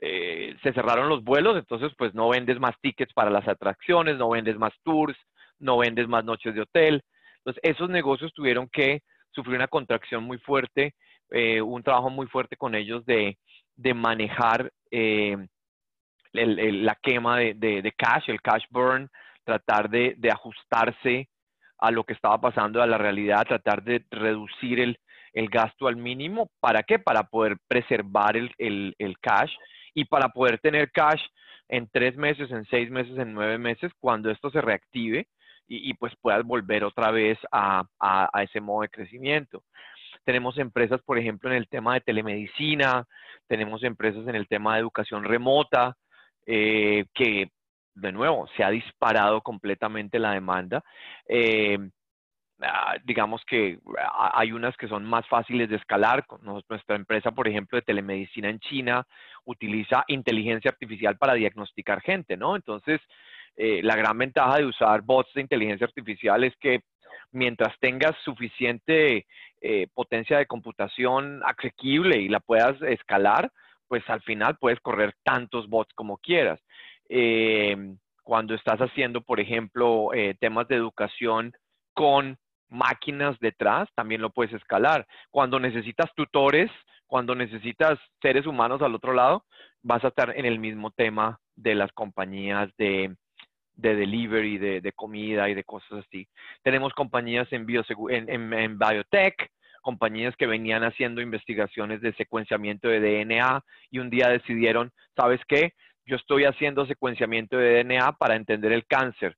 eh, 0.00 0.54
se 0.62 0.72
cerraron 0.72 1.08
los 1.08 1.24
vuelos, 1.24 1.56
entonces 1.56 1.92
pues 1.96 2.14
no 2.14 2.28
vendes 2.28 2.58
más 2.60 2.74
tickets 2.80 3.12
para 3.14 3.30
las 3.30 3.48
atracciones, 3.48 4.16
no 4.16 4.28
vendes 4.28 4.58
más 4.58 4.72
tours, 4.82 5.16
no 5.58 5.78
vendes 5.78 6.06
más 6.08 6.24
noches 6.24 6.54
de 6.54 6.62
hotel. 6.62 7.02
Entonces, 7.38 7.60
esos 7.62 7.88
negocios 7.88 8.32
tuvieron 8.34 8.68
que 8.68 9.02
sufrir 9.30 9.56
una 9.56 9.68
contracción 9.68 10.24
muy 10.24 10.38
fuerte, 10.38 10.94
eh, 11.30 11.60
un 11.60 11.82
trabajo 11.82 12.10
muy 12.10 12.26
fuerte 12.26 12.56
con 12.56 12.74
ellos 12.74 13.04
de, 13.06 13.38
de 13.76 13.94
manejar 13.94 14.70
eh, 14.90 15.36
la 16.32 16.94
quema 16.96 17.38
de, 17.38 17.94
cash, 17.96 18.28
el 18.28 18.42
cash 18.42 18.64
burn, 18.70 19.08
tratar 19.44 19.88
de, 19.88 20.14
de, 20.18 20.30
ajustarse 20.30 21.28
a 21.78 21.90
lo 21.90 22.04
que 22.04 22.12
estaba 22.12 22.38
pasando, 22.38 22.82
a 22.82 22.86
la 22.86 22.98
realidad, 22.98 23.46
tratar 23.46 23.82
de 23.82 24.04
reducir 24.10 24.80
el, 24.80 24.98
el 25.32 25.48
gasto 25.48 25.88
al 25.88 25.96
mínimo. 25.96 26.50
¿Para 26.60 26.82
qué? 26.82 26.98
Para 26.98 27.22
poder 27.24 27.56
preservar 27.68 28.36
el, 28.36 28.52
el 28.58 29.18
cash 29.20 29.52
y 29.96 30.04
para 30.04 30.28
poder 30.28 30.58
tener 30.58 30.92
cash 30.92 31.22
en 31.68 31.88
tres 31.90 32.16
meses, 32.16 32.50
en 32.50 32.66
seis 32.66 32.90
meses, 32.90 33.18
en 33.18 33.32
nueve 33.32 33.56
meses, 33.56 33.90
cuando 33.98 34.30
esto 34.30 34.50
se 34.50 34.60
reactive 34.60 35.26
y, 35.66 35.94
pues 35.94 36.12
puedas 36.20 36.44
volver 36.44 36.84
otra 36.84 37.10
vez 37.10 37.38
a, 37.50 37.82
a, 37.98 38.28
a 38.32 38.42
ese 38.44 38.60
modo 38.60 38.82
de 38.82 38.90
crecimiento. 38.90 39.64
Tenemos 40.24 40.58
empresas, 40.58 41.00
por 41.02 41.18
ejemplo, 41.18 41.50
en 41.50 41.56
el 41.56 41.66
tema 41.66 41.94
de 41.94 42.02
telemedicina, 42.02 43.04
tenemos 43.48 43.82
empresas 43.82 44.28
en 44.28 44.36
el 44.36 44.46
tema 44.46 44.74
de 44.74 44.80
educación 44.80 45.24
remota, 45.24 45.96
eh, 46.44 47.06
que 47.14 47.50
de 47.94 48.12
nuevo 48.12 48.46
se 48.56 48.62
ha 48.62 48.70
disparado 48.70 49.40
completamente 49.40 50.18
la 50.18 50.32
demanda. 50.32 50.84
Eh, 51.26 51.78
digamos 53.04 53.42
que 53.44 53.78
hay 54.32 54.52
unas 54.52 54.76
que 54.76 54.88
son 54.88 55.04
más 55.04 55.26
fáciles 55.28 55.68
de 55.68 55.76
escalar. 55.76 56.24
Nuestra 56.42 56.96
empresa, 56.96 57.30
por 57.30 57.48
ejemplo, 57.48 57.76
de 57.76 57.82
telemedicina 57.82 58.48
en 58.48 58.60
China 58.60 59.06
utiliza 59.44 60.04
inteligencia 60.08 60.70
artificial 60.70 61.16
para 61.16 61.34
diagnosticar 61.34 62.00
gente, 62.00 62.36
¿no? 62.36 62.56
Entonces, 62.56 63.00
eh, 63.56 63.80
la 63.82 63.96
gran 63.96 64.18
ventaja 64.18 64.58
de 64.58 64.66
usar 64.66 65.02
bots 65.02 65.32
de 65.34 65.40
inteligencia 65.40 65.86
artificial 65.86 66.44
es 66.44 66.54
que 66.56 66.80
mientras 67.32 67.78
tengas 67.78 68.14
suficiente 68.24 69.26
eh, 69.60 69.86
potencia 69.94 70.38
de 70.38 70.46
computación 70.46 71.42
asequible 71.44 72.18
y 72.18 72.28
la 72.28 72.40
puedas 72.40 72.80
escalar, 72.82 73.50
pues 73.88 74.02
al 74.08 74.22
final 74.22 74.56
puedes 74.58 74.80
correr 74.80 75.14
tantos 75.24 75.68
bots 75.68 75.92
como 75.94 76.18
quieras. 76.18 76.60
Eh, 77.08 77.76
cuando 78.22 78.54
estás 78.54 78.80
haciendo, 78.80 79.20
por 79.20 79.38
ejemplo, 79.38 80.10
temas 80.40 80.66
de 80.66 80.74
educación 80.74 81.52
con 81.94 82.36
máquinas 82.68 83.38
detrás, 83.40 83.88
también 83.94 84.20
lo 84.20 84.30
puedes 84.30 84.52
escalar. 84.52 85.06
Cuando 85.30 85.60
necesitas 85.60 86.12
tutores, 86.14 86.70
cuando 87.06 87.34
necesitas 87.34 87.98
seres 88.20 88.46
humanos 88.46 88.82
al 88.82 88.94
otro 88.94 89.12
lado, 89.12 89.44
vas 89.82 90.04
a 90.04 90.08
estar 90.08 90.36
en 90.36 90.44
el 90.44 90.58
mismo 90.58 90.90
tema 90.90 91.38
de 91.54 91.74
las 91.74 91.92
compañías 91.92 92.70
de, 92.76 93.14
de 93.74 93.94
delivery, 93.94 94.58
de, 94.58 94.92
comida 94.92 95.48
y 95.48 95.54
de 95.54 95.64
cosas 95.64 96.04
así. 96.06 96.28
Tenemos 96.62 96.92
compañías 96.94 97.46
en, 97.52 97.66
en, 97.70 98.28
en, 98.28 98.52
en, 98.52 98.78
biotech, 98.78 99.50
compañías 99.82 100.34
que 100.36 100.46
venían 100.46 100.82
haciendo 100.82 101.20
investigaciones 101.20 102.00
de 102.00 102.12
secuenciamiento 102.14 102.88
de 102.88 103.00
DNA 103.00 103.62
y 103.90 104.00
un 104.00 104.10
día 104.10 104.28
decidieron, 104.28 104.90
¿sabes 105.14 105.40
qué? 105.46 105.74
Yo 106.04 106.16
estoy 106.16 106.44
haciendo 106.44 106.86
secuenciamiento 106.86 107.56
de 107.56 107.84
DNA 107.84 108.12
para 108.12 108.36
entender 108.36 108.72
el 108.72 108.86
cáncer 108.86 109.36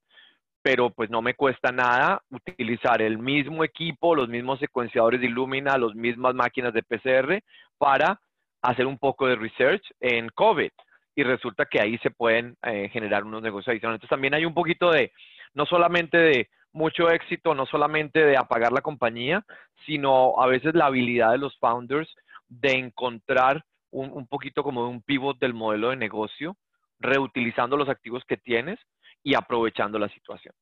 pero 0.61 0.89
pues 0.89 1.09
no 1.09 1.21
me 1.21 1.35
cuesta 1.35 1.71
nada 1.71 2.21
utilizar 2.29 3.01
el 3.01 3.17
mismo 3.17 3.63
equipo, 3.63 4.15
los 4.15 4.27
mismos 4.27 4.59
secuenciadores 4.59 5.21
de 5.21 5.27
Illumina, 5.27 5.77
las 5.77 5.95
mismas 5.95 6.35
máquinas 6.35 6.73
de 6.73 6.83
PCR 6.83 7.41
para 7.77 8.19
hacer 8.61 8.85
un 8.85 8.97
poco 8.97 9.27
de 9.27 9.35
research 9.35 9.83
en 10.01 10.29
COVID. 10.29 10.71
Y 11.15 11.23
resulta 11.23 11.65
que 11.65 11.79
ahí 11.81 11.97
se 11.99 12.11
pueden 12.11 12.57
eh, 12.63 12.89
generar 12.89 13.23
unos 13.23 13.41
negocios 13.41 13.69
adicionales. 13.69 13.97
Entonces 13.97 14.15
también 14.15 14.33
hay 14.33 14.45
un 14.45 14.53
poquito 14.53 14.91
de, 14.91 15.11
no 15.53 15.65
solamente 15.65 16.17
de 16.17 16.49
mucho 16.71 17.09
éxito, 17.09 17.55
no 17.55 17.65
solamente 17.65 18.23
de 18.23 18.37
apagar 18.37 18.71
la 18.71 18.81
compañía, 18.81 19.45
sino 19.85 20.41
a 20.41 20.47
veces 20.47 20.75
la 20.75 20.85
habilidad 20.85 21.31
de 21.31 21.39
los 21.39 21.57
founders 21.57 22.13
de 22.47 22.71
encontrar 22.71 23.63
un, 23.91 24.11
un 24.11 24.27
poquito 24.27 24.63
como 24.63 24.87
un 24.87 25.01
pivot 25.01 25.39
del 25.39 25.53
modelo 25.53 25.89
de 25.89 25.95
negocio, 25.95 26.55
reutilizando 26.99 27.77
los 27.77 27.89
activos 27.89 28.23
que 28.27 28.37
tienes 28.37 28.79
y 29.23 29.35
aprovechando 29.35 29.99
la 29.99 30.09
situación. 30.09 30.53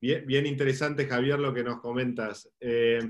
Bien, 0.00 0.26
bien 0.26 0.44
interesante, 0.44 1.06
Javier, 1.06 1.38
lo 1.38 1.54
que 1.54 1.64
nos 1.64 1.80
comentas. 1.80 2.50
Eh, 2.60 3.00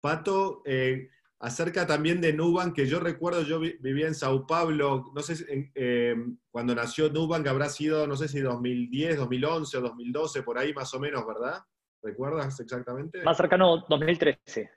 Pato, 0.00 0.62
eh, 0.64 1.10
acerca 1.40 1.86
también 1.86 2.20
de 2.20 2.32
Nubank, 2.32 2.74
que 2.74 2.86
yo 2.86 3.00
recuerdo, 3.00 3.42
yo 3.42 3.60
vivía 3.60 4.06
en 4.06 4.14
Sao 4.14 4.46
Paulo, 4.46 5.12
no 5.14 5.20
sé, 5.20 5.70
eh, 5.74 6.16
cuando 6.50 6.74
nació 6.74 7.10
Nubank 7.10 7.46
habrá 7.46 7.68
sido, 7.68 8.06
no 8.06 8.16
sé 8.16 8.28
si 8.28 8.40
2010, 8.40 9.18
2011 9.18 9.76
o 9.76 9.80
2012, 9.82 10.42
por 10.42 10.58
ahí 10.58 10.72
más 10.72 10.94
o 10.94 11.00
menos, 11.00 11.26
¿verdad? 11.26 11.60
¿Recuerdas 12.02 12.58
exactamente? 12.58 13.22
Más 13.24 13.36
cercano, 13.36 13.84
2013. 13.88 14.70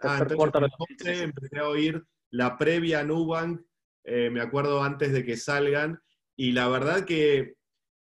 Ah, 0.00 0.18
entonces, 0.20 0.52
2013. 0.52 1.24
empecé 1.24 1.58
a 1.58 1.68
oír 1.68 2.02
la 2.30 2.56
previa 2.56 3.00
a 3.00 3.04
Nubank 3.04 3.60
eh, 4.04 4.30
me 4.30 4.40
acuerdo 4.40 4.82
antes 4.82 5.12
de 5.12 5.24
que 5.24 5.36
salgan, 5.36 6.00
y 6.36 6.52
la 6.52 6.68
verdad 6.68 7.04
que 7.04 7.54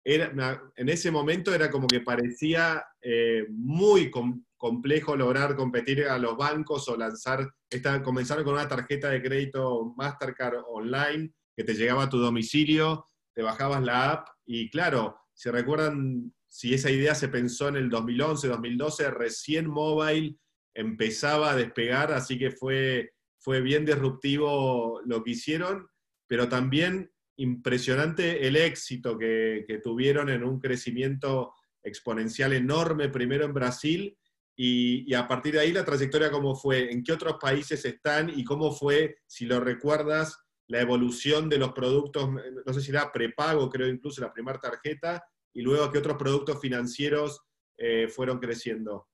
era, 0.04 0.32
en 0.76 0.90
ese 0.90 1.12
momento 1.12 1.54
era 1.54 1.70
como 1.70 1.88
que 1.88 2.02
parecía 2.02 2.84
eh, 3.02 3.46
muy 3.50 4.10
com 4.10 4.44
complejo 4.58 5.16
lograr 5.16 5.56
competir 5.56 6.04
a 6.04 6.20
los 6.20 6.38
bancos 6.38 6.88
o 6.88 6.96
lanzar, 6.96 7.50
esta, 7.68 8.04
comenzaron 8.04 8.44
con 8.44 8.54
una 8.54 8.68
tarjeta 8.68 9.10
de 9.10 9.20
crédito 9.20 9.92
Mastercard 9.98 10.58
online 10.68 11.32
que 11.58 11.64
te 11.64 11.74
llegaba 11.74 12.04
a 12.04 12.10
tu 12.10 12.20
domicilio, 12.20 13.04
te 13.34 13.42
bajabas 13.42 13.82
la 13.82 14.12
app 14.12 14.28
y 14.46 14.70
claro, 14.70 15.18
si 15.34 15.50
recuerdan, 15.50 16.32
si 16.48 16.76
esa 16.76 16.92
idea 16.92 17.16
se 17.16 17.30
pensó 17.30 17.70
en 17.70 17.78
el 17.78 17.90
2011, 17.90 18.50
2012, 18.50 19.10
recién 19.10 19.68
mobile 19.68 20.38
empezaba 20.76 21.52
a 21.52 21.56
despegar, 21.56 22.12
así 22.12 22.38
que 22.38 22.52
fue, 22.52 23.14
fue 23.40 23.62
bien 23.62 23.84
disruptivo 23.84 25.02
lo 25.06 25.24
que 25.24 25.32
hicieron 25.32 25.88
pero 26.32 26.48
también 26.48 27.12
impresionante 27.36 28.48
el 28.48 28.56
éxito 28.56 29.18
que, 29.18 29.66
tuvieron 29.84 30.30
en 30.30 30.46
un 30.46 30.62
crecimiento 30.62 31.54
exponencial 31.84 32.54
enorme, 32.54 33.10
primero 33.10 33.44
en 33.44 33.54
Brasil, 33.54 34.18
y, 34.56 35.04
y, 35.12 35.14
a 35.14 35.28
partir 35.28 35.56
de 35.56 35.60
ahí 35.60 35.74
la 35.74 35.84
trayectoria 35.84 36.32
cómo 36.32 36.56
fue, 36.56 36.90
en 36.90 37.04
qué 37.04 37.12
otros 37.12 37.36
países 37.38 37.84
están 37.84 38.30
y 38.30 38.46
cómo 38.46 38.72
fue, 38.72 39.18
si 39.28 39.46
lo 39.46 39.60
recuerdas, 39.60 40.40
la 40.68 40.80
evolución 40.80 41.50
de 41.50 41.58
los 41.58 41.74
productos, 41.74 42.30
no 42.66 42.74
sé 42.74 42.80
si 42.80 42.92
era 42.92 43.12
prepago, 43.12 43.70
creo 43.70 43.90
incluso 43.90 44.22
la 44.22 44.32
primera 44.32 44.58
tarjeta, 44.58 45.22
y 45.54 45.62
luego 45.64 45.92
qué 45.92 45.98
otros 45.98 46.16
productos 46.16 46.62
financieros 46.62 47.42
eh, 47.78 48.08
fueron 48.08 48.40
creciendo. 48.40 49.10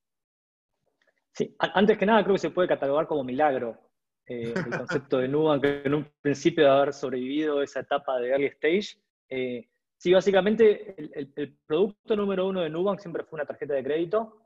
Sí, 1.33 1.55
antes 1.57 1.97
que 1.97 2.05
nada 2.05 2.23
creo 2.23 2.35
que 2.35 2.41
se 2.41 2.51
puede 2.51 2.67
catalogar 2.67 3.07
como 3.07 3.23
milagro 3.23 3.86
eh, 4.27 4.53
el 4.55 4.77
concepto 4.77 5.17
de 5.19 5.27
Nubank, 5.27 5.61
que 5.61 5.81
en 5.85 5.93
un 5.93 6.07
principio 6.21 6.65
de 6.65 6.69
haber 6.69 6.93
sobrevivido 6.93 7.61
esa 7.61 7.81
etapa 7.81 8.19
de 8.19 8.29
early 8.29 8.47
stage. 8.47 8.97
Eh, 9.29 9.67
sí, 9.97 10.13
básicamente 10.13 10.95
el, 10.97 11.57
producto 11.65 12.15
número 12.15 12.47
uno 12.47 12.61
de 12.61 12.69
Nubank 12.69 12.99
siempre 12.99 13.23
fue 13.23 13.37
una 13.37 13.45
tarjeta 13.45 13.73
de 13.73 13.83
crédito, 13.83 14.43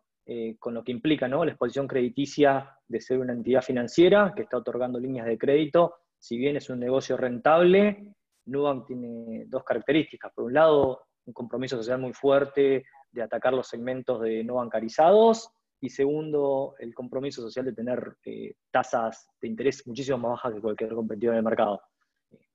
con 0.60 0.74
lo 0.74 0.82
que 0.82 0.94
implica 0.94 1.28
¿no? 1.28 1.44
la 1.44 1.52
exposición 1.52 1.88
crediticia 1.88 2.78
de 2.88 3.02
ser 3.02 3.20
una 3.20 3.34
entidad 3.34 3.62
financiera 3.62 4.32
que 4.34 4.44
está 4.44 4.58
otorgando 4.58 4.98
líneas 4.98 5.26
de 5.26 5.38
crédito 5.38 5.96
si 6.22 6.38
bien 6.38 6.56
es 6.56 6.70
un 6.70 6.80
negocio 6.80 7.18
rentable, 7.18 8.14
Nubank 8.46 8.86
tiene 8.86 9.46
dos 9.48 9.64
características. 9.64 10.32
Por 10.34 10.46
un 10.46 10.54
lado, 10.54 11.02
un 11.26 11.34
compromiso 11.34 11.78
social 11.78 12.00
muy 12.00 12.14
fuerte 12.14 12.86
de 13.12 13.22
atacar 13.22 13.54
los 13.54 13.68
segmentos 13.68 14.22
de 14.22 14.44
no 14.44 14.56
bancarizados 14.56 15.50
y 15.82 15.90
segundo, 15.90 16.76
el 16.80 16.94
compromiso 16.94 17.42
social 17.42 17.66
de 17.66 17.74
tener 17.74 18.18
eh, 18.24 18.54
tasas 18.72 19.30
de 19.42 19.48
interés 19.48 19.86
muchísimo 19.88 20.18
más 20.18 20.32
bajas 20.32 20.54
que 20.54 20.62
cualquier 20.62 20.94
competidor 20.94 21.34
en 21.34 21.40
el 21.40 21.44
mercado. 21.44 21.82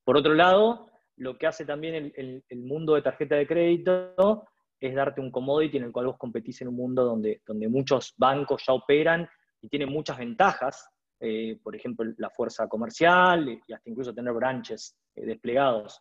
Por 0.05 0.17
otro 0.17 0.33
lado, 0.33 0.89
lo 1.17 1.37
que 1.37 1.47
hace 1.47 1.65
también 1.65 2.13
el, 2.17 2.45
el, 2.49 2.63
mundo 2.63 2.95
de 2.95 3.03
tarjeta 3.03 3.35
de 3.35 3.47
crédito 3.47 4.47
es 4.79 4.95
darte 4.95 5.21
un 5.21 5.31
commodity 5.31 5.79
en 5.79 5.85
el 5.85 5.93
cual 5.93 6.07
vos 6.07 6.19
competís 6.19 6.61
en 6.63 6.69
un 6.69 6.77
mundo 6.77 7.05
donde, 7.05 7.43
donde 7.47 7.69
muchos 7.69 8.15
bancos 8.17 8.63
ya 8.67 8.75
operan 8.75 9.29
y 9.61 9.69
tienen 9.69 9.91
muchas 9.91 10.19
ventajas 10.19 10.89
eh, 11.19 11.59
por 11.63 11.75
ejemplo, 11.75 12.13
la 12.19 12.31
fuerza 12.31 12.69
comercial 12.69 13.49
y 13.49 13.73
hasta 13.73 13.89
incluso 13.89 14.15
tener 14.15 14.35
branches 14.35 14.97
eh, 15.15 15.25
desplegados. 15.25 16.01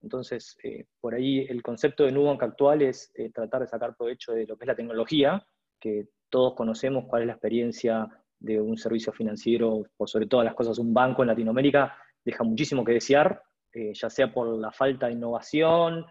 Entonces, 0.00 0.56
eh, 0.62 0.86
por 1.00 1.14
ahí 1.14 1.40
el 1.48 1.62
concepto 1.62 2.04
de 2.04 2.12
Nubank 2.12 2.42
actual 2.42 2.82
es 2.82 3.12
tratar 3.32 3.62
de 3.62 3.68
sacar 3.68 3.96
provecho 3.96 4.32
de 4.32 4.46
lo 4.46 4.56
que 4.56 4.64
es 4.64 4.68
la 4.68 4.76
tecnología, 4.76 5.44
que 5.80 6.08
todos 6.32 6.54
conocemos 6.54 7.04
cuál 7.06 7.22
es 7.22 7.26
la 7.26 7.34
experiencia 7.34 8.08
de 8.40 8.58
un 8.58 8.78
servicio 8.78 9.12
financiero, 9.12 9.84
por 9.96 10.08
sobre 10.08 10.26
todas 10.26 10.46
las 10.46 10.54
cosas, 10.54 10.78
un 10.78 10.94
banco 10.94 11.22
en 11.22 11.28
Latinoamérica 11.28 11.94
deja 12.24 12.42
muchísimo 12.42 12.84
que 12.84 12.92
desear, 12.92 13.42
ya 13.72 14.08
sea 14.08 14.32
por 14.32 14.48
la 14.58 14.72
falta 14.72 15.06
de 15.06 15.12
innovación, 15.12 16.06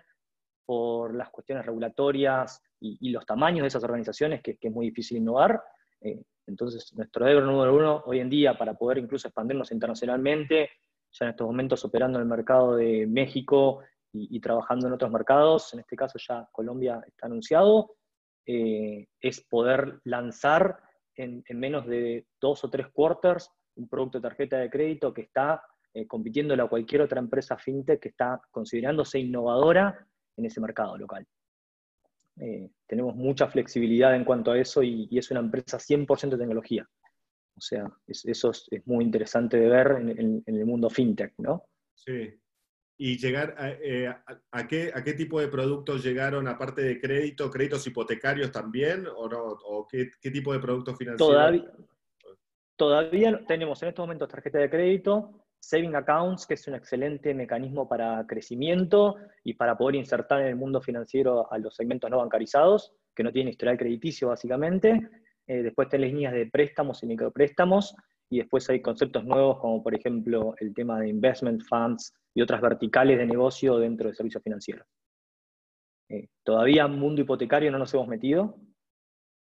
por 0.66 1.16
las 1.16 1.30
cuestiones 1.30 1.66
regulatorias 1.66 2.62
y, 2.80 3.10
los 3.10 3.26
tamaños 3.26 3.64
de 3.64 3.68
esas 3.70 3.84
organizaciones, 3.84 4.42
que, 4.42 4.58
que 4.58 4.68
es 4.68 4.74
muy 4.74 4.88
difícil 4.88 5.18
innovar, 5.18 5.62
entonces, 6.48 6.94
nuestro 6.96 7.26
driver 7.26 7.44
número 7.44 7.76
uno 7.76 8.04
hoy 8.06 8.20
en 8.20 8.30
día, 8.30 8.58
para 8.58 8.74
poder 8.74 8.98
incluso 8.98 9.28
expandirnos 9.28 9.72
internacionalmente, 9.72 10.70
ya 11.12 11.26
en 11.26 11.32
estos 11.32 11.48
momentos 11.48 11.84
operando 11.86 12.18
en 12.20 12.24
el 12.24 12.30
mercado 12.30 12.76
de 12.76 13.08
México 13.08 13.82
y, 14.14 14.40
trabajando 14.42 14.88
en 14.88 14.94
otros 14.94 15.12
mercados, 15.12 15.74
en 15.74 15.80
este 15.80 15.96
caso 15.96 16.20
ya 16.20 16.48
Colombia 16.52 17.02
está 17.08 17.28
anunciado, 17.28 17.96
eh, 18.45 19.08
es 19.19 19.41
poder 19.41 19.99
lanzar 20.04 20.80
en, 21.15 21.43
menos 21.49 21.86
de 21.88 22.25
dos 22.39 22.63
o 22.63 22.69
tres 22.69 22.88
quarters 22.91 23.49
un 23.75 23.88
producto 23.88 24.17
de 24.17 24.23
tarjeta 24.23 24.58
de 24.58 24.69
crédito 24.69 25.13
que 25.13 25.21
está 25.21 25.63
eh, 25.93 26.08
compitiendo 26.08 26.54
a 26.54 26.69
cualquier 26.69 27.01
otra 27.01 27.19
empresa 27.19 27.58
fintech 27.58 27.99
que 27.99 28.10
está 28.10 28.41
considerándose 28.49 29.19
innovadora 29.19 30.08
en 30.38 30.45
ese 30.45 30.60
mercado 30.62 30.97
local. 30.97 31.25
Eh, 32.39 32.69
tenemos 32.88 33.15
mucha 33.15 33.47
flexibilidad 33.47 34.15
en 34.15 34.25
cuanto 34.25 34.51
a 34.51 34.58
eso 34.58 34.82
y, 34.82 35.08
es 35.12 35.30
una 35.32 35.41
empresa 35.41 35.77
100% 35.77 36.30
de 36.32 36.38
tecnología. 36.38 36.88
O 37.56 37.62
sea, 37.62 37.91
eso 38.08 38.51
es, 38.51 38.69
muy 38.86 39.04
interesante 39.04 39.58
de 39.58 39.67
ver 39.67 39.91
en, 39.91 40.43
el 40.45 40.65
mundo 40.65 40.89
fintech, 40.89 41.34
¿no? 41.38 41.65
Sí. 41.93 42.34
¿Y 43.04 43.18
llegar 43.18 43.56
eh, 43.82 44.14
a, 44.52 44.68
qué, 44.68 45.14
tipo 45.18 45.42
de 45.42 45.48
productos 45.48 46.04
llegaron, 46.04 46.48
aparte 46.48 46.84
de 46.84 47.02
crédito, 47.02 47.50
créditos 47.50 47.88
hipotecarios 47.88 48.52
también, 48.52 49.08
o, 49.08 49.28
no, 49.28 49.42
o 49.44 49.88
qué, 49.88 50.12
tipo 50.22 50.54
de 50.54 50.60
productos 50.60 51.00
financieros? 51.00 51.34
Todavía, 51.34 51.72
todavía 52.76 53.46
tenemos 53.48 53.82
en 53.82 53.90
estos 53.90 54.04
momentos 54.04 54.30
tarjeta 54.30 54.60
de 54.60 54.70
crédito, 54.70 55.32
Saving 55.60 55.96
Accounts, 55.96 56.46
que 56.46 56.54
es 56.54 56.68
un 56.68 56.76
excelente 56.76 57.34
mecanismo 57.34 57.90
para 57.90 58.24
crecimiento 58.28 59.16
y 59.44 59.56
para 59.56 59.76
poder 59.76 59.96
insertar 59.96 60.42
en 60.42 60.50
el 60.50 60.56
mundo 60.56 60.80
financiero 60.80 61.52
a 61.52 61.58
los 61.58 61.76
segmentos 61.76 62.08
no 62.12 62.20
bancarizados, 62.20 62.94
que 63.16 63.24
no 63.24 63.32
tienen 63.32 63.50
historial 63.50 63.80
crediticio 63.80 64.28
básicamente. 64.28 65.10
Eh, 65.48 65.64
después 65.64 65.90
tenés 65.90 66.14
líneas 66.14 66.34
de 66.34 66.46
préstamos 66.46 67.02
y 67.02 67.08
micropréstamos, 67.08 67.96
y 68.30 68.38
después 68.38 68.70
hay 68.70 68.80
conceptos 68.80 69.26
nuevos 69.26 69.58
como 69.58 69.82
por 69.82 69.96
ejemplo 69.96 70.54
el 70.60 70.72
tema 70.76 71.00
de 71.00 71.10
investment 71.10 71.64
funds 71.68 72.14
y 72.34 72.41
otras 72.41 72.62
verticales 72.62 73.17
de 73.17 73.26
negocio 73.26 73.78
dentro 73.78 74.10
de 74.10 74.15
servicios 74.15 74.44
financieros. 74.44 74.88
Eh, 76.10 76.28
todavía 76.44 76.88
mundo 76.88 77.22
hipotecario 77.22 77.72
no 77.72 77.80
nos 77.80 77.94
hemos 77.94 78.08
metido, 78.08 78.58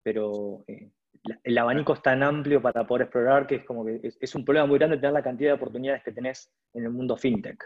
pero 0.03 0.63
eh, 0.67 0.91
el 1.43 1.57
abanico 1.57 1.93
es 1.93 2.01
tan 2.01 2.23
amplio 2.23 2.61
para 2.61 2.85
poder 2.85 3.03
explorar 3.03 3.47
que 3.47 3.55
es 3.55 3.65
como 3.65 3.85
que 3.85 3.99
es, 4.03 4.35
un 4.35 4.45
problema 4.45 4.67
muy 4.67 4.77
grande 4.77 4.97
tener 4.97 5.13
la 5.13 5.23
cantidad 5.23 5.51
de 5.51 5.55
oportunidades 5.55 6.03
que 6.03 6.11
tenés 6.11 6.51
en 6.73 6.83
el 6.83 6.91
mundo 6.91 7.17
fintech. 7.17 7.63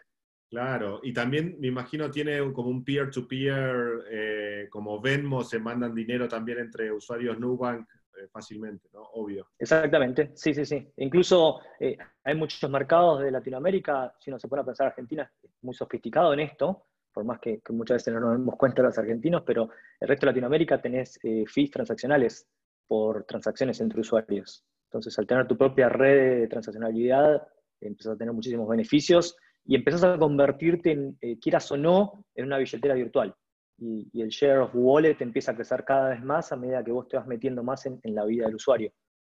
Claro, 0.49 0.99
y 1.04 1.12
también 1.12 1.58
me 1.60 1.67
imagino 1.67 2.10
tiene 2.12 2.39
como 2.54 2.69
un 2.69 2.84
peer-to-peer, 2.86 4.04
eh, 4.10 4.67
como 4.69 5.01
Venmo, 5.01 5.43
se 5.43 5.60
mandan 5.60 5.95
dinero 5.95 6.28
también 6.28 6.60
entre 6.60 6.91
usuarios 6.91 7.39
Nubank 7.39 7.88
fácilmente, 8.27 8.89
¿no? 8.93 9.01
Obvio. 9.13 9.47
Exactamente, 9.57 10.31
sí, 10.35 10.53
sí, 10.53 10.65
sí. 10.65 10.88
Incluso 10.97 11.59
eh, 11.79 11.97
hay 12.23 12.35
muchos 12.35 12.69
mercados 12.69 13.21
de 13.21 13.31
Latinoamérica, 13.31 14.13
si 14.19 14.29
uno 14.29 14.39
se 14.39 14.47
pone 14.47 14.61
a 14.61 14.65
pensar, 14.65 14.88
Argentina 14.88 15.31
es 15.41 15.51
muy 15.61 15.73
sofisticado 15.73 16.33
en 16.33 16.41
esto, 16.41 16.85
por 17.13 17.23
más 17.23 17.39
que, 17.39 17.61
muchas 17.69 17.95
veces 17.95 18.13
no 18.13 18.19
nos 18.19 18.31
damos 18.31 18.55
cuenta 18.57 18.81
los 18.81 18.97
argentinos, 18.97 19.43
pero 19.45 19.69
el 19.99 20.07
resto 20.07 20.25
de 20.25 20.31
Latinoamérica 20.31 20.81
tenés 20.81 21.17
fees 21.21 21.71
transaccionales 21.71 22.47
por 22.88 23.23
transacciones 23.23 23.79
entre 23.79 24.01
usuarios. 24.01 24.65
Entonces, 24.89 25.17
al 25.17 25.25
tener 25.25 25.47
tu 25.47 25.57
propia 25.57 25.89
red 25.89 26.41
de 26.41 26.47
transaccionalidad, 26.47 27.47
empiezas 27.81 28.13
a 28.13 28.17
tener 28.17 28.33
muchísimos 28.33 28.67
beneficios 28.67 29.35
y 29.65 29.75
empezás 29.75 30.03
a 30.03 30.17
convertirte, 30.17 30.91
en, 30.91 31.17
eh, 31.21 31.39
quieras 31.39 31.71
o 31.71 31.77
no, 31.77 32.25
en 32.35 32.45
una 32.45 32.57
billetera 32.57 32.93
virtual. 32.93 33.35
Y, 33.77 34.21
el 34.21 34.29
share 34.29 34.59
of 34.59 34.71
wallet 34.73 35.17
empieza 35.19 35.51
a 35.51 35.55
crecer 35.55 35.83
cada 35.83 36.09
vez 36.09 36.23
más 36.23 36.51
a 36.51 36.55
medida 36.55 36.83
que 36.83 36.91
vos 36.91 37.07
te 37.07 37.17
vas 37.17 37.27
metiendo 37.27 37.63
más 37.63 37.85
en, 37.85 37.99
la 38.03 38.25
vida 38.25 38.45
del 38.45 38.55
usuario. 38.55 38.93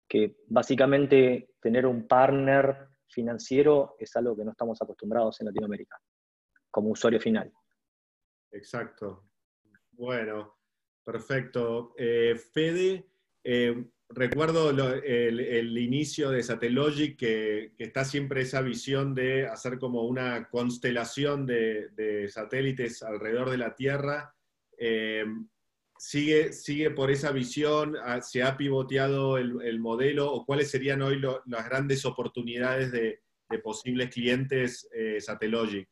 Que 0.09 0.37
básicamente 0.47 1.55
tener 1.61 1.87
un 1.87 2.07
partner 2.07 2.89
financiero 3.09 3.97
es 3.99 4.15
algo 4.17 4.37
que 4.37 4.45
no 4.45 4.53
estamos 4.53 4.81
acostumbrados 4.81 5.41
en 5.41 5.47
Latinoamérica, 5.47 5.99
como 6.71 6.91
usuario 6.91 7.21
final. 7.21 7.53
Exacto. 8.53 9.31
Bueno, 9.93 10.57
perfecto. 11.05 11.95
Eh, 11.97 12.37
Fede, 12.37 13.11
eh, 13.45 13.91
recuerdo 14.11 14.71
el, 14.71 15.79
inicio 15.79 16.31
de 16.31 16.43
Satellogic, 16.43 17.17
que, 17.17 17.73
está 17.79 18.05
siempre 18.05 18.43
esa 18.43 18.61
visión 18.61 19.15
de 19.15 19.47
hacer 19.47 19.79
como 19.79 20.03
una 20.03 20.49
constelación 20.49 21.47
de, 21.47 22.29
satélites 22.29 23.03
alrededor 23.03 23.51
de 23.51 23.59
la 23.59 23.75
Tierra. 23.75 24.35
Eh, 24.77 25.25
sigue, 25.99 26.53
¿Sigue 26.53 26.91
por 26.91 27.11
esa 27.11 27.33
visión? 27.33 27.97
Ah, 28.03 28.21
¿Se 28.21 28.43
ha 28.43 28.57
pivoteado 28.57 29.39
el, 29.39 29.79
modelo? 29.81 30.33
¿O 30.33 30.45
cuáles 30.45 30.71
serían 30.71 31.03
hoy 31.03 31.21
las 31.47 31.69
grandes 31.69 32.05
oportunidades 32.05 32.93
de, 32.93 33.21
posibles 33.63 34.11
clientes 34.11 34.89
eh, 34.93 35.21
Satellogic? 35.21 35.89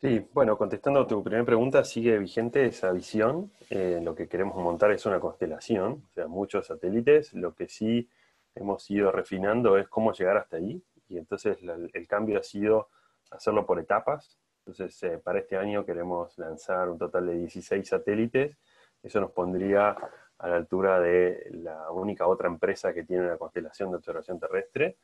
Sí, 0.00 0.26
bueno, 0.32 0.56
contestando 0.56 1.00
a 1.00 1.06
tu 1.06 1.22
primera 1.22 1.44
pregunta, 1.44 1.84
sigue 1.84 2.16
vigente 2.18 2.64
esa 2.64 2.90
visión. 2.90 3.52
Eh, 3.68 4.00
lo 4.02 4.14
que 4.14 4.28
queremos 4.28 4.56
montar 4.56 4.90
es 4.92 5.04
una 5.04 5.20
constelación, 5.20 6.04
o 6.08 6.12
sea, 6.14 6.26
muchos 6.26 6.68
satélites. 6.68 7.34
Lo 7.34 7.54
que 7.54 7.68
sí 7.68 8.08
hemos 8.54 8.90
ido 8.90 9.12
refinando 9.12 9.76
es 9.76 9.88
cómo 9.88 10.14
llegar 10.14 10.38
hasta 10.38 10.56
ahí. 10.56 10.82
Y 11.06 11.18
entonces 11.18 11.58
el 11.92 12.06
cambio 12.08 12.38
ha 12.38 12.42
sido 12.42 12.88
hacerlo 13.30 13.66
por 13.66 13.78
etapas. 13.78 14.38
Entonces, 14.64 15.02
eh, 15.02 15.18
para 15.18 15.40
este 15.40 15.58
año 15.58 15.84
queremos 15.84 16.38
lanzar 16.38 16.88
un 16.88 16.96
total 16.96 17.26
de 17.26 17.34
16 17.34 17.86
satélites. 17.86 18.56
Eso 19.02 19.20
nos 19.20 19.32
pondría 19.32 19.94
a 20.38 20.48
la 20.48 20.56
altura 20.56 20.98
de 20.98 21.46
la 21.50 21.90
única 21.90 22.26
otra 22.26 22.48
empresa 22.48 22.94
que 22.94 23.04
tiene 23.04 23.26
una 23.26 23.36
constelación 23.36 23.90
de 23.90 23.98
observación 23.98 24.40
terrestre. 24.40 24.96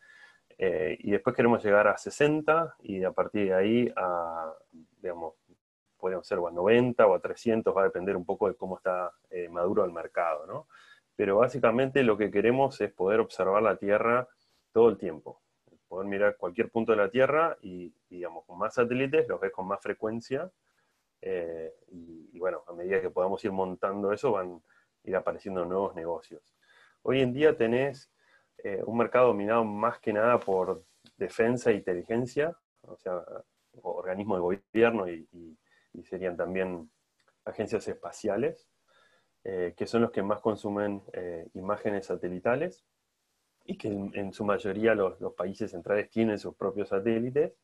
Eh, 0.59 0.97
y 1.01 1.11
después 1.11 1.37
queremos 1.37 1.63
llegar 1.63 1.87
a 1.87 1.99
60 1.99 2.77
y 2.81 3.05
a 3.05 3.13
partir 3.13 3.49
de 3.49 3.55
ahí 3.55 3.93
a, 3.95 4.53
digamos, 5.03 5.35
podemos 5.99 6.27
ser 6.27 6.39
a 6.39 6.51
90 6.51 7.07
o 7.07 7.15
a 7.15 7.21
300, 7.21 7.77
va 7.77 7.83
a 7.83 7.85
depender 7.85 8.17
un 8.17 8.25
poco 8.25 8.49
de 8.49 8.55
cómo 8.55 8.77
está 8.77 9.13
eh, 9.31 9.49
maduro 9.49 9.85
el 9.85 9.93
mercado, 9.93 10.47
¿no? 10.47 10.69
Pero 11.15 11.39
básicamente 11.39 12.03
lo 12.03 12.17
que 12.17 12.31
queremos 12.31 12.81
es 12.81 12.93
poder 12.93 13.21
observar 13.21 13.63
la 13.63 13.77
Tierra 13.77 14.29
todo 14.73 14.91
el 14.91 14.99
tiempo. 14.99 15.41
Poder 15.89 16.07
mirar 16.07 16.37
cualquier 16.37 16.71
punto 16.71 16.93
de 16.93 16.99
la 16.99 17.11
Tierra 17.11 17.57
y, 17.63 17.95
digamos, 18.09 18.45
con 18.45 18.59
más 18.59 18.75
satélites 18.75 19.27
los 19.29 19.41
ves 19.41 19.53
con 19.53 19.67
más 19.67 19.81
frecuencia. 19.81 20.51
Eh, 21.23 21.73
y, 21.89 22.31
y, 22.33 22.39
bueno, 22.39 22.63
a 22.67 22.73
medida 22.73 23.01
que 23.01 23.11
podamos 23.11 23.43
ir 23.45 23.53
montando 23.53 24.13
eso, 24.13 24.33
van 24.33 24.63
a 25.05 25.09
ir 25.09 25.17
apareciendo 25.17 25.65
nuevos 25.65 25.95
negocios. 25.95 26.43
Hoy 27.03 27.23
en 27.23 27.33
día 27.33 27.57
tenés 27.57 28.11
eh, 28.65 28.83
un 28.85 28.97
mercado 28.97 29.29
dominado 29.29 29.65
más 29.65 29.99
que 29.99 30.13
nada 30.13 30.39
por 30.39 30.85
defensa 31.17 31.71
e 31.71 31.75
inteligencia, 31.75 32.57
o 32.83 32.97
sea, 32.97 33.23
organismos 33.83 34.39
de 34.39 34.59
gobierno 34.73 35.09
y, 35.09 35.29
serían 36.05 36.37
también 36.37 36.91
agencias 37.47 37.89
espaciales, 37.89 38.69
eh, 39.45 39.73
que 39.75 39.87
son 39.87 40.03
los 40.03 40.11
que 40.11 40.23
más 40.23 40.41
consumen 40.41 41.03
eh, 41.15 41.49
imágenes 41.55 42.07
satelitales 42.07 42.85
y 43.65 43.79
que 43.79 43.89
en, 43.89 44.33
su 44.35 44.45
mayoría 44.45 44.95
los, 44.95 45.17
países 45.35 45.71
centrales 45.71 46.11
tienen 46.11 46.39
sus 46.39 46.55
propios 46.55 46.91
satélites. 46.91 47.55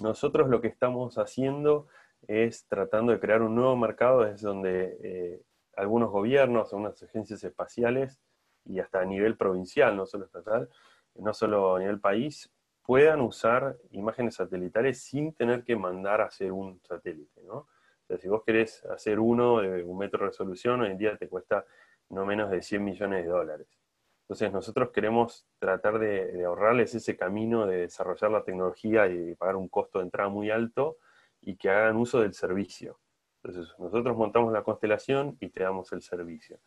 Nosotros 0.00 0.48
lo 0.48 0.60
que 0.60 0.68
estamos 0.68 1.18
haciendo 1.18 1.88
es 2.28 2.64
tratando 2.68 3.10
de 3.10 3.18
crear 3.18 3.42
un 3.42 3.56
nuevo 3.56 3.76
mercado, 3.76 4.24
es 4.24 4.40
donde 4.40 5.42
algunos 5.76 6.10
gobiernos, 6.10 6.72
algunas 6.72 7.02
agencias 7.02 7.42
espaciales 7.42 8.20
y 8.64 8.80
hasta 8.80 9.00
a 9.00 9.04
nivel 9.04 9.36
provincial, 9.36 9.96
no 9.96 10.06
solo 10.06 10.24
estatal, 10.24 10.68
no 11.14 11.34
solo 11.34 11.76
a 11.76 11.78
nivel 11.78 12.00
país, 12.00 12.50
puedan 12.82 13.20
usar 13.20 13.76
imágenes 13.90 14.34
satelitales 14.34 15.02
sin 15.02 15.32
tener 15.32 15.64
que 15.64 15.76
mandar 15.76 16.20
a 16.20 16.26
hacer 16.26 16.52
un 16.52 16.80
satélite, 16.82 17.42
¿no? 17.42 17.56
O 17.56 18.06
sea, 18.06 18.18
si 18.18 18.28
vos 18.28 18.42
querés 18.44 18.84
hacer 18.86 19.18
uno 19.18 19.60
de 19.60 19.82
un 19.82 19.96
metro 19.96 20.20
de 20.20 20.26
resolución, 20.26 20.82
hoy 20.82 20.90
en 20.90 20.98
día 20.98 21.16
te 21.16 21.28
cuesta 21.28 21.64
no 22.10 22.26
menos 22.26 22.50
de 22.50 22.60
100 22.60 22.84
millones 22.84 23.24
de 23.24 23.30
dólares. 23.30 23.68
Entonces 24.24 24.52
nosotros 24.52 24.90
queremos 24.90 25.46
tratar 25.58 25.98
de, 25.98 26.44
ahorrarles 26.44 26.94
ese 26.94 27.16
camino 27.16 27.66
de 27.66 27.80
desarrollar 27.82 28.30
la 28.30 28.44
tecnología 28.44 29.06
y 29.06 29.34
pagar 29.34 29.56
un 29.56 29.68
costo 29.68 29.98
de 29.98 30.04
entrada 30.04 30.28
muy 30.28 30.50
alto 30.50 30.96
y 31.40 31.56
que 31.56 31.68
hagan 31.70 31.96
uso 31.96 32.20
del 32.20 32.32
servicio. 32.32 33.00
Entonces 33.42 33.74
nosotros 33.78 34.16
montamos 34.16 34.52
la 34.52 34.62
constelación 34.62 35.36
y 35.40 35.50
te 35.50 35.62
damos 35.62 35.92
el 35.92 36.00
servicio. 36.00 36.58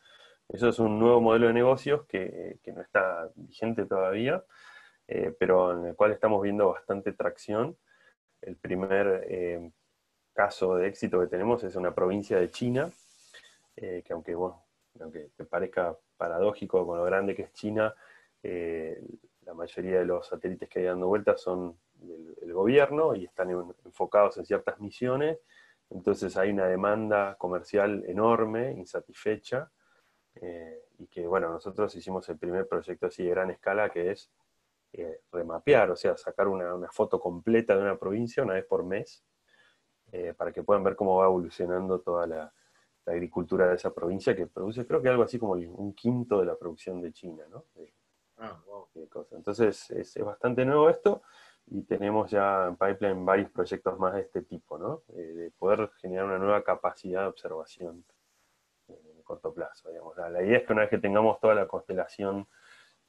Eso 0.48 0.68
es 0.70 0.78
un 0.78 0.98
nuevo 0.98 1.20
modelo 1.20 1.48
de 1.48 1.52
negocios 1.52 2.06
que, 2.06 2.58
no 2.74 2.80
está 2.80 3.30
vigente 3.34 3.84
todavía, 3.84 4.42
eh, 5.06 5.34
pero 5.38 5.72
en 5.72 5.86
el 5.86 5.94
cual 5.94 6.12
estamos 6.12 6.42
viendo 6.42 6.70
bastante 6.70 7.12
tracción. 7.12 7.76
El 8.40 8.56
primer 8.56 9.26
eh, 9.28 9.70
caso 10.32 10.76
de 10.76 10.88
éxito 10.88 11.20
que 11.20 11.26
tenemos 11.26 11.64
es 11.64 11.76
una 11.76 11.94
provincia 11.94 12.38
de 12.38 12.50
China, 12.50 12.90
eh, 13.76 14.02
que 14.04 14.12
aunque, 14.14 14.34
bueno, 14.34 14.64
aunque 15.00 15.30
te 15.36 15.44
parezca 15.44 15.94
paradójico 16.16 16.86
con 16.86 16.96
lo 16.96 17.04
grande 17.04 17.34
que 17.34 17.42
es 17.42 17.52
China, 17.52 17.94
la 18.42 19.54
mayoría 19.54 19.98
de 19.98 20.04
los 20.04 20.28
satélites 20.28 20.68
que 20.68 20.78
hay 20.78 20.84
dando 20.86 21.08
vueltas 21.08 21.40
son 21.40 21.78
del, 21.94 22.52
gobierno 22.52 23.14
y 23.14 23.24
están 23.24 23.50
enfocados 23.84 24.38
en 24.38 24.46
ciertas 24.46 24.80
misiones, 24.80 25.38
entonces 25.90 26.36
hay 26.36 26.50
una 26.50 26.66
demanda 26.66 27.36
comercial 27.36 28.04
enorme, 28.06 28.72
insatisfecha, 28.72 29.70
y 30.98 31.06
que 31.06 31.26
bueno, 31.26 31.50
nosotros 31.50 31.94
hicimos 31.94 32.28
el 32.28 32.38
primer 32.38 32.66
proyecto 32.68 33.06
así 33.06 33.24
de 33.24 33.30
gran 33.30 33.50
escala 33.50 33.90
que 33.90 34.10
es 34.10 34.30
eh, 34.92 35.20
remapear, 35.30 35.90
o 35.90 35.96
sea, 35.96 36.16
sacar 36.16 36.48
una, 36.48 36.88
foto 36.90 37.20
completa 37.20 37.76
de 37.76 37.82
una 37.82 37.98
provincia 37.98 38.42
una 38.42 38.54
vez 38.54 38.64
por 38.64 38.84
mes, 38.84 39.22
eh, 40.12 40.32
para 40.36 40.50
que 40.50 40.62
puedan 40.62 40.82
ver 40.82 40.96
cómo 40.96 41.16
va 41.16 41.26
evolucionando 41.26 42.00
toda 42.00 42.26
la, 42.26 42.52
agricultura 43.04 43.66
de 43.66 43.76
esa 43.76 43.94
provincia, 43.94 44.36
que 44.36 44.46
produce 44.46 44.86
creo 44.86 45.00
que 45.00 45.08
algo 45.08 45.22
así 45.22 45.38
como 45.38 45.52
un 45.52 45.94
quinto 45.94 46.40
de 46.40 46.44
la 46.44 46.58
producción 46.58 47.00
de 47.00 47.10
China, 47.10 47.42
¿no? 47.48 47.64
Ah, 48.36 48.60
Entonces 49.30 49.90
es, 49.90 50.14
bastante 50.22 50.66
nuevo 50.66 50.90
esto 50.90 51.22
y 51.68 51.84
tenemos 51.84 52.30
ya 52.30 52.66
en 52.66 52.76
pipeline 52.76 53.24
varios 53.24 53.50
proyectos 53.50 53.98
más 53.98 54.12
de 54.12 54.20
este 54.20 54.42
tipo, 54.42 54.76
¿no? 54.76 55.04
Eh, 55.16 55.22
de 55.22 55.50
poder 55.52 55.90
generar 56.02 56.26
una 56.26 56.38
nueva 56.38 56.62
capacidad 56.62 57.22
de 57.22 57.28
observación 57.28 58.04
corto 59.28 59.52
plazo. 59.52 59.90
La, 60.16 60.42
idea 60.42 60.58
es 60.58 60.66
que 60.66 60.72
una 60.72 60.82
vez 60.82 60.90
que 60.90 60.98
tengamos 60.98 61.38
toda 61.38 61.54
la 61.54 61.68
constelación 61.68 62.48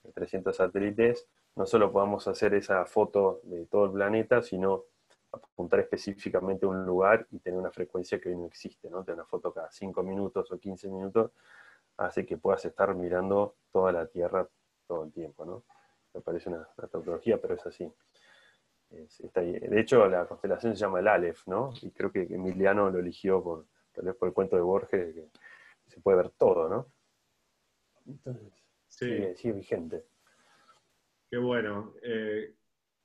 de 0.03 0.12
300 0.12 0.55
satélites, 0.55 1.27
no 1.55 1.65
solo 1.65 1.91
podamos 1.91 2.27
hacer 2.27 2.53
esa 2.53 2.86
foto 2.86 3.39
de 3.43 3.65
todo 3.65 3.86
el 3.86 3.91
planeta, 3.93 4.41
sino 4.41 4.84
apuntar 5.32 5.79
específicamente 5.79 6.65
a 6.65 6.69
un 6.69 6.86
lugar 6.86 7.25
y 7.32 7.39
tener 7.39 7.58
una 7.58 7.71
frecuencia 7.71 8.19
que 8.19 8.29
hoy 8.29 8.36
no 8.36 8.45
existe, 8.45 8.89
¿no? 8.89 9.03
Tener 9.03 9.19
una 9.19 9.25
foto 9.25 9.53
cada 9.53 9.71
5 9.71 10.03
minutos 10.03 10.51
o 10.51 10.60
15 10.60 10.89
minutos 10.89 11.32
hace 11.97 12.25
que 12.25 12.38
puedas 12.38 12.63
estar 12.65 12.93
mirando 12.95 13.55
toda 13.71 13.91
la 13.91 14.05
Tierra 14.08 14.47
todo 14.88 15.05
el 15.05 15.12
tiempo, 15.13 15.45
¿no? 15.45 15.63
Me 16.13 16.21
parece 16.21 16.49
una, 16.49 16.67
tecnología, 16.91 17.39
pero 17.39 17.53
es 17.55 17.65
así. 17.65 17.91
de 18.89 19.79
hecho, 19.79 20.08
la 20.08 20.25
constelación 20.25 20.75
se 20.75 20.82
llama 20.82 20.99
el 20.99 21.08
Aleph, 21.08 21.47
¿no? 21.47 21.71
Y 21.82 21.91
creo 21.91 22.12
que 22.12 22.23
Emiliano 22.23 22.89
lo 22.89 22.99
eligió 22.99 23.41
por, 23.43 23.65
tal 23.93 24.05
vez 24.05 24.15
por 24.15 24.27
el 24.27 24.34
cuento 24.34 24.55
de 24.55 24.63
Borges, 24.63 25.15
se 25.89 25.99
puede 26.02 26.17
ver 26.17 26.30
todo, 26.32 26.69
¿no? 26.69 26.93
Entonces, 28.06 28.54
sí. 28.88 29.36
sigue 29.36 29.54
vigente. 29.54 30.06
Qué 31.30 31.38
bueno, 31.38 31.93
eh, 32.02 32.56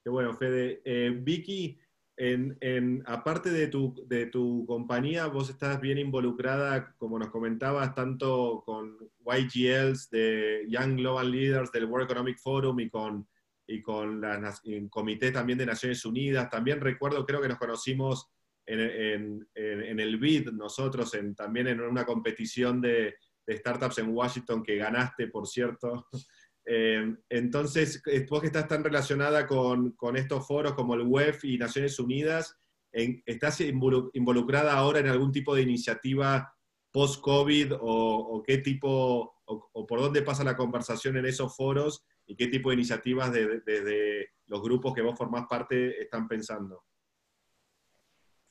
qué 0.02 0.10
bueno, 0.10 0.32
Fede. 0.34 0.80
Eh, 0.84 1.10
Vicky, 1.10 1.78
en, 2.16 3.02
aparte 3.06 3.50
de 3.50 3.66
tu, 3.66 3.94
de 4.06 4.26
tu 4.26 4.64
compañía, 4.66 5.26
vos 5.26 5.50
estás 5.50 5.80
bien 5.80 5.98
involucrada, 5.98 6.94
como 6.96 7.18
nos 7.18 7.28
comentabas, 7.28 7.94
tanto 7.94 8.62
con 8.64 8.96
YGLs, 9.26 10.10
de 10.10 10.64
Young 10.68 10.96
Global 10.96 11.30
Leaders 11.30 11.72
del 11.72 11.86
World 11.86 12.04
Economic 12.04 12.38
Forum 12.38 12.80
y 12.80 12.88
con, 12.88 13.28
y 13.66 13.82
con 13.82 14.20
la, 14.20 14.54
el 14.64 14.88
Comité 14.88 15.32
también 15.32 15.58
de 15.58 15.66
Naciones 15.66 16.04
Unidas. 16.04 16.48
También 16.48 16.80
recuerdo, 16.80 17.26
creo 17.26 17.42
que 17.42 17.48
nos 17.48 17.58
conocimos 17.58 18.30
en, 18.66 19.46
el 19.54 20.16
BID, 20.18 20.50
nosotros, 20.52 21.14
en, 21.14 21.34
también 21.34 21.68
en 21.68 21.80
una 21.80 22.04
competición 22.04 22.80
de, 22.80 23.14
de 23.46 23.56
startups 23.56 23.98
en 23.98 24.14
Washington 24.14 24.62
que 24.62 24.76
ganaste, 24.76 25.28
por 25.28 25.46
cierto. 25.46 26.08
Eh, 26.66 27.14
entonces, 27.28 28.02
vos 28.30 28.40
que 28.40 28.46
estás 28.46 28.66
tan 28.66 28.82
relacionada 28.82 29.46
con, 29.46 29.94
estos 30.16 30.46
foros 30.46 30.72
como 30.72 30.94
el 30.94 31.02
WEF 31.02 31.44
y 31.44 31.58
Naciones 31.58 31.98
Unidas, 31.98 32.58
¿estás 32.90 33.60
involucrada 33.60 34.72
ahora 34.72 35.00
en 35.00 35.08
algún 35.08 35.30
tipo 35.30 35.54
de 35.54 35.60
iniciativa 35.60 36.50
post-COVID 36.90 37.72
o, 37.80 38.42
qué 38.46 38.56
tipo, 38.58 39.34
o, 39.44 39.86
por 39.86 40.00
dónde 40.00 40.22
pasa 40.22 40.42
la 40.42 40.56
conversación 40.56 41.18
en 41.18 41.26
esos 41.26 41.54
foros 41.54 42.02
y 42.26 42.34
qué 42.34 42.46
tipo 42.46 42.70
de 42.70 42.76
iniciativas 42.76 43.30
desde 43.30 44.30
los 44.46 44.62
grupos 44.62 44.94
que 44.94 45.02
vos 45.02 45.18
formás 45.18 45.44
parte 45.46 46.00
están 46.00 46.26
pensando? 46.26 46.82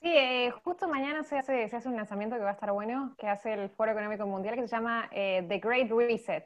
Sí, 0.03 0.11
eh, 0.13 0.51
justo 0.65 0.85
mañana 0.89 1.23
se 1.23 1.37
hace, 1.37 1.69
se 1.69 1.77
hace 1.77 1.87
un 1.87 1.95
lanzamiento 1.95 2.35
que 2.35 2.41
va 2.41 2.49
a 2.49 2.53
estar 2.53 2.73
bueno, 2.73 3.15
que 3.17 3.29
hace 3.29 3.53
el 3.53 3.69
Foro 3.69 3.93
Económico 3.93 4.27
Mundial, 4.27 4.55
que 4.55 4.67
se 4.67 4.75
llama 4.75 5.07
eh, 5.13 5.45
The 5.47 5.59
Great 5.59 5.89
Reset. 5.89 6.43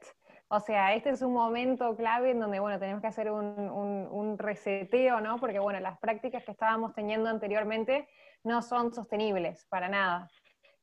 O 0.47 0.59
sea, 0.59 0.93
este 0.93 1.09
es 1.09 1.23
un 1.23 1.33
momento 1.33 1.95
clave 1.95 2.29
en 2.29 2.39
donde, 2.39 2.59
bueno, 2.59 2.77
tenemos 2.77 3.01
que 3.01 3.07
hacer 3.07 3.31
un, 3.31 4.35
reseteo, 4.37 5.21
¿no? 5.21 5.39
Porque, 5.39 5.57
bueno, 5.57 5.79
las 5.79 5.97
prácticas 5.97 6.43
que 6.43 6.51
estábamos 6.51 6.93
teniendo 6.93 7.29
anteriormente 7.29 8.07
no 8.43 8.61
son 8.61 8.93
sostenibles 8.93 9.65
para 9.69 9.89
nada. 9.89 10.29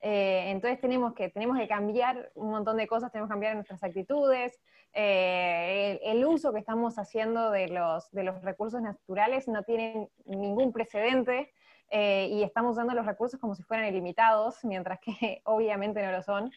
Eh, 0.01 0.51
entonces 0.51 0.81
tenemos 0.81 1.15
que, 1.15 1.29
tenemos 1.29 1.57
que 1.57 1.69
cambiar 1.69 2.33
un 2.35 2.51
montón 2.51 2.77
de 2.77 2.89
cosas, 2.89 3.13
tenemos 3.13 3.29
que 3.29 3.35
cambiar 3.35 3.55
nuestras 3.55 3.85
actitudes, 3.85 4.61
eh, 4.93 6.01
el, 6.03 6.25
uso 6.27 6.53
que 6.53 6.59
estamos 6.59 6.99
haciendo 6.99 7.53
de 7.53 7.69
los, 7.69 8.11
de 8.11 8.25
los 8.25 8.43
recursos 8.43 8.83
naturales 8.83 9.47
no 9.47 9.63
tiene 9.63 10.09
ningún 10.25 10.73
precedente 10.73 11.53
eh, 11.97 12.27
y 12.29 12.43
estamos 12.43 12.73
usando 12.73 12.93
los 12.93 13.07
recursos 13.07 13.39
como 13.39 13.55
si 13.55 13.63
fueran 13.63 13.87
ilimitados, 13.87 14.65
mientras 14.65 14.99
que 14.99 15.41
obviamente 15.45 16.05
no 16.05 16.11
lo 16.11 16.25
son. 16.25 16.51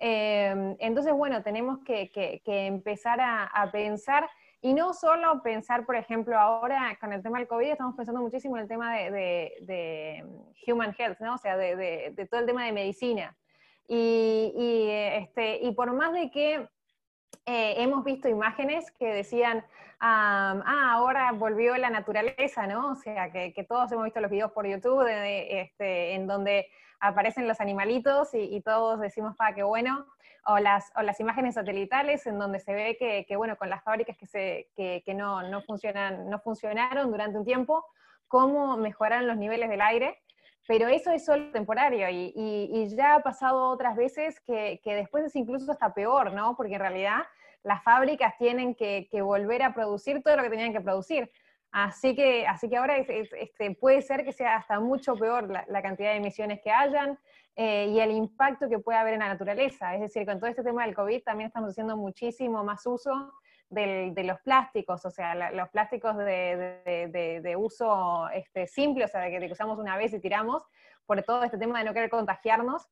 Em, 0.00 0.74
entonces, 0.80 1.12
bueno, 1.12 1.44
tenemos 1.44 1.78
que, 1.84 2.10
empezar 2.44 3.20
a, 3.20 3.70
pensar, 3.70 4.28
y 4.60 4.74
no 4.74 4.92
solo 4.92 5.42
pensar, 5.44 5.86
por 5.86 5.94
ejemplo, 5.94 6.36
ahora 6.36 6.98
con 7.00 7.12
el 7.12 7.22
tema 7.22 7.38
del 7.38 7.46
COVID, 7.46 7.70
estamos 7.70 7.94
pensando 7.94 8.20
muchísimo 8.20 8.56
en 8.56 8.62
el 8.62 8.68
tema 8.68 8.96
de, 8.96 10.24
human 10.66 10.92
health, 10.98 11.20
¿no? 11.20 11.34
O 11.34 11.38
sea, 11.38 11.56
de, 11.56 12.26
todo 12.28 12.40
el 12.40 12.46
tema 12.46 12.64
de 12.64 12.72
medicina. 12.72 13.38
Y, 13.86 14.88
este, 14.90 15.60
y 15.62 15.70
por 15.70 15.92
más 15.92 16.12
de 16.12 16.32
que 16.32 16.68
eh, 17.46 17.74
hemos 17.78 18.04
visto 18.04 18.28
imágenes 18.28 18.90
que 18.92 19.06
decían, 19.06 19.64
ah, 20.00 20.92
ahora 20.94 21.32
volvió 21.32 21.76
la 21.76 21.90
naturaleza, 21.90 22.66
¿no? 22.66 22.92
O 22.92 22.96
sea, 22.96 23.30
que, 23.30 23.64
todos 23.68 23.90
hemos 23.92 24.04
visto 24.04 24.20
los 24.20 24.30
videos 24.30 24.52
por 24.52 24.66
YouTube 24.66 25.06
este, 25.08 26.14
en 26.14 26.26
donde 26.26 26.68
aparecen 27.00 27.48
los 27.48 27.60
animalitos 27.60 28.30
y, 28.34 28.60
todos 28.60 29.00
decimos, 29.00 29.36
pa, 29.36 29.54
qué 29.54 29.62
bueno, 29.62 30.06
o 30.46 30.58
las, 30.58 30.92
o 30.96 31.02
las 31.02 31.18
imágenes 31.20 31.54
satelitales 31.54 32.26
en 32.26 32.38
donde 32.38 32.60
se 32.60 32.74
ve 32.74 33.24
que, 33.26 33.36
bueno, 33.36 33.56
con 33.56 33.70
las 33.70 33.82
fábricas 33.82 34.16
que, 34.16 34.26
se, 34.26 34.68
que, 34.76 35.14
no, 35.14 35.42
no, 35.48 35.62
funcionan, 35.62 36.28
no 36.28 36.38
funcionaron 36.40 37.10
durante 37.10 37.38
un 37.38 37.44
tiempo, 37.44 37.84
cómo 38.28 38.76
mejoraron 38.76 39.26
los 39.26 39.36
niveles 39.36 39.68
del 39.68 39.80
aire, 39.80 40.18
pero 40.70 40.86
eso 40.86 41.10
es 41.10 41.24
solo 41.24 41.50
temporario 41.50 42.08
y, 42.10 42.32
y, 42.36 42.94
ya 42.94 43.16
ha 43.16 43.22
pasado 43.24 43.70
otras 43.70 43.96
veces 43.96 44.38
que, 44.38 44.80
que, 44.84 44.94
después 44.94 45.24
es 45.24 45.34
incluso 45.34 45.72
hasta 45.72 45.92
peor, 45.92 46.32
¿no? 46.32 46.54
Porque 46.54 46.74
en 46.74 46.80
realidad 46.80 47.22
las 47.64 47.82
fábricas 47.82 48.38
tienen 48.38 48.76
que, 48.76 49.08
que, 49.10 49.20
volver 49.20 49.64
a 49.64 49.74
producir 49.74 50.22
todo 50.22 50.36
lo 50.36 50.44
que 50.44 50.50
tenían 50.50 50.72
que 50.72 50.80
producir. 50.80 51.28
Así 51.72 52.14
que, 52.14 52.46
así 52.46 52.68
que 52.68 52.76
ahora 52.76 52.98
este, 52.98 53.74
puede 53.80 54.00
ser 54.00 54.24
que 54.24 54.32
sea 54.32 54.58
hasta 54.58 54.78
mucho 54.78 55.16
peor 55.16 55.50
la, 55.50 55.82
cantidad 55.82 56.10
de 56.10 56.18
emisiones 56.18 56.60
que 56.62 56.70
hayan 56.70 57.18
eh, 57.56 57.86
y 57.88 57.98
el 57.98 58.12
impacto 58.12 58.68
que 58.68 58.78
puede 58.78 58.96
haber 58.96 59.14
en 59.14 59.20
la 59.20 59.28
naturaleza. 59.28 59.96
Es 59.96 60.02
decir, 60.02 60.24
con 60.24 60.38
todo 60.38 60.50
este 60.50 60.62
tema 60.62 60.86
del 60.86 60.94
COVID 60.94 61.24
también 61.24 61.48
estamos 61.48 61.70
haciendo 61.70 61.96
muchísimo 61.96 62.62
más 62.62 62.86
uso 62.86 63.10
de 63.70 64.24
los 64.24 64.40
plásticos, 64.40 65.04
o 65.06 65.10
sea, 65.10 65.52
los 65.52 65.68
plásticos 65.70 66.16
de, 66.16 67.54
uso 67.56 68.28
este, 68.30 68.66
simple, 68.66 69.04
o 69.04 69.08
sea, 69.08 69.20
de 69.20 69.38
que, 69.38 69.52
usamos 69.52 69.78
una 69.78 69.96
vez 69.96 70.12
y 70.12 70.20
tiramos, 70.20 70.64
por 71.06 71.22
todo 71.22 71.44
este 71.44 71.58
tema 71.58 71.78
de 71.78 71.84
no 71.84 71.94
querer 71.94 72.10
contagiarnos. 72.10 72.88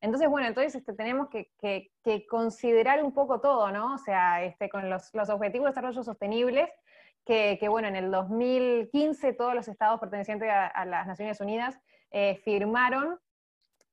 Entonces, 0.00 0.28
bueno, 0.28 0.48
entonces 0.48 0.74
este, 0.74 0.94
tenemos 0.94 1.28
que, 1.28 2.26
considerar 2.28 3.02
un 3.04 3.12
poco 3.12 3.40
todo, 3.40 3.70
¿no? 3.70 3.94
O 3.94 3.98
sea, 3.98 4.42
este, 4.42 4.68
con 4.68 4.88
los, 4.88 5.12
objetivos 5.14 5.66
de 5.66 5.70
desarrollo 5.70 6.02
sostenibles, 6.02 6.70
que, 7.24 7.66
bueno, 7.68 7.88
en 7.88 7.96
el 7.96 8.10
2015 8.10 9.34
todos 9.34 9.54
los 9.54 9.68
estados 9.68 10.00
pertenecientes 10.00 10.48
a, 10.50 10.84
las 10.86 11.06
Naciones 11.06 11.40
Unidas 11.40 11.78
eh, 12.10 12.40
firmaron 12.44 13.20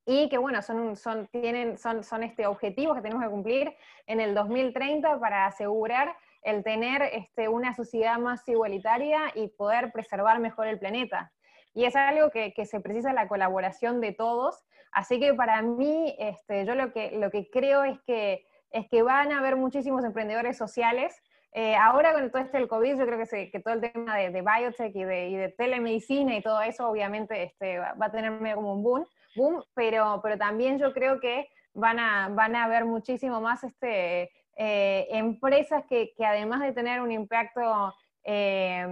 y 0.05 0.27
que 0.29 0.39
bueno, 0.39 0.63
son, 0.63 0.95
son, 0.95 1.27
tienen, 1.27 1.77
son, 1.77 2.03
son 2.03 2.23
este, 2.23 2.47
objetivos 2.47 2.95
que 2.95 3.03
tenemos 3.03 3.23
que 3.23 3.29
cumplir 3.29 3.75
en 4.07 4.19
el 4.19 4.33
2030 4.33 5.19
para 5.19 5.45
asegurar 5.45 6.15
el 6.43 6.63
tener 6.63 7.01
este, 7.13 7.49
una 7.49 7.73
sociedad 7.73 8.17
más 8.17 8.47
igualitaria 8.47 9.19
y 9.35 9.49
poder 9.49 9.91
preservar 9.91 10.39
mejor 10.39 10.67
el 10.67 10.79
planeta. 10.79 11.31
Y 11.73 11.85
es 11.85 11.95
algo 11.95 12.31
que, 12.31 12.53
se 12.65 12.79
precisa 12.79 13.13
la 13.13 13.27
colaboración 13.27 14.01
de 14.01 14.11
todos. 14.11 14.65
Así 14.91 15.19
que 15.19 15.33
para 15.33 15.61
mí, 15.61 16.15
este, 16.17 16.65
yo 16.65 16.75
lo 16.75 16.91
que, 16.91 17.11
lo 17.11 17.29
que 17.29 17.49
creo 17.49 17.83
es 17.83 17.99
que, 18.01 18.45
es 18.71 18.87
que 18.89 19.01
van 19.03 19.31
a 19.31 19.39
haber 19.39 19.55
muchísimos 19.55 20.03
emprendedores 20.03 20.57
sociales. 20.57 21.15
Eh, 21.51 21.75
ahora 21.75 22.13
con 22.13 22.29
todo 22.29 22.41
este 22.41 22.57
del 22.57 22.67
COVID, 22.67 22.97
yo 22.97 23.05
creo 23.05 23.25
que, 23.25 23.51
que 23.51 23.59
todo 23.59 23.73
el 23.73 23.81
tema 23.81 24.15
de, 24.15 24.29
de 24.29 24.41
biotech 24.41 24.95
y 24.95 25.03
de, 25.03 25.29
y 25.29 25.55
telemedicina 25.55 26.35
y 26.35 26.41
todo 26.41 26.61
eso, 26.61 26.87
obviamente 26.87 27.43
este, 27.43 27.79
va, 27.79 27.95
a 27.99 28.11
tener 28.11 28.37
como 28.53 28.73
un 28.73 28.83
boom, 28.83 29.07
boom 29.35 29.63
pero, 29.73 30.19
pero 30.21 30.37
también 30.37 30.77
yo 30.77 30.93
creo 30.93 31.19
que 31.19 31.49
van 31.73 31.99
a, 31.99 32.29
van 32.29 32.55
a 32.55 32.65
haber 32.65 32.85
muchísimo 32.85 33.41
más 33.41 33.63
este, 33.63 34.31
eh, 34.61 35.07
empresas 35.11 35.85
que, 35.87 36.13
además 36.19 36.59
de 36.59 36.73
tener 36.73 36.99
un 36.99 37.13
impacto, 37.13 37.95
eh, 38.25 38.85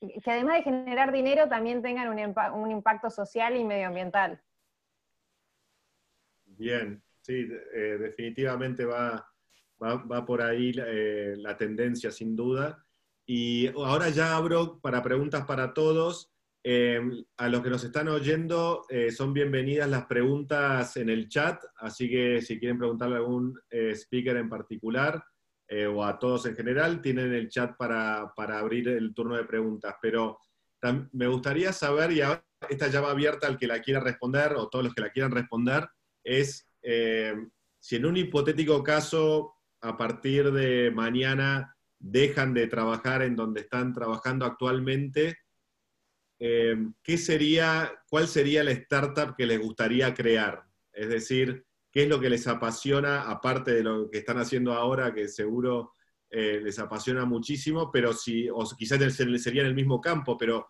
que 0.00 0.30
además 0.32 0.56
de 0.56 0.62
generar 0.64 1.12
dinero, 1.12 1.48
también 1.48 1.82
tengan 1.82 2.08
un, 2.08 2.68
impacto 2.68 3.08
social 3.08 3.56
y 3.56 3.62
medioambiental. 3.62 4.42
Bien, 6.44 7.00
sí, 7.20 7.48
eh, 7.72 7.96
definitivamente 8.00 8.84
va, 8.84 9.24
va, 9.80 10.26
por 10.26 10.42
ahí 10.42 10.72
la 10.72 11.56
tendencia, 11.56 12.10
sin 12.10 12.34
duda. 12.34 12.84
Y 13.24 13.68
ahora 13.68 14.08
ya 14.08 14.34
abro 14.34 14.80
para 14.80 15.00
preguntas 15.00 15.44
para 15.46 15.74
todos. 15.74 16.31
Em, 16.64 17.24
a 17.38 17.48
los 17.48 17.60
que 17.60 17.70
nos 17.70 17.82
están 17.82 18.06
oyendo, 18.06 18.86
eh, 18.88 19.10
son 19.10 19.32
bienvenidas 19.32 19.90
las 19.90 20.06
preguntas 20.06 20.96
en 20.96 21.10
el 21.10 21.28
chat, 21.28 21.60
así 21.78 22.08
que 22.08 22.40
si 22.40 22.60
quieren 22.60 22.78
preguntarle 22.78 23.16
a 23.16 23.18
algún 23.18 23.58
eh, 23.68 23.96
speaker 23.96 24.36
en 24.36 24.48
particular 24.48 25.24
eh, 25.66 25.86
o 25.86 26.04
a 26.04 26.20
todos 26.20 26.46
en 26.46 26.54
general, 26.54 27.02
tienen 27.02 27.32
el 27.32 27.48
chat 27.48 27.76
para, 27.76 28.32
abrir 28.36 28.88
el 28.90 29.12
turno 29.12 29.36
de 29.36 29.44
preguntas. 29.44 29.96
Pero 30.00 30.38
me 31.12 31.26
gustaría 31.26 31.72
saber, 31.72 32.12
y 32.12 32.20
ahora 32.20 32.44
esta 32.68 33.00
va 33.00 33.10
abierta 33.10 33.48
al 33.48 33.58
que 33.58 33.66
la 33.66 33.80
quiera 33.80 33.98
responder 33.98 34.54
o 34.54 34.68
todos 34.68 34.84
los 34.84 34.94
que 34.94 35.02
la 35.02 35.10
quieran 35.10 35.32
responder, 35.32 35.88
es 36.22 36.68
si 36.80 37.96
en 37.96 38.06
un 38.06 38.16
hipotético 38.16 38.82
caso, 38.82 39.54
a 39.80 39.96
partir 39.96 40.52
de 40.52 40.92
mañana, 40.92 41.76
dejan 41.98 42.54
de 42.54 42.66
trabajar 42.66 43.22
en 43.22 43.36
donde 43.36 43.62
están 43.62 43.92
trabajando 43.92 44.44
actualmente, 44.44 45.36
eh, 46.44 46.76
¿qué 47.04 47.18
sería, 47.18 47.92
¿cuál 48.10 48.26
sería 48.26 48.64
la 48.64 48.72
startup 48.72 49.36
que 49.36 49.46
les 49.46 49.60
gustaría 49.60 50.12
crear? 50.12 50.64
Es 50.92 51.08
decir, 51.08 51.64
¿qué 51.92 52.02
es 52.02 52.08
lo 52.08 52.18
que 52.18 52.28
les 52.28 52.48
apasiona, 52.48 53.30
aparte 53.30 53.72
de 53.72 53.84
lo 53.84 54.10
que 54.10 54.18
están 54.18 54.38
haciendo 54.38 54.72
ahora, 54.72 55.14
que 55.14 55.28
seguro 55.28 55.92
eh, 56.28 56.60
les 56.60 56.80
apasiona 56.80 57.24
muchísimo, 57.26 57.92
pero 57.92 58.12
si, 58.12 58.48
o 58.50 58.64
quizás 58.76 58.98
sería 59.14 59.62
en 59.62 59.68
el 59.68 59.74
mismo 59.76 60.00
campo, 60.00 60.36
pero 60.36 60.66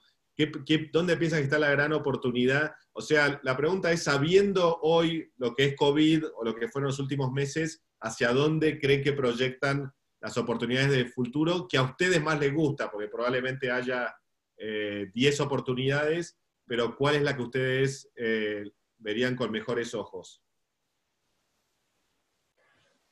dónde 0.93 1.16
piensan 1.16 1.39
que 1.39 1.45
está 1.45 1.59
la 1.59 1.70
gran 1.70 1.95
oportunidad? 1.95 2.75
O 2.93 3.01
sea, 3.01 3.41
la 3.43 3.57
pregunta 3.57 3.91
es, 3.93 4.03
sabiendo 4.03 4.79
hoy 4.83 5.33
lo 5.39 5.55
que 5.55 5.64
es 5.64 5.77
COVID 5.77 6.25
o 6.37 6.45
lo 6.45 6.55
que 6.55 6.68
fueron 6.68 6.89
los 6.89 7.01
últimos 7.01 7.33
meses, 7.33 7.83
¿hacia 7.99 8.35
dónde 8.35 8.79
creen 8.79 9.03
que 9.03 9.14
proyectan 9.14 9.91
las 10.20 10.37
oportunidades 10.37 10.91
de 10.91 11.07
futuro 11.07 11.66
que 11.66 11.79
a 11.79 11.83
ustedes 11.83 12.23
más 12.23 12.39
les 12.39 12.53
gusta? 12.53 12.91
Porque 12.91 13.09
probablemente 13.09 13.70
haya 13.70 14.14
10 14.57 15.41
eh, 15.41 15.43
oportunidades, 15.43 16.39
pero 16.67 16.97
¿cuál 16.97 17.17
es 17.17 17.23
la 17.23 17.37
que 17.37 17.43
ustedes 17.43 18.11
eh, 18.17 18.71
verían 18.99 19.37
con 19.37 19.51
mejores 19.51 19.95
ojos? 19.95 20.43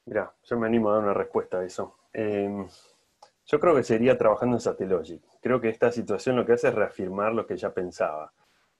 Mira, 0.06 0.34
yo 0.42 0.58
me 0.58 0.66
animo 0.66 0.90
a 0.90 0.94
dar 0.94 1.02
una 1.04 1.14
respuesta 1.14 1.58
a 1.58 1.64
eso. 1.64 1.98
Em, 2.12 2.66
yo 3.46 3.60
creo 3.60 3.74
que 3.74 3.82
sería 3.82 4.16
trabajando 4.16 4.56
en 4.56 4.60
Satellogic. 4.60 5.22
Creo 5.40 5.60
que 5.60 5.68
esta 5.68 5.92
situación 5.92 6.36
lo 6.36 6.46
que 6.46 6.52
hace 6.52 6.68
es 6.68 6.74
reafirmar 6.74 7.32
lo 7.32 7.46
que 7.46 7.56
ya 7.56 7.72
pensaba. 7.72 8.32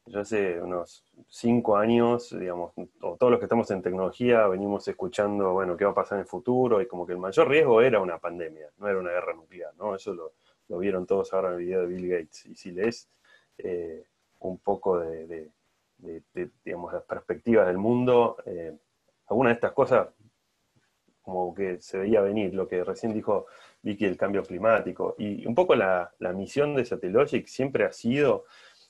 Yo 0.07 0.21
hace 0.21 0.61
unos 0.61 1.05
cinco 1.29 1.77
años, 1.77 2.37
digamos, 2.37 2.73
todos 3.01 3.31
los 3.31 3.39
que 3.39 3.45
estamos 3.45 3.71
en 3.71 3.83
tecnología 3.83 4.47
venimos 4.49 4.89
escuchando, 4.89 5.53
bueno, 5.53 5.77
qué 5.77 5.85
va 5.85 5.93
a 5.93 5.95
pasar 5.95 6.17
en 6.17 6.23
el 6.23 6.27
futuro, 6.27 6.81
y 6.81 6.87
como 6.87 7.07
que 7.07 7.13
el 7.13 7.19
mayor 7.19 7.49
riesgo 7.49 7.81
era 7.81 8.01
una 8.01 8.19
pandemia, 8.19 8.71
no 8.79 8.89
era 8.89 8.99
una 8.99 9.11
guerra 9.11 9.35
nuclear, 9.35 9.73
¿no? 9.77 9.95
Eso 9.95 10.15
lo, 10.15 10.33
lo 10.71 10.79
vieron 10.79 11.05
todos 11.05 11.33
ahora 11.35 11.49
en 11.49 11.55
el 11.55 11.61
video 11.61 11.81
de 11.81 11.87
Bill 11.89 12.09
Gates. 12.09 12.47
Y 12.47 12.55
si 12.55 12.71
lees 12.71 13.11
eh, 13.59 14.05
un 14.39 14.59
poco 14.59 15.01
de, 15.01 15.51
digamos, 16.64 16.93
las 16.93 17.03
perspectivas 17.03 17.66
del 17.66 17.77
mundo, 17.77 18.37
eh, 18.47 18.79
alguna 19.27 19.51
de 19.51 19.55
estas 19.55 19.73
cosas 19.73 20.09
como 21.21 21.55
que 21.55 21.81
se 21.81 21.99
veía 21.99 22.21
venir, 22.23 22.55
lo 22.55 22.66
que 22.66 22.83
recién 22.83 23.12
dijo 23.12 23.47
Vicky, 23.83 24.05
el 24.07 24.16
cambio 24.16 24.43
climático. 24.45 25.16
Y 25.18 25.45
un 25.45 25.55
poco 25.55 25.75
la, 25.75 26.12
misión 26.35 26.75
de 26.75 26.85
Satellogic 26.85 27.47
siempre 27.47 27.85
ha 27.85 27.93
sido 27.93 28.45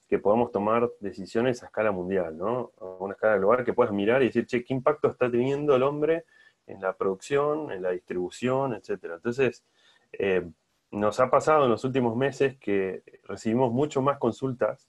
que 0.07 0.19
podamos 0.19 0.53
tomar 0.53 0.91
decisiones 1.01 1.63
a 1.63 1.67
escala 1.67 1.93
mundial, 1.93 2.37
¿no? 2.37 2.73
A 2.79 2.85
una 3.03 3.15
escala 3.15 3.39
global 3.39 3.65
que 3.65 3.73
puedas 3.73 3.93
mirar 3.93 4.23
y 4.23 4.27
decir, 4.27 4.47
che, 4.47 4.65
¿qué 4.65 4.75
impacto 4.75 5.09
está 5.09 5.31
teniendo 5.31 5.75
el 5.75 5.83
hombre 5.83 6.25
en 6.67 6.81
la 6.81 6.97
producción, 6.97 7.73
en 7.73 7.83
la 7.83 7.91
distribución, 7.91 8.75
etcétera? 8.75 9.15
Entonces, 9.15 9.65
eh, 10.13 10.45
nos 10.91 11.21
ha 11.21 11.31
pasado 11.31 11.65
en 11.65 11.71
los 11.71 11.85
últimos 11.85 12.17
meses 12.17 12.59
que 12.59 13.03
recibimos 13.25 13.73
mucho 13.73 14.03
más 14.03 14.19
consultas 14.19 14.89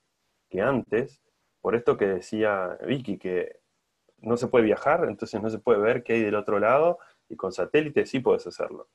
que 0.50 0.62
antes, 0.62 1.22
por 1.62 1.76
esto 1.76 1.98
que 1.98 2.08
decía 2.08 2.78
Vicky, 2.86 3.18
que 3.18 3.60
no 4.18 4.38
se 4.38 4.48
puede 4.48 4.66
viajar, 4.66 5.06
entonces 5.08 5.42
no 5.42 5.50
se 5.50 5.60
puede 5.60 5.80
ver 5.80 6.04
qué 6.04 6.14
hay 6.14 6.22
del 6.22 6.36
otro 6.36 6.60
lado, 6.60 7.00
y 7.30 7.36
con 7.36 7.52
satélite 7.52 8.06
sí 8.06 8.20
puedes 8.20 8.46
hacerlo. 8.48 8.90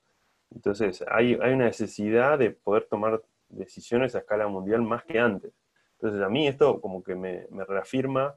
Entonces 0.50 1.04
hay, 1.08 1.34
una 1.34 1.66
necesidad 1.66 2.38
de 2.38 2.50
poder 2.50 2.84
tomar 2.84 3.22
decisiones 3.48 4.14
a 4.14 4.18
escala 4.18 4.48
mundial 4.48 4.82
más 4.82 5.04
que 5.04 5.18
antes. 5.18 5.52
Entonces 5.92 6.22
a 6.22 6.28
mí 6.28 6.46
esto 6.46 6.80
como 6.80 7.02
que 7.02 7.14
me, 7.14 7.46
reafirma 7.66 8.36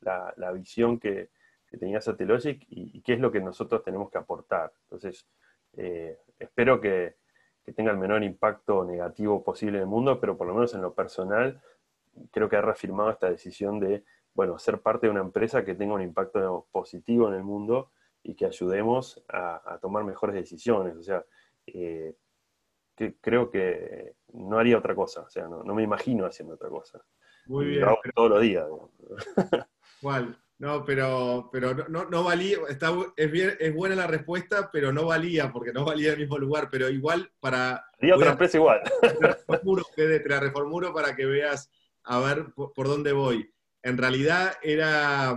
la, 0.00 0.52
visión 0.52 0.98
que, 0.98 1.30
tenía 1.78 2.00
Satellogic 2.00 2.64
y, 2.68 3.00
qué 3.02 3.14
es 3.14 3.20
lo 3.20 3.30
que 3.30 3.40
nosotros 3.40 3.82
tenemos 3.82 4.10
que 4.10 4.18
aportar. 4.18 4.72
Entonces, 4.84 5.26
eh, 5.76 6.18
espero 6.38 6.80
que, 6.80 7.16
que 7.68 7.74
tenga 7.74 7.90
el 7.90 7.98
menor 7.98 8.22
impacto 8.22 8.82
negativo 8.82 9.44
posible 9.44 9.76
en 9.76 9.82
el 9.82 9.88
mundo, 9.90 10.18
pero 10.18 10.38
por 10.38 10.46
lo 10.46 10.54
menos 10.54 10.72
en 10.72 10.80
lo 10.80 10.94
personal 10.94 11.60
creo 12.30 12.48
que 12.48 12.56
ha 12.56 12.62
reafirmado 12.62 13.10
esta 13.10 13.28
decisión 13.28 13.78
de, 13.78 14.04
bueno, 14.32 14.58
ser 14.58 14.80
parte 14.80 15.06
de 15.06 15.10
una 15.10 15.20
empresa 15.20 15.66
que 15.66 15.74
tenga 15.74 15.92
un 15.92 16.00
impacto 16.00 16.66
positivo 16.72 17.28
en 17.28 17.34
el 17.34 17.42
mundo 17.42 17.90
y 18.22 18.34
que 18.34 18.46
ayudemos 18.46 19.22
a, 19.28 19.78
tomar 19.82 20.02
mejores 20.02 20.34
decisiones. 20.34 20.96
O 20.96 21.02
sea, 21.02 21.22
eh, 21.66 22.16
creo 23.20 23.50
que 23.50 24.14
no 24.32 24.58
haría 24.58 24.78
otra 24.78 24.94
cosa, 24.94 25.20
o 25.20 25.28
sea, 25.28 25.46
no, 25.46 25.62
me 25.74 25.82
imagino 25.82 26.24
haciendo 26.24 26.54
otra 26.54 26.70
cosa. 26.70 27.04
Muy 27.48 27.66
bien. 27.66 27.84
todos 28.14 28.30
los 28.30 28.40
días. 28.40 28.66
¿Cuál? 30.00 30.38
No, 30.58 30.84
pero, 30.84 31.48
pero 31.52 31.72
no, 31.88 32.06
no, 32.06 32.24
valía, 32.24 32.58
está, 32.68 32.92
es, 33.16 33.30
bien, 33.30 33.56
es 33.60 33.72
buena 33.72 33.94
la 33.94 34.08
respuesta, 34.08 34.70
pero 34.72 34.92
no 34.92 35.06
valía, 35.06 35.52
porque 35.52 35.72
no 35.72 35.84
valía 35.84 36.12
el 36.12 36.18
mismo 36.18 36.36
lugar, 36.36 36.68
pero 36.68 36.88
igual 36.88 37.30
para... 37.38 37.84
Y 38.00 38.10
otra 38.10 38.32
empresa 38.32 38.56
igual. 38.56 38.80
Te 39.96 40.28
la, 40.28 40.40
reformulo, 40.40 40.92
para 40.92 41.14
que 41.14 41.26
veas 41.26 41.70
a 42.02 42.18
ver 42.18 42.46
por, 42.54 42.88
dónde 42.88 43.12
voy. 43.12 43.48
En 43.84 43.98
realidad 43.98 44.54
era, 44.60 45.36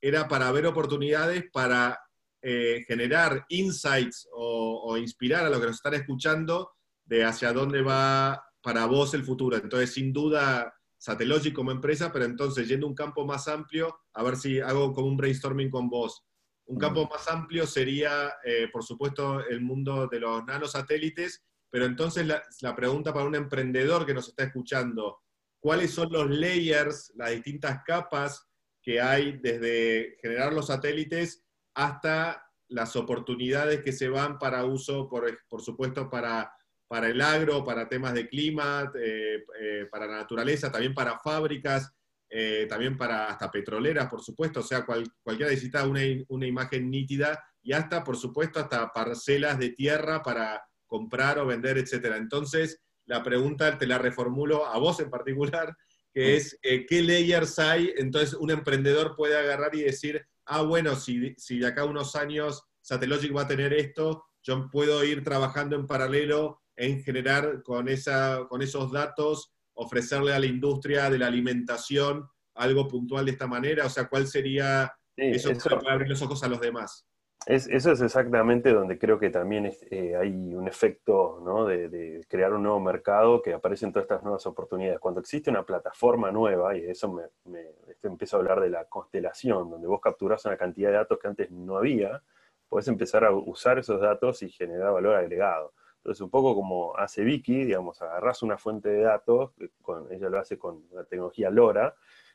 era 0.00 0.26
para 0.26 0.50
ver 0.52 0.64
oportunidades 0.64 1.44
para 1.52 2.00
eh, 2.40 2.82
generar 2.88 3.44
insights 3.50 4.26
o, 4.32 4.84
o, 4.86 4.96
inspirar 4.96 5.44
a 5.44 5.50
los 5.50 5.60
que 5.60 5.66
nos 5.66 5.76
están 5.76 5.94
escuchando 5.94 6.72
de 7.04 7.24
hacia 7.24 7.52
dónde 7.52 7.82
va 7.82 8.42
para 8.62 8.86
vos 8.86 9.12
el 9.12 9.24
futuro. 9.24 9.58
Entonces, 9.58 9.92
sin 9.92 10.14
duda, 10.14 10.74
Satellogic 11.02 11.52
como 11.52 11.72
empresa, 11.72 12.12
pero 12.12 12.24
entonces 12.24 12.68
yendo 12.68 12.86
a 12.86 12.90
un 12.90 12.94
campo 12.94 13.26
más 13.26 13.48
amplio, 13.48 13.98
a 14.14 14.22
ver 14.22 14.36
si 14.36 14.60
hago 14.60 14.92
como 14.92 15.08
un 15.08 15.16
brainstorming 15.16 15.68
con 15.68 15.90
vos. 15.90 16.24
Un 16.66 16.78
campo 16.78 17.08
más 17.08 17.26
amplio 17.26 17.66
sería, 17.66 18.34
eh, 18.44 18.68
por 18.72 18.84
supuesto, 18.84 19.44
el 19.44 19.62
mundo 19.62 20.06
de 20.06 20.20
los 20.20 20.44
nanosatélites, 20.44 21.44
pero 21.68 21.86
entonces 21.86 22.24
la, 22.24 22.76
pregunta 22.76 23.12
para 23.12 23.26
un 23.26 23.34
emprendedor 23.34 24.06
que 24.06 24.14
nos 24.14 24.28
está 24.28 24.44
escuchando, 24.44 25.18
¿cuáles 25.58 25.90
son 25.90 26.12
los 26.12 26.30
layers, 26.30 27.12
las 27.16 27.32
distintas 27.32 27.82
capas 27.84 28.48
que 28.80 29.00
hay 29.00 29.40
desde 29.42 30.18
generar 30.22 30.52
los 30.52 30.68
satélites 30.68 31.44
hasta 31.74 32.48
las 32.68 32.94
oportunidades 32.94 33.82
que 33.82 33.90
se 33.90 34.08
van 34.08 34.38
para 34.38 34.64
uso, 34.64 35.08
por, 35.08 35.36
por 35.48 35.62
supuesto, 35.62 36.08
para, 36.08 36.54
para 36.92 37.08
el 37.08 37.22
agro, 37.22 37.64
para 37.64 37.88
temas 37.88 38.12
de 38.12 38.28
clima, 38.28 38.92
eh, 39.02 39.42
eh, 39.58 39.86
para 39.90 40.06
la 40.06 40.16
naturaleza, 40.16 40.70
también 40.70 40.92
para 40.92 41.18
fábricas, 41.20 41.90
eh, 42.28 42.66
también 42.68 42.98
para 42.98 43.28
hasta 43.28 43.50
petroleras, 43.50 44.10
por 44.10 44.22
supuesto, 44.22 44.60
o 44.60 44.62
sea, 44.62 44.84
cualquiera 44.84 45.50
necesita 45.50 45.86
una, 45.86 46.02
una, 46.28 46.46
imagen 46.46 46.90
nítida 46.90 47.42
y 47.62 47.72
hasta, 47.72 48.04
por 48.04 48.18
supuesto, 48.18 48.60
hasta 48.60 48.92
parcelas 48.92 49.58
de 49.58 49.70
tierra 49.70 50.22
para 50.22 50.62
comprar 50.86 51.38
o 51.38 51.46
vender, 51.46 51.78
etc. 51.78 52.16
Entonces, 52.18 52.82
la 53.06 53.22
pregunta 53.22 53.78
te 53.78 53.86
la 53.86 53.96
reformulo 53.96 54.66
a 54.66 54.76
vos 54.76 55.00
en 55.00 55.08
particular, 55.08 55.74
que 56.12 56.36
es, 56.36 56.58
¿qué 56.60 57.02
layers 57.02 57.58
hay? 57.58 57.90
Entonces, 57.96 58.34
un 58.34 58.50
emprendedor 58.50 59.16
puede 59.16 59.38
agarrar 59.38 59.74
y 59.74 59.80
decir, 59.80 60.22
ah, 60.44 60.60
bueno, 60.60 60.94
si, 60.94 61.34
si 61.38 61.58
de 61.58 61.68
acá 61.68 61.80
a 61.80 61.86
unos 61.86 62.16
años 62.16 62.62
Satellogic 62.82 63.34
va 63.34 63.42
a 63.44 63.48
tener 63.48 63.72
esto, 63.72 64.26
yo 64.42 64.68
puedo 64.70 65.02
ir 65.04 65.24
trabajando 65.24 65.74
en 65.76 65.86
paralelo 65.86 66.61
en 66.82 67.02
generar 67.02 67.62
con, 67.62 67.88
esa, 67.88 68.46
con 68.48 68.60
esos 68.60 68.90
datos, 68.90 69.52
ofrecerle 69.74 70.34
a 70.34 70.40
la 70.40 70.46
industria 70.46 71.08
de 71.08 71.18
la 71.18 71.28
alimentación 71.28 72.28
algo 72.54 72.88
puntual 72.88 73.24
de 73.24 73.32
esta 73.32 73.46
manera? 73.46 73.86
O 73.86 73.90
sea, 73.90 74.08
¿cuál 74.08 74.26
sería 74.26 74.92
eso, 75.16 75.50
eso 75.50 75.78
para 75.78 75.94
abrir 75.94 76.08
los 76.08 76.22
ojos 76.22 76.42
a 76.42 76.48
los 76.48 76.60
demás? 76.60 77.06
eso 77.46 77.90
es 77.90 78.00
exactamente 78.00 78.72
donde 78.72 78.98
creo 78.98 79.18
que 79.18 79.28
también 79.28 79.72
eh, 79.90 80.14
hay 80.14 80.54
un 80.54 80.68
efecto 80.68 81.40
¿no? 81.44 81.66
de, 81.66 82.24
crear 82.28 82.52
un 82.52 82.62
nuevo 82.62 82.78
mercado 82.78 83.42
que 83.42 83.52
aparecen 83.52 83.92
todas 83.92 84.04
estas 84.04 84.22
nuevas 84.22 84.46
oportunidades. 84.46 85.00
Cuando 85.00 85.20
existe 85.20 85.50
una 85.50 85.64
plataforma 85.64 86.30
nueva, 86.30 86.76
y 86.76 86.84
eso 86.84 87.12
me, 87.12 87.24
me 87.44 87.62
este, 87.88 88.06
empiezo 88.06 88.36
a 88.36 88.40
hablar 88.40 88.60
de 88.60 88.70
la 88.70 88.84
constelación, 88.84 89.70
donde 89.70 89.88
vos 89.88 90.00
capturás 90.00 90.44
una 90.44 90.56
cantidad 90.56 90.90
de 90.90 90.96
datos 90.96 91.18
que 91.18 91.28
antes 91.28 91.50
no 91.50 91.78
había, 91.78 92.22
podés 92.68 92.86
empezar 92.88 93.24
a 93.24 93.32
usar 93.32 93.78
esos 93.78 94.00
datos 94.00 94.42
y 94.42 94.48
generar 94.48 94.92
valor 94.92 95.16
agregado. 95.16 95.72
Entonces, 96.02 96.20
un 96.20 96.30
poco 96.30 96.56
como 96.56 96.96
hace 96.96 97.22
Vicky, 97.22 97.64
digamos, 97.64 98.02
agarrás 98.02 98.42
una 98.42 98.58
fuente 98.58 98.88
de 98.88 99.02
datos, 99.02 99.52
con, 99.82 100.12
ella 100.12 100.28
lo 100.28 100.40
hace 100.40 100.58
con 100.58 100.84
la 100.92 101.04
tecnología 101.04 101.48
LoRa, 101.48 101.94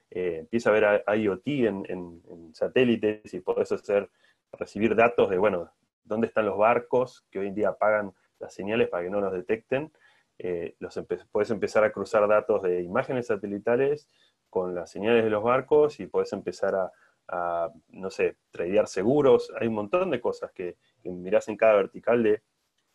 eh, 0.10 0.38
empieza 0.40 0.70
a 0.70 0.74
ver 0.74 1.04
IoT 1.20 1.48
en, 1.48 2.52
satélites 2.54 3.34
y 3.34 3.42
podés 3.42 3.74
hacer, 3.74 4.10
recibir 4.54 4.96
datos 4.96 5.30
de, 5.30 5.38
bueno, 5.38 5.70
dónde 6.06 6.28
están 6.28 6.46
los 6.46 6.58
barcos 6.58 7.26
que 7.30 7.40
hoy 7.40 7.48
en 7.48 7.56
día 7.56 7.68
apagan 7.68 8.14
las 8.40 8.54
señales 8.54 8.88
para 8.88 9.04
que 9.04 9.10
no 9.10 9.20
los 9.20 9.34
detecten. 9.34 9.92
Eh, 10.40 10.78
puedes 11.34 11.52
empezar 11.52 11.84
a 11.84 11.92
cruzar 11.92 12.26
datos 12.26 12.64
de 12.64 12.84
imágenes 12.84 13.28
satelitales 13.28 14.08
con 14.50 14.76
las 14.76 14.90
señales 14.90 15.26
de 15.26 15.30
los 15.30 15.44
barcos 15.44 16.00
y 16.00 16.08
puedes 16.08 16.32
empezar 16.32 16.74
a, 17.28 17.70
no 17.90 18.10
sé, 18.10 18.38
tradear 18.50 18.88
seguros. 18.88 19.52
Hay 19.60 19.68
un 19.68 19.74
montón 19.74 20.10
de 20.10 20.22
cosas 20.22 20.54
que, 20.54 20.78
que 21.04 21.10
mirás 21.10 21.50
en 21.50 21.58
cada 21.58 21.74
vertical 21.76 22.24
de 22.24 22.42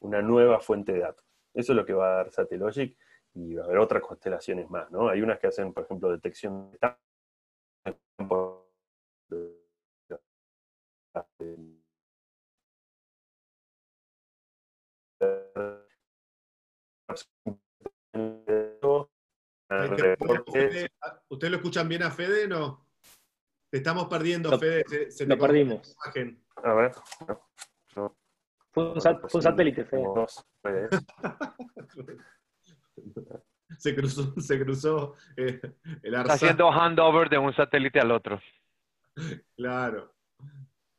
una 0.03 0.23
nueva 0.23 0.61
fuente 0.61 0.93
de 0.93 1.01
datos. 1.01 1.25
Eso 1.55 1.73
es 1.73 1.77
lo 1.77 1.85
que 1.85 1.93
va 1.93 2.13
a 2.13 2.17
dar 2.17 2.31
Satellogic 2.31 2.97
y 3.35 3.55
va 3.55 3.63
a 3.63 3.67
haber 3.67 3.79
otras 3.79 4.03
constelaciones 4.03 4.69
más, 4.71 4.91
¿no? 4.91 5.09
Hay 5.09 5.23
unas 5.23 5.39
que 5.39 5.47
hacen, 5.47 5.73
por 5.73 5.85
ejemplo, 5.85 6.11
detección 6.11 6.71
de 6.71 6.79
¿Ustedes 21.29 21.51
lo 21.51 21.57
escuchan 21.57 21.89
bien 21.89 22.03
a 22.03 22.11
Fede? 22.11 22.47
No. 22.47 22.87
Te 23.71 23.79
estamos 23.79 24.07
perdiendo, 24.07 24.59
Fede. 24.59 25.11
Se, 25.11 25.27
lo 25.27 25.39
perdimos. 25.39 25.97
A 26.57 26.75
ver. 26.75 26.93
No. 27.97 28.17
Fue 28.73 28.93
un, 28.93 29.01
satélite, 29.43 29.85
Fede. 29.85 30.03
se 33.79 33.95
cruzó, 33.95 34.35
se 34.41 34.59
cruzó 34.59 35.15
eh, 35.37 35.61
el 36.03 36.15
Está 36.15 36.33
haciendo 36.33 36.73
handover 36.73 37.29
de 37.29 37.37
un 37.39 37.55
satélite 37.55 38.01
al 38.01 38.13
otro. 38.13 38.41
Claro. 39.55 40.15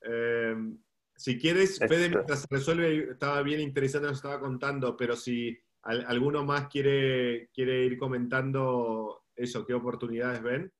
Eh, 0.01 0.55
si 1.15 1.39
quieres, 1.39 1.80
Fede, 1.80 2.09
mientras 2.09 2.41
se 2.41 2.47
resuelve, 2.49 3.11
estaba 3.11 3.41
bien 3.41 3.59
interesante 3.59 4.05
lo 4.05 4.11
que 4.11 4.17
estaba 4.17 4.39
contando, 4.39 4.95
pero 4.95 5.15
si 5.15 5.57
alguno 5.82 6.43
más 6.43 6.67
quiere, 6.67 7.49
quiere 7.53 7.86
ir 7.86 7.97
comentando 7.97 9.24
eso, 9.36 9.65
qué 9.65 9.74
oportunidades 9.74 10.43
ven. 10.43 10.71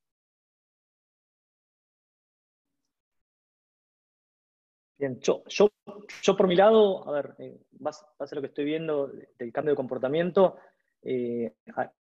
Bien, 5.04 5.20
yo, 5.20 5.44
yo, 5.50 5.70
yo 6.22 6.38
por 6.38 6.48
mi 6.48 6.56
lado, 6.56 7.06
a 7.10 7.12
ver, 7.12 7.36
eh, 7.40 7.60
base, 7.72 8.06
a 8.18 8.36
lo 8.36 8.40
que 8.40 8.48
estoy 8.48 8.64
viendo 8.64 9.12
del 9.38 9.52
cambio 9.52 9.74
de 9.74 9.76
comportamiento, 9.76 10.56
eh, 11.02 11.56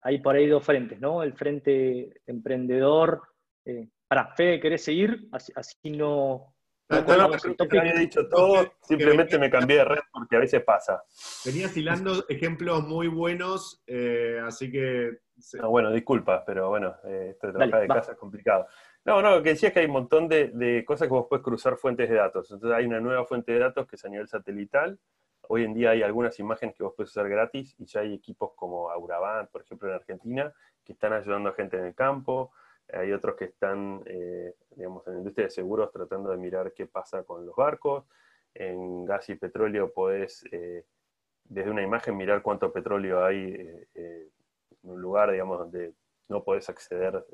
hay 0.01 0.17
por 0.19 0.35
ahí 0.35 0.47
dos 0.47 0.65
frentes, 0.65 0.99
¿no? 0.99 1.23
El 1.23 1.31
frente 1.31 2.21
emprendedor. 2.27 3.21
Eh, 3.63 3.87
para, 4.05 4.35
Fede, 4.35 4.59
¿querés 4.59 4.83
seguir? 4.83 5.29
Así, 5.31 5.91
no. 5.91 6.53
No, 6.89 7.01
no, 7.01 7.29
no 7.29 7.79
había 7.79 7.93
dicho 7.93 8.27
todo, 8.27 8.69
simplemente 8.81 9.39
me 9.39 9.49
cambié 9.49 9.77
de 9.77 9.85
red 9.85 10.01
porque 10.11 10.35
a 10.35 10.39
veces 10.39 10.61
pasa. 10.63 11.01
Venías 11.45 11.77
hilando 11.77 12.25
ejemplos 12.27 12.83
muy 12.83 13.07
buenos, 13.07 13.81
eh, 13.87 14.41
así 14.45 14.69
que... 14.69 15.19
bueno, 15.69 15.91
disculpas, 15.91 16.43
pero 16.45 16.69
bueno, 16.69 16.95
esto 17.03 17.47
de 17.47 17.53
trabajar 17.53 17.81
de 17.81 17.87
casa 17.87 18.11
es 18.13 18.17
complicado. 18.17 18.67
No, 19.05 19.21
no, 19.21 19.31
lo 19.37 19.43
que 19.43 19.49
decía 19.49 19.69
es 19.69 19.73
que 19.73 19.79
hay 19.79 19.85
un 19.85 19.93
montón 19.93 20.27
de, 20.27 20.83
cosas 20.85 21.07
que 21.07 21.13
vos 21.13 21.27
puedes 21.29 21.43
cruzar 21.43 21.77
fuentes 21.77 22.09
de 22.09 22.15
datos. 22.15 22.51
Entonces 22.51 22.77
hay 22.77 22.85
una 22.85 22.99
nueva 22.99 23.25
fuente 23.25 23.51
de 23.51 23.59
datos 23.59 23.87
que 23.87 23.95
es 23.95 24.05
a 24.05 24.09
nivel 24.09 24.27
satelital. 24.27 24.99
Hoy 25.47 25.63
en 25.63 25.73
día 25.73 25.91
hay 25.91 26.03
algunas 26.03 26.37
imágenes 26.39 26.75
que 26.75 26.83
vos 26.83 26.93
puedes 26.95 27.11
usar 27.11 27.27
gratis 27.27 27.73
y 27.79 27.85
ya 27.85 28.01
hay 28.01 28.13
equipos 28.13 28.51
como 28.55 28.91
Auravant, 28.91 29.49
por 29.49 29.61
ejemplo, 29.61 29.89
en 29.89 29.95
Argentina, 29.95 30.53
que 30.83 30.93
están 30.93 31.13
ayudando 31.13 31.49
a 31.49 31.53
gente 31.53 31.77
en 31.77 31.85
el 31.85 31.95
campo. 31.95 32.51
Hay 32.91 33.11
otros 33.11 33.35
que 33.35 33.45
están, 33.45 34.03
eh, 34.05 34.53
digamos, 34.75 35.07
en 35.07 35.13
la 35.13 35.19
industria 35.19 35.47
de 35.47 35.51
seguros 35.51 35.91
tratando 35.91 36.29
de 36.29 36.37
mirar 36.37 36.73
qué 36.73 36.85
pasa 36.85 37.23
con 37.23 37.45
los 37.45 37.55
barcos. 37.55 38.05
En 38.53 39.05
gas 39.05 39.29
y 39.29 39.35
petróleo 39.35 39.91
podés, 39.91 40.43
eh, 40.51 40.85
desde 41.45 41.71
una 41.71 41.81
imagen, 41.81 42.17
mirar 42.17 42.41
cuánto 42.41 42.71
petróleo 42.71 43.23
hay 43.23 43.87
eh, 43.93 44.29
un 44.83 45.01
lugar, 45.01 45.31
digamos, 45.31 45.59
donde 45.59 45.93
no 46.27 46.43
podés 46.43 46.69
acceder 46.69 47.25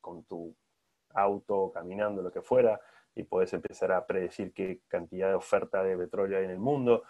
con 0.00 0.24
tu 0.24 0.54
auto, 1.14 1.72
caminando, 1.72 2.22
lo 2.22 2.30
que 2.30 2.42
fuera, 2.42 2.80
y 3.14 3.22
podés 3.24 3.52
empezar 3.52 3.92
a 3.92 4.06
predecir 4.06 4.52
qué 4.52 4.80
cantidad 4.88 5.28
de 5.28 5.34
oferta 5.34 5.82
de 5.82 5.96
petróleo 5.96 6.38
hay 6.38 6.44
en 6.44 6.50
el 6.50 6.58
mundo. 6.58 7.02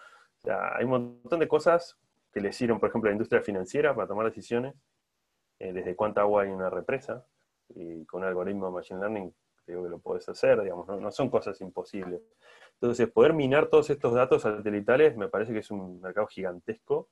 Hay 0.45 0.85
un 0.85 0.91
montón 0.91 1.39
de 1.39 1.47
cosas 1.47 1.97
que 2.31 2.41
le 2.41 2.53
sirven, 2.53 2.79
por 2.79 2.89
ejemplo, 2.89 3.09
a 3.09 3.11
la 3.11 3.15
industria 3.15 3.41
financiera 3.41 3.93
para 3.93 4.07
tomar 4.07 4.25
decisiones, 4.25 4.75
eh, 5.59 5.73
desde 5.73 5.95
cuánta 5.95 6.21
agua 6.21 6.43
hay 6.43 6.49
en 6.49 6.55
una 6.55 6.69
represa, 6.69 7.25
y 7.69 8.05
con 8.05 8.21
un 8.21 8.27
algoritmo 8.27 8.67
de 8.67 8.71
Machine 8.71 8.99
Learning 8.99 9.33
digo 9.69 9.83
que 9.83 9.89
lo 9.89 9.99
podés 9.99 10.27
hacer, 10.27 10.61
digamos, 10.61 10.87
no, 10.87 11.11
son 11.11 11.29
cosas 11.29 11.59
imposibles. 11.61 12.21
Entonces, 12.73 13.09
poder 13.09 13.33
minar 13.33 13.67
todos 13.67 13.89
estos 13.89 14.13
datos 14.13 14.41
satelitales 14.41 15.15
me 15.15 15.27
parece 15.27 15.53
que 15.53 15.59
es 15.59 15.71
un 15.71 16.01
mercado 16.01 16.27
gigantesco. 16.27 17.09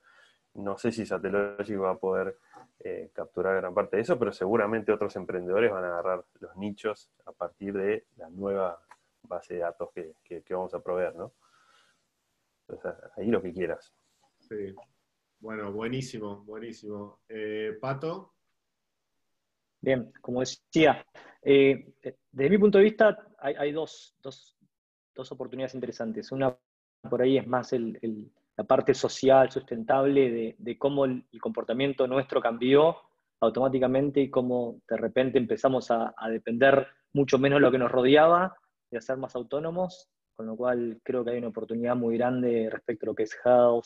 No 0.58 0.78
sé 0.78 0.92
si 0.92 1.06
Satellogic 1.06 1.80
va 1.80 1.92
a 1.92 1.98
poder 1.98 2.38
eh, 2.80 3.12
capturar 3.14 3.56
gran 3.58 3.74
parte 3.74 3.98
de 3.98 4.02
eso, 4.02 4.18
pero 4.18 4.32
seguramente 4.32 4.92
otros 4.92 5.16
emprendedores 5.16 5.72
van 5.72 5.84
a 5.84 5.88
agarrar 5.88 6.26
los 6.40 6.56
nichos 6.58 7.12
a 7.26 7.32
partir 7.32 7.74
de 7.74 8.06
la 8.18 8.30
nueva 8.30 8.82
base 9.24 9.56
de 9.56 9.60
datos 9.62 9.90
que, 9.94 10.44
vamos 10.50 10.74
a 10.74 10.80
proveer, 10.82 11.16
¿no? 11.16 11.34
Entonces, 12.68 12.94
ahí 13.16 13.28
lo 13.28 13.42
que 13.42 13.54
quieras. 13.54 13.94
Sí. 14.40 14.76
Bueno, 15.40 15.72
buenísimo, 15.72 16.44
buenísimo. 16.44 17.20
Eh, 17.30 17.78
Pato. 17.80 18.34
Bien, 19.80 20.12
como 20.22 20.40
decía, 20.40 21.06
eh, 21.42 21.94
desde 22.32 22.50
mi 22.50 22.58
punto 22.58 22.80
de 22.80 22.84
vista 22.86 23.28
hay, 23.38 23.72
dos, 23.72 24.16
oportunidades 25.30 25.76
interesantes. 25.76 26.32
Una 26.32 26.58
por 27.08 27.22
ahí 27.22 27.38
es 27.38 27.48
más 27.48 27.74
el, 27.74 28.32
la 28.58 28.64
parte 28.64 28.94
social, 28.96 29.52
sustentable, 29.52 30.56
de, 30.58 30.78
cómo 30.78 31.06
el, 31.06 31.24
comportamiento 31.40 32.08
nuestro 32.08 32.42
cambió 32.42 32.98
automáticamente 33.40 34.20
y 34.20 34.32
cómo 34.32 34.82
de 34.90 34.98
repente 34.98 35.38
empezamos 35.38 35.92
a, 35.92 36.14
depender 36.30 36.88
mucho 37.14 37.38
menos 37.38 37.58
de 37.58 37.62
lo 37.62 37.72
que 37.72 37.78
nos 37.78 37.92
rodeaba, 37.92 38.58
de 38.90 39.00
ser 39.00 39.18
más 39.18 39.36
autónomos, 39.36 40.10
con 40.36 40.48
lo 40.48 40.56
cual 40.56 41.00
creo 41.04 41.24
que 41.24 41.32
hay 41.32 41.38
una 41.38 41.50
oportunidad 41.50 41.96
muy 41.96 42.18
grande 42.18 42.68
respecto 42.72 43.06
a 43.06 43.08
lo 43.08 43.16
que 43.16 43.24
es 43.24 43.38
health, 43.46 43.86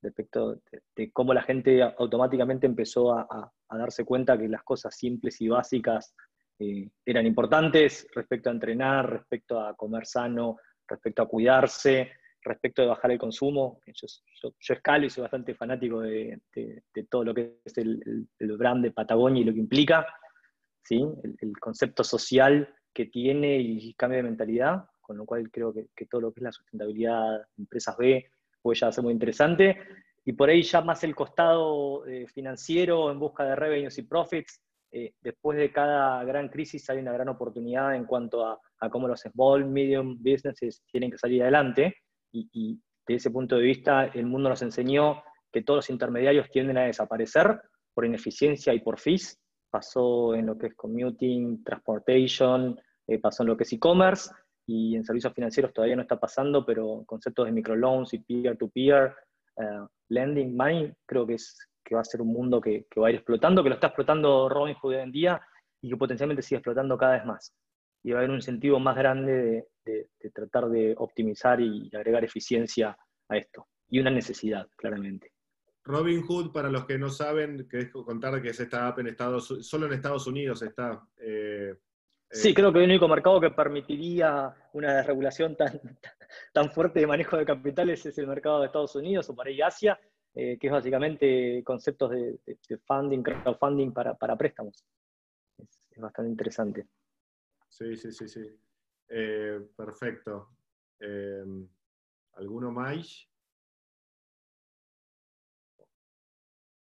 respecto 0.00 0.60
de, 0.94 1.12
cómo 1.12 1.34
la 1.34 1.42
gente 1.42 1.82
automáticamente 1.82 2.66
empezó 2.66 3.12
a, 3.12 3.50
darse 3.70 4.04
cuenta 4.04 4.38
que 4.38 4.48
las 4.48 4.62
cosas 4.62 4.96
simples 4.96 5.40
y 5.40 5.48
básicas 5.48 6.14
eh, 6.60 6.88
eran 7.04 7.26
importantes 7.26 8.06
respecto 8.14 8.48
a 8.48 8.52
entrenar, 8.52 9.10
respecto 9.10 9.58
a 9.58 9.74
comer 9.74 10.06
sano, 10.06 10.58
respecto 10.86 11.22
a 11.22 11.26
cuidarse, 11.28 12.12
respecto 12.44 12.82
de 12.82 12.88
bajar 12.88 13.10
el 13.10 13.18
consumo. 13.18 13.80
Yo, 13.86 14.06
yo, 14.42 14.74
escalo 14.74 15.06
y 15.06 15.10
soy 15.10 15.22
bastante 15.22 15.54
fanático 15.54 16.00
de, 16.00 16.40
todo 17.08 17.24
lo 17.24 17.34
que 17.34 17.60
es 17.64 17.78
el, 17.78 18.28
brand 18.38 18.84
de 18.84 18.92
Patagonia 18.92 19.42
y 19.42 19.44
lo 19.44 19.52
que 19.52 19.60
implica, 19.60 20.06
¿sí? 20.82 21.04
el, 21.40 21.58
concepto 21.58 22.04
social 22.04 22.72
que 22.92 23.06
tiene 23.06 23.58
y 23.58 23.94
cambio 23.94 24.18
de 24.18 24.24
mentalidad. 24.24 24.84
con 25.00 25.16
lo 25.16 25.26
cual 25.26 25.50
creo 25.50 25.72
que, 25.72 26.06
todo 26.06 26.20
lo 26.20 26.32
que 26.32 26.40
es 26.40 26.44
la 26.44 26.52
sustentabilidad, 26.52 27.46
empresas 27.58 27.96
B, 27.96 28.30
puede 28.62 28.78
ya 28.78 28.92
ser 28.92 29.04
muy 29.04 29.12
interesante. 29.12 29.78
Y 30.24 30.32
por 30.32 30.48
ahí 30.48 30.62
ya 30.62 30.80
más 30.80 31.04
el 31.04 31.14
costado 31.14 32.06
eh, 32.06 32.26
financiero 32.28 33.10
en 33.10 33.18
busca 33.18 33.44
de 33.44 33.56
revenues 33.56 33.98
y 33.98 34.02
profits. 34.02 34.60
Eh, 34.90 35.12
después 35.20 35.58
de 35.58 35.72
cada 35.72 36.22
gran 36.22 36.48
crisis 36.48 36.88
hay 36.88 36.98
una 36.98 37.12
gran 37.12 37.28
oportunidad 37.28 37.96
en 37.96 38.04
cuanto 38.04 38.46
a, 38.46 38.60
cómo 38.90 39.08
los 39.08 39.20
small, 39.20 39.64
medium 39.64 40.16
businesses 40.22 40.82
tienen 40.90 41.10
que 41.10 41.18
salir 41.18 41.42
adelante. 41.42 41.96
Y, 42.34 42.48
y 42.52 42.80
desde 43.06 43.16
ese 43.16 43.30
punto 43.30 43.56
de 43.56 43.62
vista, 43.62 44.06
el 44.06 44.26
mundo 44.26 44.48
nos 44.48 44.62
enseñó 44.62 45.22
que 45.52 45.62
todos 45.62 45.78
los 45.78 45.90
intermediarios 45.90 46.50
tienden 46.50 46.78
a 46.78 46.84
desaparecer 46.84 47.60
por 47.94 48.04
ineficiencia 48.04 48.74
y 48.74 48.80
por 48.80 48.98
fees. 48.98 49.40
Pasó 49.70 50.34
en 50.34 50.46
lo 50.46 50.58
que 50.58 50.66
es 50.66 50.74
commuting, 50.74 51.62
transportation, 51.62 52.78
eh, 53.06 53.18
pasó 53.18 53.42
en 53.42 53.48
lo 53.48 53.56
que 53.56 53.64
es 53.64 53.72
e-commerce 53.72 54.30
y 54.66 54.96
en 54.96 55.04
servicios 55.04 55.32
financieros 55.32 55.72
todavía 55.72 55.96
no 55.96 56.02
está 56.02 56.18
pasando, 56.18 56.64
pero 56.64 57.04
conceptos 57.06 57.46
de 57.46 57.52
microloans 57.52 58.14
y 58.14 58.18
peer-to-peer, 58.18 59.14
eh, 59.56 59.86
lending 60.08 60.56
money, 60.56 60.92
creo 61.06 61.26
que, 61.26 61.34
es, 61.34 61.56
que 61.84 61.94
va 61.94 62.00
a 62.00 62.04
ser 62.04 62.22
un 62.22 62.28
mundo 62.28 62.60
que, 62.60 62.86
va 63.00 63.08
a 63.08 63.10
ir 63.10 63.16
explotando, 63.16 63.62
que 63.62 63.68
lo 63.68 63.74
está 63.74 63.88
explotando 63.88 64.48
Robinhood 64.48 64.94
hoy 64.94 64.96
en 64.96 65.12
día 65.12 65.40
y 65.82 65.90
que 65.90 65.96
potencialmente 65.96 66.42
sigue 66.42 66.58
explotando 66.58 66.96
cada 66.96 67.14
vez 67.14 67.26
más. 67.26 67.54
Y 68.04 68.12
va 68.12 68.18
a 68.18 68.20
haber 68.20 68.30
un 68.30 68.36
incentivo 68.36 68.78
más 68.78 68.96
grande 68.96 69.66
de, 69.84 70.08
tratar 70.32 70.68
de 70.68 70.94
optimizar 70.96 71.60
y 71.60 71.90
agregar 71.92 72.22
eficiencia 72.22 72.96
a 73.28 73.36
esto. 73.36 73.66
Y 73.88 73.98
una 73.98 74.10
necesidad, 74.10 74.68
claramente. 74.76 75.32
Robinhood, 75.82 76.52
para 76.52 76.70
los 76.70 76.84
que 76.86 76.98
no 76.98 77.10
saben, 77.10 77.66
que 77.68 77.80
es 77.80 77.90
contar 77.90 78.40
que 78.40 78.50
es 78.50 78.60
esta 78.60 78.88
app 78.88 79.00
en 79.00 79.08
Estados 79.08 79.48
solo 79.60 79.86
en 79.86 79.94
Estados 79.94 80.26
Unidos 80.26 80.62
está. 80.62 81.02
Eh, 81.18 81.74
Sí, 82.30 82.52
creo 82.52 82.72
que 82.72 82.80
el 82.80 82.90
único 82.90 83.06
mercado 83.06 83.40
que 83.40 83.50
permitiría 83.50 84.52
una 84.72 84.96
desregulación 84.96 85.56
tan, 85.56 85.80
tan 86.52 86.70
fuerte 86.70 86.98
de 86.98 87.06
manejo 87.06 87.36
de 87.36 87.46
capitales 87.46 88.04
es 88.06 88.18
el 88.18 88.26
mercado 88.26 88.60
de 88.60 88.66
Estados 88.66 88.96
Unidos 88.96 89.30
o 89.30 89.36
para 89.36 89.50
ahí 89.50 89.62
Asia, 89.62 90.00
eh, 90.34 90.58
que 90.58 90.66
es 90.66 90.72
básicamente 90.72 91.62
conceptos 91.62 92.10
de, 92.10 92.40
funding, 92.86 93.22
crowdfunding 93.22 93.92
para, 93.92 94.14
para 94.14 94.36
préstamos. 94.36 94.84
Es, 95.58 96.00
bastante 96.00 96.30
interesante. 96.30 96.86
Sí, 97.76 97.96
sí, 97.96 98.12
sí, 98.12 98.28
sí. 98.28 98.56
Eh, 99.08 99.60
perfecto. 99.76 100.48
Eh, 101.00 101.44
¿Alguno 102.34 102.70
más? 102.70 103.28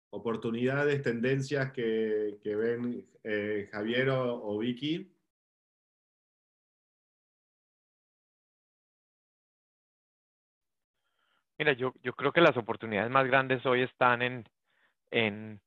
Oportunidades, 0.08 1.02
tendencias 1.02 1.72
que, 1.72 2.40
ven 2.42 3.06
Javier 3.70 4.08
o 4.08 4.56
Vicky. 4.56 5.12
Mira, 11.58 11.74
yo, 11.74 11.92
yo 12.02 12.14
creo 12.14 12.32
que 12.32 12.40
las 12.40 12.56
oportunidades 12.56 13.10
más 13.10 13.26
grandes 13.26 13.66
hoy 13.66 13.82
están 13.82 14.22
en, 14.22 14.48
en 15.10 15.60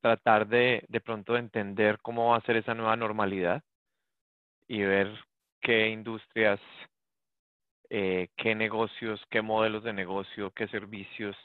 tratar 0.00 0.46
de, 0.46 0.84
de 0.88 1.00
pronto 1.00 1.32
de 1.32 1.40
entender 1.40 1.98
cómo 2.00 2.30
va 2.30 2.36
a 2.36 2.42
ser 2.42 2.54
esa 2.54 2.74
nueva 2.76 2.94
normalidad 2.94 3.64
y 4.68 4.82
ver 4.82 5.12
qué 5.60 5.88
industrias, 5.88 6.60
eh, 7.90 8.28
qué 8.36 8.54
negocios, 8.54 9.20
qué 9.30 9.42
modelos 9.42 9.84
de 9.84 9.92
negocio, 9.92 10.50
qué 10.52 10.68
servicios 10.68 11.36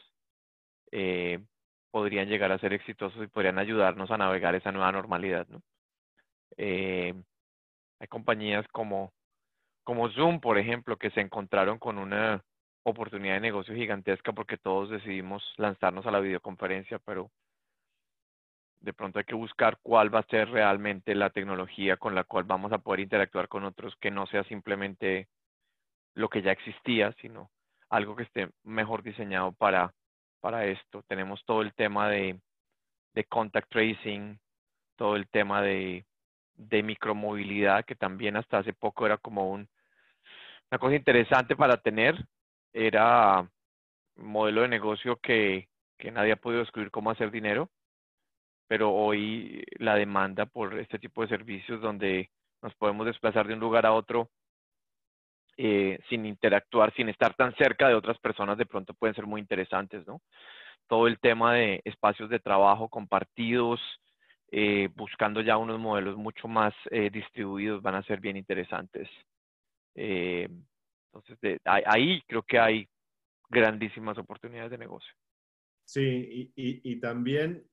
eh, 0.91 1.39
podrían 1.91 2.27
llegar 2.27 2.51
a 2.51 2.59
ser 2.59 2.73
exitosos 2.73 3.23
y 3.23 3.27
podrían 3.27 3.59
ayudarnos 3.59 4.11
a 4.11 4.17
navegar 4.17 4.55
esa 4.55 4.71
nueva 4.71 4.91
normalidad. 4.91 5.47
¿no? 5.49 5.61
Eh, 6.57 7.13
hay 7.99 8.07
compañías 8.07 8.67
como, 8.69 9.13
como 9.83 10.09
Zoom, 10.09 10.39
por 10.39 10.57
ejemplo, 10.57 10.97
que 10.97 11.11
se 11.11 11.21
encontraron 11.21 11.79
con 11.79 11.97
una 11.97 12.43
oportunidad 12.83 13.35
de 13.35 13.41
negocio 13.41 13.75
gigantesca 13.75 14.33
porque 14.33 14.57
todos 14.57 14.89
decidimos 14.89 15.43
lanzarnos 15.57 16.05
a 16.05 16.11
la 16.11 16.19
videoconferencia, 16.19 16.99
pero 16.99 17.29
de 18.81 18.93
pronto 18.93 19.19
hay 19.19 19.25
que 19.25 19.35
buscar 19.35 19.77
cuál 19.83 20.13
va 20.13 20.19
a 20.19 20.27
ser 20.27 20.49
realmente 20.49 21.13
la 21.15 21.29
tecnología 21.29 21.97
con 21.97 22.15
la 22.15 22.23
cual 22.23 22.43
vamos 22.45 22.71
a 22.71 22.79
poder 22.79 23.01
interactuar 23.01 23.47
con 23.47 23.63
otros, 23.63 23.95
que 23.97 24.11
no 24.11 24.25
sea 24.25 24.43
simplemente 24.45 25.27
lo 26.15 26.29
que 26.29 26.41
ya 26.41 26.51
existía, 26.51 27.13
sino 27.21 27.51
algo 27.89 28.15
que 28.15 28.23
esté 28.23 28.49
mejor 28.63 29.03
diseñado 29.03 29.51
para, 29.53 29.93
para 30.39 30.65
esto. 30.65 31.03
Tenemos 31.07 31.43
todo 31.45 31.61
el 31.61 31.73
tema 31.73 32.09
de, 32.09 32.39
de 33.13 33.23
contact 33.25 33.69
tracing, 33.69 34.39
todo 34.95 35.15
el 35.15 35.29
tema 35.29 35.61
de, 35.61 36.05
de 36.55 36.83
micromovilidad, 36.83 37.85
que 37.85 37.95
también 37.95 38.35
hasta 38.35 38.59
hace 38.59 38.73
poco 38.73 39.05
era 39.05 39.17
como 39.17 39.51
un, 39.51 39.69
una 40.71 40.79
cosa 40.79 40.95
interesante 40.95 41.55
para 41.55 41.77
tener, 41.77 42.15
era 42.73 43.47
modelo 44.15 44.61
de 44.61 44.69
negocio 44.69 45.17
que, 45.17 45.67
que 45.97 46.11
nadie 46.11 46.31
ha 46.31 46.37
podido 46.37 46.61
descubrir 46.61 46.89
cómo 46.89 47.11
hacer 47.11 47.29
dinero, 47.29 47.69
pero 48.71 48.89
hoy 48.93 49.65
la 49.79 49.95
demanda 49.95 50.45
por 50.45 50.79
este 50.79 50.97
tipo 50.97 51.21
de 51.21 51.27
servicios 51.27 51.81
donde 51.81 52.29
nos 52.61 52.73
podemos 52.75 53.05
desplazar 53.05 53.45
de 53.45 53.53
un 53.53 53.59
lugar 53.59 53.85
a 53.85 53.91
otro 53.91 54.29
eh, 55.57 55.99
sin 56.07 56.25
interactuar, 56.25 56.93
sin 56.95 57.09
estar 57.09 57.33
tan 57.33 57.53
cerca 57.57 57.89
de 57.89 57.95
otras 57.95 58.17
personas, 58.19 58.57
de 58.57 58.65
pronto 58.65 58.93
pueden 58.93 59.13
ser 59.13 59.25
muy 59.25 59.41
interesantes, 59.41 60.07
¿no? 60.07 60.21
Todo 60.87 61.07
el 61.07 61.19
tema 61.19 61.55
de 61.55 61.81
espacios 61.83 62.29
de 62.29 62.39
trabajo 62.39 62.87
compartidos, 62.87 63.81
eh, 64.53 64.87
buscando 64.95 65.41
ya 65.41 65.57
unos 65.57 65.77
modelos 65.77 66.15
mucho 66.15 66.47
más 66.47 66.73
eh, 66.91 67.09
distribuidos, 67.09 67.81
van 67.81 67.95
a 67.95 68.03
ser 68.03 68.21
bien 68.21 68.37
interesantes. 68.37 69.09
Entonces, 69.93 71.59
ahí 71.65 72.21
creo 72.25 72.43
que 72.43 72.57
hay 72.57 72.87
grandísimas 73.49 74.17
oportunidades 74.17 74.71
de 74.71 74.77
negocio. 74.77 75.13
Sí, 75.83 76.53
y, 76.55 76.95
también 77.01 77.65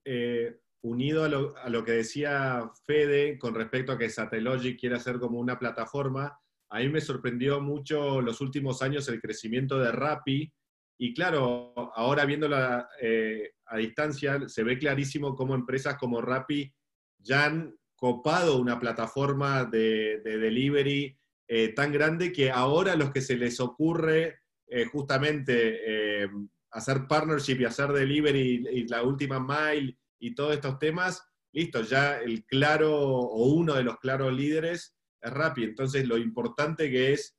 unido 0.83 1.25
a 1.25 1.69
lo, 1.69 1.85
que 1.85 1.93
decía 1.93 2.71
Fede 2.87 3.39
con 3.39 3.55
respecto 3.55 3.93
a 3.93 3.99
que 3.99 4.11
Satellogic 4.11 4.79
quiere 4.79 4.97
hacer 4.97 5.19
como 5.19 5.39
una 5.39 5.59
plataforma, 5.59 6.39
a 6.71 6.79
mí 6.79 6.89
me 6.89 7.01
sorprendió 7.01 7.61
mucho 7.61 8.21
los 8.21 8.41
últimos 8.41 8.83
años 8.83 9.09
el 9.09 9.21
crecimiento 9.21 9.79
de 9.79 9.91
Rappi. 9.91 10.53
Y 11.01 11.15
claro, 11.15 11.73
ahora 11.95 12.25
viéndola 12.25 12.89
eh, 13.01 13.53
a 13.67 13.77
distancia, 13.77 14.49
se 14.49 14.65
ve 14.65 14.79
clarísimo 14.79 15.35
cómo 15.35 15.55
empresas 15.55 15.97
como 15.97 16.21
Rappi 16.21 16.73
ya 17.19 17.47
han 17.47 17.75
copado 17.97 18.59
una 18.59 18.79
plataforma 18.79 19.65
de, 19.65 20.21
de 20.25 20.39
delivery 20.39 21.19
eh, 21.51 21.69
tan 21.73 21.91
grande 21.91 22.31
que 22.31 22.51
ahora 22.51 22.95
los 22.95 23.11
que 23.11 23.23
se 23.23 23.35
les 23.35 23.59
ocurre 23.59 24.41
eh, 24.67 24.85
justamente 24.85 26.25
eh, 26.25 26.29
hacer 26.73 27.07
partnership 27.09 27.57
y 27.61 27.65
hacer 27.65 27.91
delivery 27.91 28.67
y, 28.71 28.87
la 28.87 29.03
última 29.03 29.41
mile 29.41 29.97
y 30.19 30.35
todos 30.35 30.55
estos 30.55 30.79
temas, 30.79 31.27
listo, 31.53 31.83
ya 31.83 32.19
el 32.19 32.45
claro 32.45 32.97
o 33.01 33.53
uno 33.53 33.75
de 33.75 33.85
los 33.85 33.99
claros 33.99 34.33
líderes 34.33 34.97
es 35.21 35.33
Rappi. 35.33 35.65
Entonces 35.65 36.07
lo 36.07 36.17
importante 36.17 36.91
que 36.91 37.13
es 37.13 37.35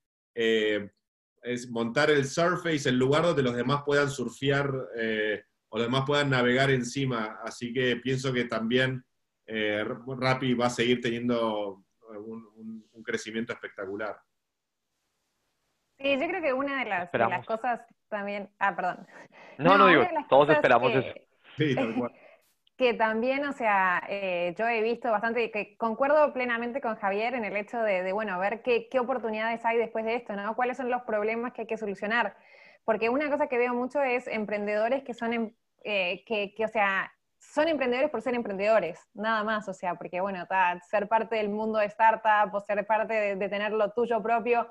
es 1.41 1.69
montar 1.69 2.09
el 2.11 2.25
surface, 2.25 2.88
el 2.89 2.97
lugar 2.97 3.23
donde 3.23 3.43
los 3.43 3.55
demás 3.55 3.84
puedan 3.86 4.09
surfear 4.09 4.69
o 4.69 5.77
los 5.77 5.88
demás 5.88 6.03
puedan 6.05 6.30
navegar 6.30 6.71
encima. 6.71 7.39
Así 7.43 7.73
que 7.73 7.97
pienso 7.97 8.32
que 8.34 8.45
también 8.45 9.03
Rappi 9.45 10.53
va 10.53 10.67
a 10.67 10.71
seguir 10.71 11.01
teniendo 11.01 11.84
un, 12.17 13.03
crecimiento 13.03 13.53
espectacular. 13.53 14.19
Sí, 15.97 16.11
yo 16.19 16.27
creo 16.27 16.41
que 16.41 16.53
una 16.53 16.84
de 16.84 16.89
las, 16.89 17.45
cosas 17.45 17.82
también. 18.07 18.49
Ah, 18.59 18.75
perdón. 18.75 19.07
No, 19.57 19.77
no, 19.77 19.88
digo, 19.88 20.03
todos 20.30 20.49
esperamos 20.49 20.93
eso. 20.93 21.13
Sí, 21.57 21.75
tal 21.75 21.95
cual. 21.95 22.13
que 22.80 22.93
también, 22.93 23.43
o 23.45 23.51
sea, 23.51 24.01
eh, 24.07 24.55
yo 24.57 24.65
he 24.65 24.82
visto 24.82 25.11
bastante, 25.11 25.51
que 25.51 25.75
concuerdo 25.75 26.32
plenamente 26.32 26.80
con 26.80 26.95
Javier 26.95 27.34
en 27.36 27.43
el 27.43 27.57
hecho 27.57 27.77
de, 27.82 28.13
bueno, 28.13 28.39
ver 28.39 28.61
qué, 28.61 28.88
qué, 28.88 28.99
oportunidades 29.01 29.65
hay 29.65 29.77
después 29.77 30.05
de 30.05 30.15
esto, 30.15 30.34
¿no? 30.34 30.55
¿Cuáles 30.55 30.77
son 30.77 30.89
los 30.89 31.01
problemas 31.01 31.51
que 31.51 31.63
hay 31.63 31.67
que 31.67 31.75
solucionar? 31.75 32.38
Porque 32.86 33.09
una 33.09 33.30
cosa 33.30 33.47
que 33.47 33.57
veo 33.57 33.73
mucho 33.73 34.01
es 34.01 34.27
emprendedores 34.27 35.03
que 35.03 35.13
son, 35.13 35.34
em, 35.34 35.53
eh, 35.84 36.23
que, 36.25 36.53
que, 36.55 36.63
o 36.63 36.69
sea, 36.69 37.11
son 37.38 37.67
emprendedores 37.67 38.09
por 38.09 38.21
ser 38.21 38.34
emprendedores, 38.34 39.05
nada 39.13 39.43
más, 39.43 39.67
o 39.67 39.73
sea, 39.73 39.95
porque 39.95 40.21
bueno, 40.21 40.47
ser 40.89 41.09
parte 41.09 41.36
del 41.36 41.49
mundo 41.49 41.80
de 41.80 41.88
startup 41.88 42.55
o 42.55 42.61
ser 42.61 42.88
parte 42.88 43.36
de, 43.36 43.49
tener 43.49 43.73
lo 43.73 43.91
tuyo 43.91 44.23
propio, 44.23 44.69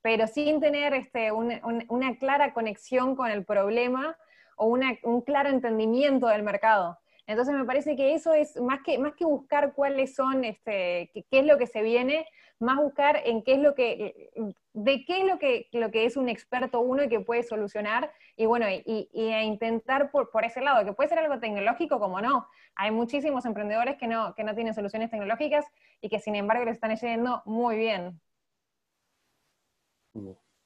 pero 0.00 0.28
sin 0.28 0.60
tener 0.60 0.94
este, 0.94 1.32
una 1.32 2.18
clara 2.20 2.54
conexión 2.54 3.16
con 3.16 3.28
el 3.32 3.44
problema 3.44 4.16
o 4.54 4.66
un 4.66 5.22
claro 5.22 5.48
entendimiento 5.48 6.28
del 6.28 6.44
mercado. 6.44 7.00
Entonces 7.28 7.54
me 7.54 7.66
parece 7.66 7.94
que 7.94 8.14
eso 8.14 8.32
es 8.32 8.56
más 8.56 8.80
que, 8.82 8.98
más 8.98 9.14
que 9.14 9.26
buscar 9.26 9.74
cuáles 9.74 10.14
son, 10.14 10.44
este, 10.44 11.10
qué, 11.12 11.26
es 11.30 11.44
lo 11.44 11.58
que 11.58 11.66
se 11.66 11.82
viene, 11.82 12.26
más 12.58 12.78
buscar 12.78 13.20
en 13.22 13.42
qué 13.42 13.52
es 13.52 13.58
lo 13.58 13.74
que, 13.74 14.30
de 14.72 15.04
qué 15.04 15.20
es 15.20 15.26
lo 15.26 15.38
que, 15.38 15.68
lo 15.72 15.90
que 15.90 16.06
es 16.06 16.16
un 16.16 16.30
experto 16.30 16.80
uno 16.80 17.04
y 17.04 17.08
que 17.10 17.20
puede 17.20 17.42
solucionar, 17.42 18.10
y 18.34 18.46
bueno, 18.46 18.64
y, 18.70 19.08
a 19.30 19.42
intentar 19.42 20.10
por, 20.10 20.30
por, 20.30 20.46
ese 20.46 20.62
lado, 20.62 20.86
que 20.86 20.94
puede 20.94 21.10
ser 21.10 21.18
algo 21.18 21.38
tecnológico 21.38 22.00
como 22.00 22.22
no. 22.22 22.48
Hay 22.76 22.92
muchísimos 22.92 23.44
emprendedores 23.44 23.98
que 23.98 24.06
no, 24.06 24.34
que 24.34 24.42
no 24.42 24.54
tienen 24.54 24.72
soluciones 24.72 25.10
tecnológicas 25.10 25.66
y 26.00 26.08
que 26.08 26.20
sin 26.20 26.34
embargo 26.34 26.64
le 26.64 26.70
están 26.70 26.96
yendo 26.96 27.42
muy 27.44 27.76
bien. 27.76 28.18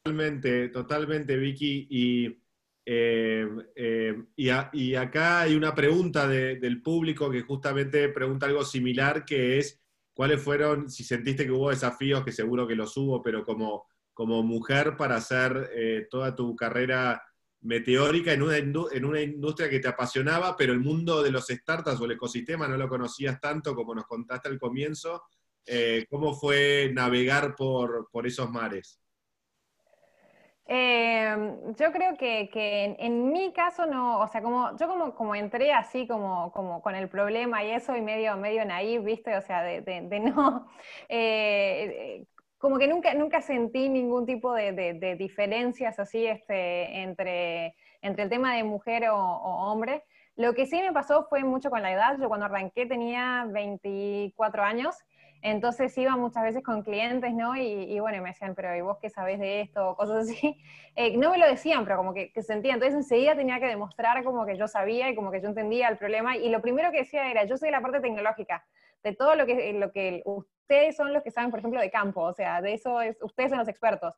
Totalmente, 0.04 0.68
totalmente, 0.68 1.36
Vicky. 1.36 1.88
Y, 1.90 2.41
eh, 2.84 3.46
eh, 3.76 4.24
y, 4.36 4.94
acá 4.94 5.42
hay 5.42 5.54
una 5.54 5.74
pregunta 5.74 6.26
del 6.26 6.82
público 6.82 7.30
que 7.30 7.42
justamente 7.42 8.08
pregunta 8.08 8.46
algo 8.46 8.64
similar, 8.64 9.24
que 9.24 9.58
es, 9.58 9.80
¿cuáles 10.12 10.42
fueron, 10.42 10.90
si 10.90 11.04
sentiste 11.04 11.44
que 11.44 11.52
hubo 11.52 11.70
desafíos, 11.70 12.24
que 12.24 12.32
seguro 12.32 12.66
que 12.66 12.74
los 12.74 12.96
hubo, 12.96 13.22
pero 13.22 13.44
como, 13.44 13.86
como 14.12 14.42
mujer 14.42 14.96
para 14.96 15.16
hacer 15.16 15.70
eh, 15.74 16.06
toda 16.10 16.34
tu 16.34 16.56
carrera 16.56 17.22
meteórica 17.60 18.32
en 18.32 18.42
una, 18.42 18.56
en 18.56 19.04
una 19.04 19.20
industria 19.20 19.70
que 19.70 19.78
te 19.78 19.88
apasionaba, 19.88 20.56
pero 20.56 20.72
el 20.72 20.80
mundo 20.80 21.22
de 21.22 21.30
los 21.30 21.46
startups 21.46 22.00
o 22.00 22.04
el 22.06 22.12
ecosistema 22.12 22.66
no 22.66 22.76
lo 22.76 22.88
conocías 22.88 23.40
tanto 23.40 23.74
como 23.76 23.94
nos 23.94 24.06
contaste 24.06 24.48
al 24.48 24.58
comienzo? 24.58 25.22
¿Cómo 26.10 26.34
fue 26.34 26.90
navegar 26.92 27.54
por, 27.54 28.08
por 28.10 28.26
esos 28.26 28.50
mares? 28.50 29.01
Em, 30.74 31.74
yo 31.74 31.92
creo 31.92 32.16
que, 32.16 32.48
en, 32.98 33.30
mi 33.30 33.52
caso 33.52 33.84
no, 33.84 34.20
o 34.20 34.28
sea, 34.28 34.40
como 34.40 34.74
yo 34.78 34.88
como, 34.88 35.14
como 35.14 35.34
entré 35.34 35.70
así 35.70 36.06
como, 36.06 36.50
como 36.52 36.80
con 36.80 36.94
el 36.94 37.10
problema 37.10 37.62
y 37.62 37.72
eso 37.72 37.94
y 37.94 38.00
medio, 38.00 38.38
medio 38.38 38.64
naive, 38.64 39.04
¿viste? 39.04 39.36
O 39.36 39.42
sea, 39.42 39.62
de, 39.62 40.20
no, 40.34 40.66
eh, 41.10 42.24
como 42.56 42.78
que 42.78 42.88
nunca, 42.88 43.12
nunca 43.12 43.42
sentí 43.42 43.90
ningún 43.90 44.24
tipo 44.24 44.54
de, 44.54 45.14
diferencias 45.18 45.98
así 45.98 46.26
este, 46.26 47.02
entre, 47.02 47.74
entre 48.00 48.24
el 48.24 48.30
tema 48.30 48.54
de 48.56 48.64
mujer 48.64 49.10
o, 49.10 49.18
o 49.18 49.70
hombre. 49.70 50.04
Lo 50.36 50.54
que 50.54 50.64
sí 50.64 50.80
me 50.80 50.92
pasó 50.92 51.26
fue 51.28 51.44
mucho 51.44 51.68
con 51.68 51.82
la 51.82 51.92
edad. 51.92 52.16
Yo 52.18 52.28
cuando 52.28 52.46
arranqué 52.46 52.86
tenía 52.86 53.46
24 53.50 54.62
años 54.62 54.96
entonces 55.42 55.96
iba 55.98 56.16
muchas 56.16 56.44
veces 56.44 56.62
con 56.62 56.82
clientes, 56.82 57.34
¿no? 57.34 57.56
Y, 57.56 57.98
bueno, 57.98 58.22
me 58.22 58.30
decían, 58.30 58.54
pero 58.54 58.74
¿y 58.76 58.80
vos 58.80 58.98
qué 59.00 59.10
sabés 59.10 59.40
de 59.40 59.60
esto? 59.60 59.90
O 59.90 59.96
cosas 59.96 60.28
así. 60.28 60.56
Eh, 60.94 61.16
no 61.16 61.30
me 61.30 61.38
lo 61.38 61.46
decían, 61.46 61.84
pero 61.84 61.96
como 61.96 62.12
que, 62.12 62.30
que, 62.32 62.42
sentía. 62.42 62.74
Entonces 62.74 62.94
enseguida 62.94 63.34
tenía 63.34 63.58
que 63.58 63.66
demostrar 63.66 64.22
como 64.24 64.44
que 64.44 64.58
yo 64.58 64.68
sabía 64.68 65.08
y 65.08 65.14
como 65.14 65.30
que 65.30 65.40
yo 65.40 65.48
entendía 65.48 65.88
el 65.88 65.96
problema. 65.96 66.36
Y 66.36 66.50
lo 66.50 66.60
primero 66.60 66.90
que 66.90 66.98
decía 66.98 67.30
era, 67.30 67.44
yo 67.44 67.56
soy 67.56 67.70
la 67.70 67.80
parte 67.80 68.00
tecnológica, 68.00 68.66
de 69.02 69.14
todo 69.14 69.34
lo 69.34 69.46
que, 69.46 69.72
lo 69.72 69.90
que 69.90 70.20
ustedes 70.26 70.94
son 70.94 71.14
los 71.14 71.22
que 71.22 71.30
saben, 71.30 71.50
por 71.50 71.60
ejemplo, 71.60 71.80
de 71.80 71.90
campo. 71.90 72.20
O 72.20 72.34
sea, 72.34 72.60
de 72.60 72.74
eso 72.74 73.00
es, 73.00 73.16
ustedes 73.22 73.48
son 73.48 73.58
los 73.58 73.68
expertos. 73.68 74.14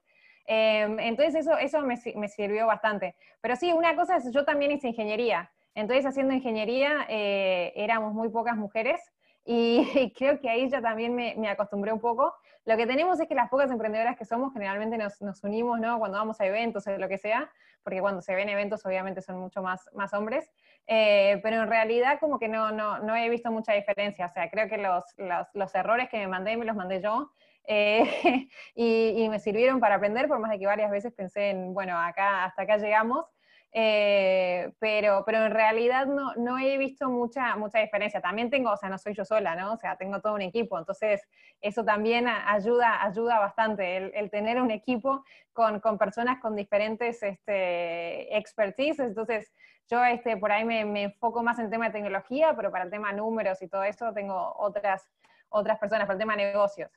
Em, 0.47 0.99
entonces 0.99 1.35
eso, 1.37 1.57
eso 1.57 1.81
me, 1.83 1.95
me, 2.17 2.29
sirvió 2.29 2.67
bastante. 2.67 3.15
Pero 3.41 3.55
sí, 3.55 3.73
una 3.73 3.95
cosa 3.95 4.17
es, 4.17 4.33
yo 4.33 4.45
también 4.45 4.73
hice 4.73 4.89
ingeniería. 4.89 5.53
Entonces 5.75 6.07
haciendo 6.07 6.35
ingeniería 6.35 7.07
eh, 7.09 7.73
éramos 7.77 8.15
muy 8.15 8.29
pocas 8.31 8.57
mujeres. 8.57 9.01
Y, 9.47 10.13
creo 10.17 10.41
que 10.41 10.49
ahí 10.49 10.69
ya 10.71 10.81
también 10.81 11.15
me, 11.15 11.35
me, 11.37 11.49
acostumbré 11.49 11.93
un 11.93 12.01
poco. 12.01 12.35
Lo 12.65 12.77
que 12.77 12.87
tenemos 12.87 13.21
es 13.21 13.29
que 13.29 13.35
las 13.35 13.51
pocas 13.51 13.71
emprendedoras 13.71 14.17
que 14.17 14.25
somos 14.25 14.53
generalmente 14.55 14.97
nos, 14.97 15.21
nos, 15.21 15.45
unimos, 15.45 15.79
¿no? 15.81 15.99
Cuando 15.99 16.19
vamos 16.19 16.41
a 16.41 16.47
eventos 16.47 16.87
o 16.87 16.97
lo 16.97 17.09
que 17.09 17.19
sea, 17.19 17.51
porque 17.83 18.01
cuando 18.01 18.23
se 18.23 18.35
ven 18.35 18.49
eventos 18.49 18.87
obviamente 18.87 19.21
son 19.21 19.39
mucho 19.39 19.63
más, 19.63 19.91
más 19.93 20.15
hombres, 20.15 20.51
eh, 20.87 21.41
pero 21.43 21.63
en 21.63 21.69
realidad 21.69 22.19
como 22.21 22.39
que 22.39 22.49
no, 22.49 22.73
no, 22.73 23.01
no, 23.01 23.15
he 23.15 23.29
visto 23.29 23.51
mucha 23.51 23.75
diferencia. 23.75 24.27
O 24.27 24.31
sea, 24.31 24.49
creo 24.51 24.67
que 24.69 24.79
los, 24.79 25.05
los, 25.19 25.47
los 25.53 25.75
errores 25.75 26.09
que 26.09 26.17
me 26.19 26.29
mandé 26.29 26.57
me 26.57 26.65
los 26.65 26.77
mandé 26.77 27.03
yo. 27.03 27.31
Eh, 27.67 28.49
y, 28.75 29.25
y 29.25 29.29
me 29.29 29.39
sirvieron 29.41 29.79
para 29.79 29.97
aprender, 29.97 30.27
por 30.27 30.39
más 30.39 30.51
de 30.51 30.59
que 30.59 30.67
varias 30.67 30.91
veces 30.91 31.13
pensé 31.13 31.51
en, 31.51 31.75
bueno, 31.75 31.99
acá, 31.99 32.45
hasta 32.45 32.63
acá 32.63 32.79
llegamos, 32.79 33.27
eh, 33.77 34.73
pero, 34.79 35.25
pero 35.27 35.47
en 35.47 35.51
realidad 35.51 36.07
no, 36.07 36.33
no, 36.37 36.59
he 36.61 36.79
visto 36.79 37.11
mucha, 37.11 37.57
mucha 37.57 37.81
diferencia. 37.81 38.21
También 38.21 38.49
tengo, 38.49 38.71
o 38.71 38.77
sea, 38.77 38.89
no 38.89 38.99
soy 38.99 39.15
yo 39.15 39.25
sola, 39.25 39.57
¿no? 39.57 39.73
O 39.73 39.77
sea, 39.77 39.97
tengo 39.97 40.21
todo 40.21 40.35
un 40.35 40.43
equipo, 40.43 40.79
entonces 40.79 41.29
eso 41.61 41.85
también 41.85 42.29
ayuda, 42.29 43.03
ayuda 43.03 43.41
bastante, 43.41 43.97
el, 44.17 44.31
tener 44.31 44.63
un 44.63 44.71
equipo 44.71 45.25
con, 45.53 45.81
con, 45.81 45.99
personas 45.99 46.41
con 46.41 46.55
diferentes 46.55 47.21
este, 47.25 48.37
expertise, 48.37 49.01
entonces 49.01 49.53
yo 49.91 50.05
este, 50.05 50.37
por 50.37 50.53
ahí 50.53 50.65
me, 50.65 50.85
me, 50.85 51.03
enfoco 51.03 51.43
más 51.43 51.59
en 51.59 51.65
el 51.65 51.71
tema 51.73 51.87
de 51.87 51.95
tecnología, 51.95 52.55
pero 52.55 52.71
para 52.71 52.85
el 52.85 52.91
tema 52.91 53.13
números 53.13 53.61
y 53.61 53.67
todo 53.67 53.83
eso 53.83 54.13
tengo 54.15 54.55
otras, 54.57 55.11
otras 55.49 55.81
personas, 55.81 56.07
para 56.07 56.15
el 56.15 56.21
tema 56.21 56.37
negocios. 56.37 56.93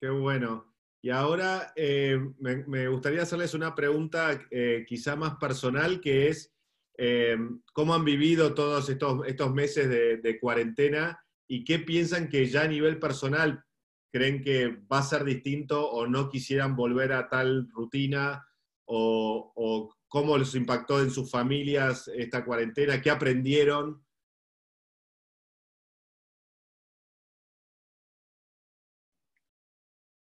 Qué 0.00 0.10
bueno. 0.10 0.75
Y 1.02 1.10
ahora 1.10 1.72
eh, 1.76 2.18
me, 2.38 2.88
gustaría 2.88 3.22
hacerles 3.22 3.54
una 3.54 3.74
pregunta 3.74 4.40
eh, 4.50 4.84
quizá 4.88 5.14
más 5.16 5.36
personal, 5.36 6.00
que 6.00 6.28
es 6.28 6.52
eh, 6.98 7.36
cómo 7.72 7.94
han 7.94 8.04
vivido 8.04 8.54
todos 8.54 8.88
estos, 8.88 9.26
estos 9.26 9.52
meses 9.52 9.88
de, 9.88 10.38
cuarentena 10.40 11.20
y 11.46 11.64
qué 11.64 11.78
piensan 11.78 12.28
que 12.28 12.46
ya 12.46 12.62
a 12.62 12.68
nivel 12.68 12.98
personal 12.98 13.64
creen 14.10 14.42
que 14.42 14.68
va 14.90 14.98
a 14.98 15.02
ser 15.02 15.24
distinto 15.24 15.88
o 15.90 16.06
no 16.06 16.28
quisieran 16.28 16.74
volver 16.74 17.12
a 17.12 17.28
tal 17.28 17.68
rutina 17.70 18.46
o, 18.86 19.52
o 19.54 19.94
cómo 20.08 20.38
les 20.38 20.54
impactó 20.54 21.02
en 21.02 21.10
sus 21.10 21.30
familias 21.30 22.08
esta 22.14 22.44
cuarentena, 22.44 23.02
qué 23.02 23.10
aprendieron. 23.10 24.05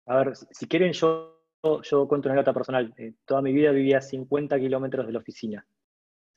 A 0.06 0.18
ver, 0.18 0.36
si 0.36 0.68
quieren, 0.68 0.92
yo, 0.94 1.40
yo 1.84 2.08
cuento 2.08 2.30
una 2.30 2.36
nota 2.36 2.54
personal. 2.54 2.94
Eh, 2.98 3.14
toda 3.26 3.42
mi 3.42 3.54
vida 3.54 3.72
vivía 3.72 4.00
a 4.00 4.02
50 4.02 4.60
kilómetros 4.60 5.08
de 5.08 5.14
la 5.14 5.20
oficina. 5.20 5.66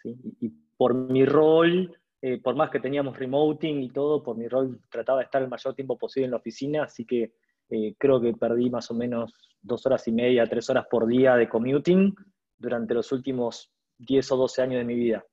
Y, 0.04 0.48
por 0.76 0.94
mi 0.94 1.24
rol, 1.24 1.98
eh, 2.20 2.40
por 2.40 2.54
más 2.54 2.70
que 2.70 2.80
teníamos 2.80 3.18
remoting 3.18 3.82
y 3.82 3.90
todo, 3.90 4.22
por 4.22 4.36
mi 4.36 4.46
rol 4.46 4.80
trataba 4.90 5.18
de 5.18 5.24
estar 5.24 5.42
el 5.42 5.48
mayor 5.48 5.74
tiempo 5.74 5.96
posible 5.98 6.26
en 6.26 6.30
la 6.32 6.36
oficina, 6.36 6.84
así 6.84 7.04
que 7.04 7.32
eh, 7.70 7.94
creo 7.98 8.20
que 8.20 8.34
perdí 8.34 8.70
más 8.70 8.90
o 8.90 8.94
menos 8.94 9.32
dos 9.60 9.84
horas 9.86 10.06
y 10.06 10.12
media, 10.12 10.46
tres 10.46 10.68
horas 10.70 10.86
por 10.88 11.06
día 11.06 11.34
de 11.34 11.48
commuting 11.48 12.14
durante 12.58 12.94
los 12.94 13.10
últimos 13.10 13.72
10 13.98 14.32
o 14.32 14.36
12 14.36 14.62
años 14.62 14.78
de 14.78 14.84
mi 14.84 14.94
vida. 14.94 15.24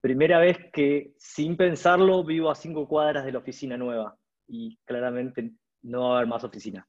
Primera 0.00 0.40
vez 0.40 0.56
que 0.72 1.12
sin 1.18 1.56
pensarlo 1.56 2.24
vivo 2.24 2.50
a 2.50 2.54
cinco 2.54 2.88
cuadras 2.88 3.24
de 3.24 3.32
la 3.32 3.38
oficina 3.38 3.76
nueva 3.76 4.16
y 4.48 4.76
claramente 4.84 5.52
no 5.82 6.08
va 6.08 6.14
a 6.14 6.16
haber 6.16 6.28
más 6.28 6.42
oficina. 6.42 6.88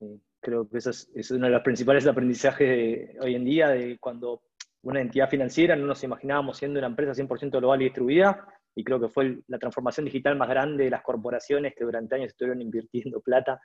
Eh, 0.00 0.18
creo 0.40 0.68
que 0.68 0.78
eso 0.78 0.90
es, 0.90 1.30
uno 1.30 1.46
de 1.46 1.52
los 1.52 1.62
principales 1.62 2.06
aprendizajes 2.06 2.68
de 2.68 3.16
hoy 3.20 3.34
en 3.34 3.44
día, 3.44 3.68
de 3.68 3.98
cuando 3.98 4.42
una 4.82 5.00
entidad 5.00 5.28
financiera 5.28 5.74
no 5.74 5.86
nos 5.86 6.04
imaginábamos 6.04 6.58
siendo 6.58 6.78
una 6.78 6.86
empresa 6.86 7.12
100% 7.12 7.58
global 7.58 7.82
y 7.82 7.86
distribuida, 7.86 8.46
y 8.74 8.84
creo 8.84 9.00
que 9.00 9.08
fue 9.08 9.38
la 9.48 9.58
transformación 9.58 10.04
digital 10.04 10.36
más 10.36 10.48
grande 10.48 10.84
de 10.84 10.90
las 10.90 11.02
corporaciones 11.02 11.74
que 11.74 11.84
durante 11.84 12.14
años 12.14 12.28
estuvieron 12.28 12.60
invirtiendo 12.62 13.20
plata 13.20 13.60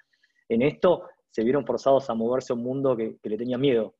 en 0.49 0.61
esto, 0.63 1.07
se 1.29 1.43
vieron 1.43 1.65
forzados 1.65 2.09
a 2.09 2.13
moverse 2.13 2.51
a 2.51 2.55
un 2.55 2.63
mundo 2.63 2.97
que, 2.97 3.17
le 3.21 3.37
tenía 3.37 3.57
miedo, 3.57 3.95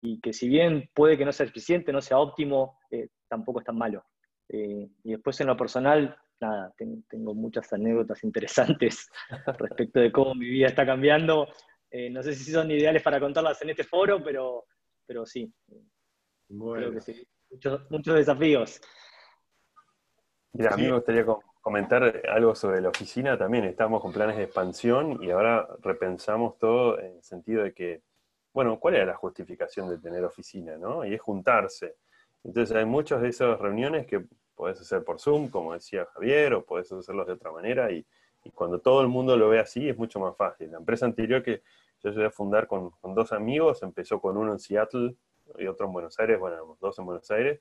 y 0.00 0.20
que 0.20 0.32
si 0.32 0.48
bien 0.48 0.88
puede 0.94 1.18
que 1.18 1.24
no 1.24 1.32
sea 1.32 1.46
eficiente, 1.46 1.92
no 1.92 2.00
sea 2.00 2.18
óptimo, 2.18 2.78
eh, 2.90 3.08
tampoco 3.28 3.60
es 3.60 3.66
tan 3.66 3.76
malo. 3.76 4.04
Eh, 4.48 4.88
y 5.02 5.10
después 5.10 5.40
en 5.40 5.48
lo 5.48 5.56
personal, 5.56 6.16
nada, 6.44 6.74
tengo, 6.76 7.34
muchas 7.34 7.72
anécdotas 7.72 8.22
interesantes 8.24 9.08
respecto 9.58 10.00
de 10.00 10.12
cómo 10.12 10.34
mi 10.34 10.48
vida 10.48 10.66
está 10.66 10.84
cambiando. 10.84 11.48
Eh, 11.90 12.10
no 12.10 12.22
sé 12.22 12.34
si 12.34 12.50
son 12.50 12.70
ideales 12.70 13.02
para 13.02 13.20
contarlas 13.20 13.60
en 13.62 13.70
este 13.70 13.84
foro, 13.84 14.22
pero, 14.22 14.66
pero 15.06 15.24
sí. 15.24 15.52
Creo 16.48 16.92
que 16.92 17.00
sí. 17.00 17.26
Muchos, 17.50 17.90
muchos 17.90 18.14
desafíos. 18.16 18.80
Mira, 20.52 20.74
a 20.74 20.76
mí 20.76 20.84
me 20.84 20.92
gustaría 20.92 21.24
comentar 21.60 22.22
algo 22.28 22.54
sobre 22.54 22.80
la 22.80 22.90
oficina 22.90 23.38
también. 23.38 23.64
Estamos 23.64 24.02
con 24.02 24.12
planes 24.12 24.36
de 24.36 24.44
expansión 24.44 25.22
y 25.22 25.30
ahora 25.30 25.66
repensamos 25.82 26.58
todo 26.58 26.98
en 27.00 27.16
el 27.16 27.22
sentido 27.22 27.62
de 27.62 27.72
que, 27.72 28.02
bueno, 28.52 28.78
¿cuál 28.78 28.96
era 28.96 29.06
la 29.06 29.16
justificación 29.16 29.88
de 29.88 29.98
tener 29.98 30.24
oficina? 30.24 30.76
¿no? 30.76 31.04
Y 31.04 31.14
es 31.14 31.20
juntarse. 31.20 31.96
Entonces 32.44 32.76
hay 32.76 32.84
muchas 32.84 33.22
de 33.22 33.28
esas 33.28 33.58
reuniones 33.58 34.06
que 34.06 34.26
podés 34.54 34.80
hacer 34.80 35.04
por 35.04 35.20
Zoom, 35.20 35.48
como 35.48 35.72
decía 35.72 36.06
Javier, 36.14 36.54
o 36.54 36.64
podés 36.64 36.90
hacerlos 36.92 37.26
de 37.26 37.32
otra 37.34 37.52
manera, 37.52 37.90
y, 37.90 38.06
cuando 38.52 38.78
todo 38.78 39.00
el 39.00 39.08
mundo 39.08 39.38
lo 39.38 39.48
ve 39.48 39.58
así 39.58 39.88
es 39.88 39.96
mucho 39.96 40.20
más 40.20 40.36
fácil. 40.36 40.70
La 40.70 40.76
empresa 40.76 41.06
anterior 41.06 41.42
que 41.42 41.62
yo 42.02 42.10
llegué 42.10 42.26
a 42.26 42.30
fundar 42.30 42.66
con, 42.66 42.92
dos 43.14 43.32
amigos, 43.32 43.82
empezó 43.82 44.20
con 44.20 44.36
uno 44.36 44.52
en 44.52 44.58
Seattle 44.58 45.16
y 45.58 45.66
otro 45.66 45.86
en 45.86 45.94
Buenos 45.94 46.18
Aires, 46.20 46.38
bueno, 46.38 46.76
dos 46.78 46.98
en 46.98 47.06
Buenos 47.06 47.30
Aires, 47.30 47.58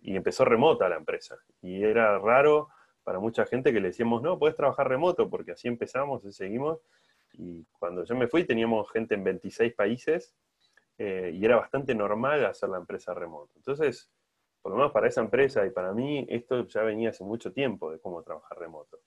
y 0.00 0.14
empezó 0.14 0.44
remota 0.44 0.88
la 0.88 0.94
empresa. 0.94 1.38
Y 1.60 1.82
era 1.82 2.20
raro 2.20 2.68
para 3.02 3.18
mucha 3.18 3.46
gente 3.46 3.72
que 3.72 3.80
le 3.80 3.88
decíamos, 3.88 4.22
no, 4.22 4.38
puedes 4.38 4.54
trabajar 4.54 4.88
remoto, 4.88 5.28
porque 5.28 5.52
así 5.52 5.66
empezamos 5.66 6.24
y 6.24 6.32
seguimos. 6.32 6.78
Y 7.32 7.64
cuando 7.80 8.04
yo 8.04 8.14
me 8.14 8.28
fui 8.28 8.44
teníamos 8.44 8.92
gente 8.92 9.16
en 9.16 9.24
26 9.24 9.74
países 9.74 10.36
eh, 10.98 11.32
y 11.34 11.44
era 11.44 11.56
bastante 11.56 11.96
normal 11.96 12.44
hacer 12.46 12.68
la 12.68 12.78
empresa 12.78 13.12
remoto. 13.12 13.52
Entonces, 13.56 14.08
por 14.62 14.72
lo 14.72 14.78
menos 14.78 14.92
para 14.92 15.08
esa 15.08 15.20
empresa 15.20 15.66
y 15.66 15.70
para 15.70 15.92
mí, 15.92 16.24
esto 16.30 16.66
ya 16.68 16.82
venía 16.82 17.10
hace 17.10 17.24
mucho 17.24 17.52
tiempo 17.52 17.90
de 17.90 17.98
cómo 17.98 18.22
trabajar 18.22 18.58
remoto. 18.58 19.00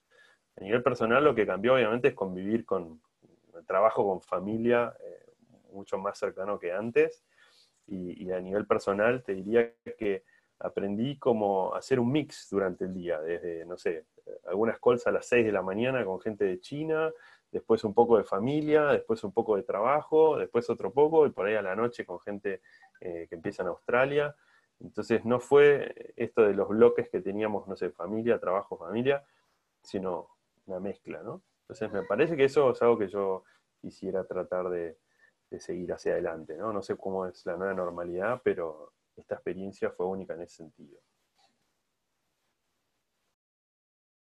A 0.57 0.63
nivel 0.63 0.83
personal, 0.83 1.23
lo 1.23 1.33
que 1.33 1.45
cambió 1.45 1.73
obviamente 1.75 2.09
es 2.09 2.13
convivir 2.13 2.65
con 2.65 3.01
el 3.55 3.65
trabajo 3.65 4.05
con 4.05 4.21
familia 4.21 4.93
eh, 4.99 5.25
mucho 5.71 5.97
más 5.97 6.17
cercano 6.17 6.59
que 6.59 6.71
antes. 6.71 7.23
Y, 7.87 8.31
a 8.31 8.39
nivel 8.41 8.65
personal, 8.65 9.23
te 9.23 9.35
diría 9.35 9.71
que 9.97 10.23
aprendí 10.59 11.19
cómo 11.19 11.75
hacer 11.75 11.99
un 11.99 12.11
mix 12.11 12.47
durante 12.49 12.85
el 12.85 12.93
día, 12.93 13.19
desde, 13.21 13.63
no 13.65 13.77
sé, 13.77 14.05
algunas 14.47 14.79
calls 14.79 15.05
a 15.05 15.11
las 15.11 15.27
6 15.27 15.45
de 15.45 15.51
la 15.51 15.61
mañana 15.61 16.03
con 16.03 16.19
gente 16.19 16.45
de 16.45 16.59
China, 16.59 17.11
después 17.51 17.83
un 17.83 17.93
poco 17.93 18.17
de 18.17 18.23
familia, 18.23 18.87
después 18.87 19.23
un 19.23 19.31
poco 19.31 19.55
de 19.55 19.63
trabajo, 19.63 20.37
después 20.37 20.67
otro 20.69 20.91
poco, 20.91 21.27
y 21.27 21.29
por 21.29 21.45
ahí 21.45 21.55
a 21.55 21.61
la 21.61 21.75
noche 21.75 22.05
con 22.05 22.19
gente 22.19 22.61
eh, 23.01 23.27
que 23.29 23.35
empieza 23.35 23.61
en 23.61 23.69
Australia. 23.69 24.35
Entonces 24.79 25.25
no 25.25 25.39
fue 25.39 26.13
esto 26.15 26.41
de 26.41 26.53
los 26.53 26.67
bloques 26.69 27.09
que 27.09 27.21
teníamos, 27.21 27.67
no 27.67 27.75
sé, 27.75 27.91
familia, 27.91 28.39
trabajo, 28.39 28.77
familia, 28.77 29.25
sino 29.81 30.29
una 30.65 30.79
mezcla, 30.79 31.21
¿no? 31.23 31.43
Entonces 31.61 31.91
me 31.91 32.03
parece 32.03 32.35
que 32.35 32.45
eso 32.45 32.71
es 32.71 32.81
algo 32.81 32.97
que 32.97 33.07
yo 33.07 33.43
quisiera 33.81 34.25
tratar 34.25 34.69
de, 34.69 34.97
seguir 35.59 35.93
hacia 35.93 36.11
adelante, 36.11 36.57
¿no? 36.57 36.73
No 36.73 36.81
sé 36.81 36.97
cómo 36.97 37.25
es 37.25 37.45
la 37.45 37.55
nueva 37.55 37.73
normalidad, 37.73 38.41
pero 38.43 38.93
esta 39.15 39.35
experiencia 39.35 39.89
fue 39.89 40.05
única 40.05 40.33
en 40.33 40.41
ese 40.41 40.57
sentido. 40.57 40.99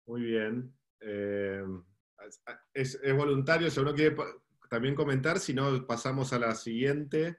Muy 0.06 0.22
bien. 0.22 0.72
Eh, 1.00 1.64
es, 2.72 3.00
voluntario, 3.16 3.70
si 3.70 3.80
uno 3.80 3.92
quiere 3.92 4.16
también 4.70 4.94
comentar, 4.94 5.40
si 5.40 5.52
no, 5.52 5.84
pasamos 5.84 6.32
a 6.32 6.38
la 6.38 6.54
siguiente. 6.54 7.38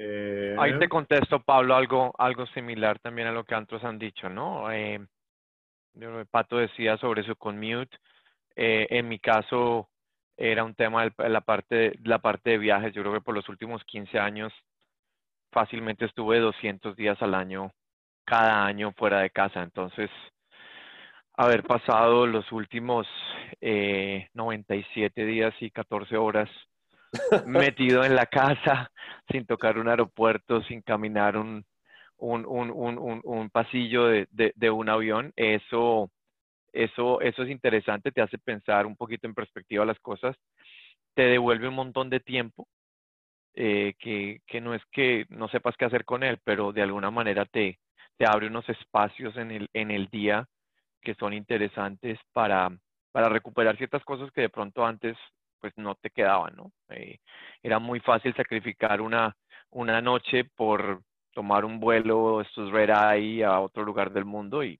Eh, 0.00 0.54
Ahí 0.56 0.78
te 0.78 0.88
contesto, 0.88 1.40
Pablo, 1.40 1.74
algo, 1.74 2.14
algo 2.18 2.46
similar 2.46 3.00
también 3.00 3.26
a 3.26 3.32
lo 3.32 3.42
que 3.42 3.56
otros 3.56 3.82
han 3.82 3.98
dicho, 3.98 4.28
¿no? 4.28 4.70
Eh, 4.70 5.04
Pato 6.30 6.58
decía 6.58 6.96
sobre 6.98 7.24
su 7.24 7.34
commute. 7.34 7.96
Eh, 8.54 8.86
en 8.90 9.08
mi 9.08 9.18
caso, 9.18 9.88
era 10.36 10.62
un 10.62 10.76
tema 10.76 11.04
de 11.04 11.28
la 11.28 11.40
parte, 11.40 11.98
la 12.04 12.20
parte 12.20 12.50
de 12.50 12.58
viajes. 12.58 12.94
Yo 12.94 13.02
creo 13.02 13.14
que 13.14 13.20
por 13.20 13.34
los 13.34 13.48
últimos 13.48 13.82
15 13.86 14.20
años 14.20 14.52
fácilmente 15.50 16.04
estuve 16.04 16.38
200 16.38 16.94
días 16.94 17.20
al 17.20 17.34
año, 17.34 17.72
cada 18.24 18.64
año 18.66 18.92
fuera 18.92 19.18
de 19.18 19.30
casa. 19.30 19.64
Entonces, 19.64 20.10
haber 21.34 21.64
pasado 21.64 22.24
los 22.28 22.52
últimos 22.52 23.08
eh, 23.60 24.28
97 24.34 25.24
días 25.24 25.54
y 25.60 25.72
14 25.72 26.16
horas 26.16 26.48
metido 27.46 28.04
en 28.04 28.14
la 28.14 28.26
casa, 28.26 28.90
sin 29.30 29.46
tocar 29.46 29.78
un 29.78 29.88
aeropuerto, 29.88 30.62
sin 30.64 30.82
caminar 30.82 31.36
un, 31.36 31.64
un, 32.18 32.44
un, 32.46 32.70
un, 32.70 33.20
un 33.24 33.50
pasillo 33.50 34.06
de, 34.06 34.26
de, 34.30 34.52
de, 34.56 34.70
un 34.70 34.88
avión, 34.88 35.32
eso, 35.36 36.10
eso, 36.72 37.20
eso 37.20 37.42
es 37.42 37.50
interesante, 37.50 38.12
te 38.12 38.22
hace 38.22 38.38
pensar 38.38 38.86
un 38.86 38.96
poquito 38.96 39.26
en 39.26 39.34
perspectiva 39.34 39.84
las 39.84 39.98
cosas, 40.00 40.36
te 41.14 41.22
devuelve 41.22 41.68
un 41.68 41.74
montón 41.74 42.10
de 42.10 42.20
tiempo, 42.20 42.68
eh, 43.54 43.94
que, 43.98 44.40
que, 44.46 44.60
no 44.60 44.74
es 44.74 44.82
que 44.92 45.26
no 45.30 45.48
sepas 45.48 45.76
qué 45.76 45.84
hacer 45.84 46.04
con 46.04 46.22
él, 46.22 46.38
pero 46.44 46.72
de 46.72 46.82
alguna 46.82 47.10
manera 47.10 47.44
te, 47.44 47.78
te 48.16 48.26
abre 48.26 48.46
unos 48.46 48.68
espacios 48.68 49.36
en 49.36 49.50
el, 49.50 49.68
en 49.72 49.90
el 49.90 50.06
día 50.08 50.46
que 51.00 51.14
son 51.14 51.32
interesantes 51.32 52.18
para, 52.32 52.70
para 53.12 53.28
recuperar 53.28 53.76
ciertas 53.76 54.04
cosas 54.04 54.30
que 54.32 54.42
de 54.42 54.48
pronto 54.48 54.84
antes 54.84 55.16
pues 55.60 55.72
no 55.76 55.94
te 55.96 56.10
quedaban, 56.10 56.56
¿no? 56.56 56.72
Eh, 56.90 57.18
era 57.62 57.78
muy 57.78 58.00
fácil 58.00 58.34
sacrificar 58.34 59.00
una, 59.00 59.36
una 59.70 60.00
noche 60.00 60.44
por 60.44 61.02
tomar 61.32 61.64
un 61.64 61.80
vuelo, 61.80 62.40
estos 62.40 62.70
Red 62.72 62.90
Eye 62.90 63.44
a 63.44 63.60
otro 63.60 63.84
lugar 63.84 64.12
del 64.12 64.24
mundo 64.24 64.64
y 64.64 64.78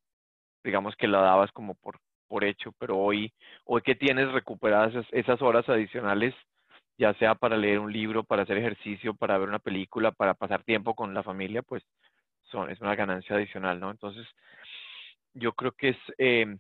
digamos 0.65 0.97
que 0.97 1.09
la 1.09 1.21
dabas 1.21 1.53
como 1.53 1.75
por, 1.75 1.99
por 2.27 2.45
hecho, 2.45 2.73
pero 2.79 2.99
hoy, 2.99 3.33
hoy 3.65 3.83
que 3.83 3.95
tienes 3.95 4.31
recuperadas 4.33 5.07
esas, 5.13 5.41
horas 5.43 5.69
adicionales, 5.69 6.35
ya 6.99 7.15
sea 7.15 7.35
para 7.35 7.57
leer 7.57 7.79
un 7.79 7.93
libro, 7.93 8.25
para 8.25 8.43
hacer 8.43 8.59
ejercicio, 8.59 9.15
para 9.15 9.39
ver 9.39 9.49
una 9.49 9.59
película, 9.59 10.13
para 10.13 10.35
pasar 10.35 10.63
tiempo 10.65 10.95
con 10.95 11.15
la 11.15 11.23
familia, 11.23 11.63
pues 11.63 11.83
son, 12.45 12.71
es 12.71 12.81
una 12.81 12.95
ganancia 12.95 13.37
adicional, 13.37 13.79
¿no? 13.81 13.91
Entonces, 13.91 14.27
yo 15.35 15.53
creo 15.53 15.73
que 15.73 15.91
es, 15.91 15.99
eh, 16.19 16.57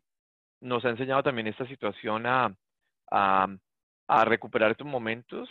nos 0.60 0.84
ha 0.84 0.90
enseñado 0.90 1.22
también 1.22 1.46
esta 1.46 1.66
situación 1.66 2.26
a, 2.26 2.54
a, 3.10 3.46
a 4.08 4.24
recuperar 4.24 4.72
estos 4.72 4.86
momentos 4.86 5.48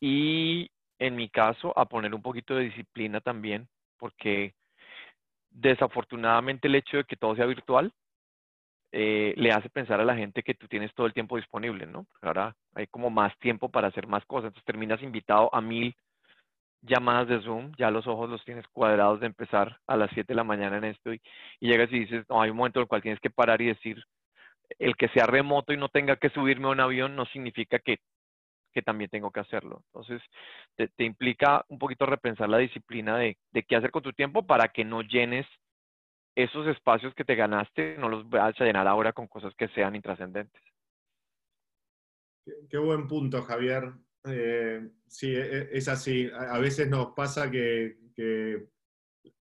y 0.00 0.70
en 0.98 1.16
mi 1.16 1.28
caso, 1.28 1.76
a 1.76 1.86
poner 1.86 2.14
un 2.14 2.22
poquito 2.22 2.54
de 2.54 2.64
disciplina 2.64 3.20
también, 3.20 3.68
porque 3.98 4.54
desafortunadamente 5.50 6.68
el 6.68 6.76
hecho 6.76 6.98
de 6.98 7.04
que 7.04 7.16
todo 7.16 7.34
sea 7.34 7.46
virtual 7.46 7.92
eh, 8.92 9.34
le 9.36 9.50
hace 9.50 9.68
pensar 9.68 10.00
a 10.00 10.04
la 10.04 10.14
gente 10.14 10.42
que 10.42 10.54
tú 10.54 10.68
tienes 10.68 10.94
todo 10.94 11.06
el 11.06 11.12
tiempo 11.12 11.36
disponible, 11.36 11.86
¿no? 11.86 12.06
ahora 12.20 12.54
hay 12.74 12.86
como 12.86 13.10
más 13.10 13.36
tiempo 13.38 13.68
para 13.68 13.88
hacer 13.88 14.06
más 14.06 14.24
cosas, 14.26 14.48
entonces 14.48 14.64
terminas 14.64 15.02
invitado 15.02 15.52
a 15.52 15.60
mil 15.60 15.94
llamadas 16.82 17.28
de 17.28 17.42
Zoom, 17.42 17.72
ya 17.76 17.90
los 17.90 18.06
ojos 18.06 18.30
los 18.30 18.44
tienes 18.44 18.66
cuadrados 18.68 19.20
de 19.20 19.26
empezar 19.26 19.78
a 19.86 19.96
las 19.96 20.10
7 20.12 20.32
de 20.32 20.36
la 20.36 20.44
mañana 20.44 20.78
en 20.78 20.84
esto 20.84 21.12
y, 21.12 21.20
y 21.60 21.68
llegas 21.68 21.90
y 21.92 22.00
dices, 22.00 22.24
no, 22.28 22.42
hay 22.42 22.50
un 22.50 22.56
momento 22.56 22.78
en 22.78 22.82
el 22.82 22.88
cual 22.88 23.02
tienes 23.02 23.20
que 23.20 23.30
parar 23.30 23.60
y 23.60 23.66
decir, 23.66 24.04
el 24.78 24.96
que 24.96 25.08
sea 25.08 25.26
remoto 25.26 25.72
y 25.72 25.76
no 25.76 25.88
tenga 25.88 26.16
que 26.16 26.30
subirme 26.30 26.66
a 26.66 26.70
un 26.70 26.80
avión 26.80 27.16
no 27.16 27.26
significa 27.26 27.78
que 27.78 27.98
que 28.72 28.82
también 28.82 29.10
tengo 29.10 29.30
que 29.30 29.40
hacerlo. 29.40 29.84
Entonces, 29.86 30.22
te, 30.76 31.04
implica 31.04 31.64
un 31.68 31.78
poquito 31.78 32.06
repensar 32.06 32.48
la 32.48 32.58
disciplina 32.58 33.18
de, 33.18 33.36
qué 33.68 33.76
hacer 33.76 33.90
con 33.90 34.02
tu 34.02 34.12
tiempo 34.12 34.46
para 34.46 34.68
que 34.68 34.84
no 34.84 35.02
llenes 35.02 35.46
esos 36.34 36.66
espacios 36.66 37.14
que 37.14 37.24
te 37.24 37.34
ganaste, 37.34 37.96
no 37.98 38.08
los 38.08 38.28
vayas 38.28 38.60
a 38.60 38.64
llenar 38.64 38.88
ahora 38.88 39.12
con 39.12 39.28
cosas 39.28 39.54
que 39.56 39.68
sean 39.68 39.94
intrascendentes. 39.94 40.62
Qué, 42.70 42.78
buen 42.78 43.06
punto, 43.06 43.42
Javier. 43.42 43.92
Eh, 44.24 44.88
sí, 45.06 45.34
e, 45.34 45.40
e, 45.40 45.68
es 45.72 45.88
así. 45.88 46.30
A, 46.34 46.58
veces 46.58 46.88
nos 46.88 47.08
pasa 47.14 47.50
que, 47.50 47.98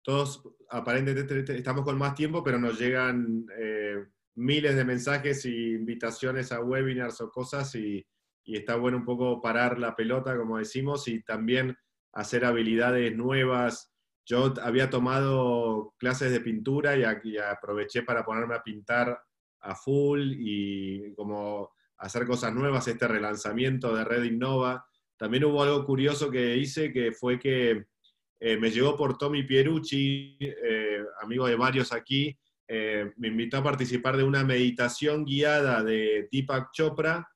todos 0.02 0.54
aparentemente 0.68 1.56
estamos 1.56 1.84
con 1.84 1.96
más 1.96 2.14
tiempo, 2.14 2.44
pero 2.44 2.58
nos 2.58 2.78
llegan 2.78 3.46
eh, 3.58 4.04
miles 4.34 4.76
de 4.76 4.84
mensajes 4.84 5.44
e 5.44 5.50
invitaciones 5.50 6.52
a 6.52 6.60
webinars 6.60 7.20
o 7.20 7.30
cosas 7.30 7.74
y, 7.74 8.04
y 8.44 8.56
está 8.56 8.76
bueno 8.76 8.98
un 8.98 9.04
poco 9.04 9.40
parar 9.40 9.78
la 9.78 9.96
pelota, 9.96 10.36
como 10.36 10.58
decimos, 10.58 11.08
y 11.08 11.22
también 11.22 11.76
hacer 12.12 12.44
habilidades 12.44 13.14
nuevas. 13.16 13.92
Yo 14.26 14.54
había 14.62 14.90
tomado 14.90 15.94
clases 15.98 16.30
de 16.30 16.40
pintura 16.40 16.96
y, 16.96 17.36
aproveché 17.38 18.02
para 18.02 18.24
ponerme 18.24 18.54
a 18.54 18.62
pintar 18.62 19.18
a 19.60 19.74
full 19.74 20.32
y 20.38 21.14
como 21.14 21.72
hacer 21.98 22.26
cosas 22.26 22.54
nuevas, 22.54 22.86
este 22.86 23.08
relanzamiento 23.08 23.94
de 23.94 24.04
Red 24.04 24.24
Innova. 24.24 24.86
También 25.16 25.44
hubo 25.44 25.62
algo 25.62 25.84
curioso 25.84 26.30
que 26.30 26.56
hice, 26.56 26.92
que 26.92 27.12
fue 27.12 27.38
que 27.38 27.86
eh, 28.40 28.56
me 28.58 28.70
llegó 28.70 28.96
por 28.96 29.16
Tommy 29.16 29.42
Pierucci, 29.44 30.36
eh, 30.40 31.02
amigo 31.22 31.46
de 31.46 31.56
varios 31.56 31.92
aquí, 31.92 32.36
eh, 32.68 33.12
me 33.16 33.28
invitó 33.28 33.58
a 33.58 33.62
participar 33.62 34.16
de 34.16 34.24
una 34.24 34.44
meditación 34.44 35.24
guiada 35.24 35.82
de 35.82 36.28
Deepak 36.30 36.72
Chopra, 36.72 37.28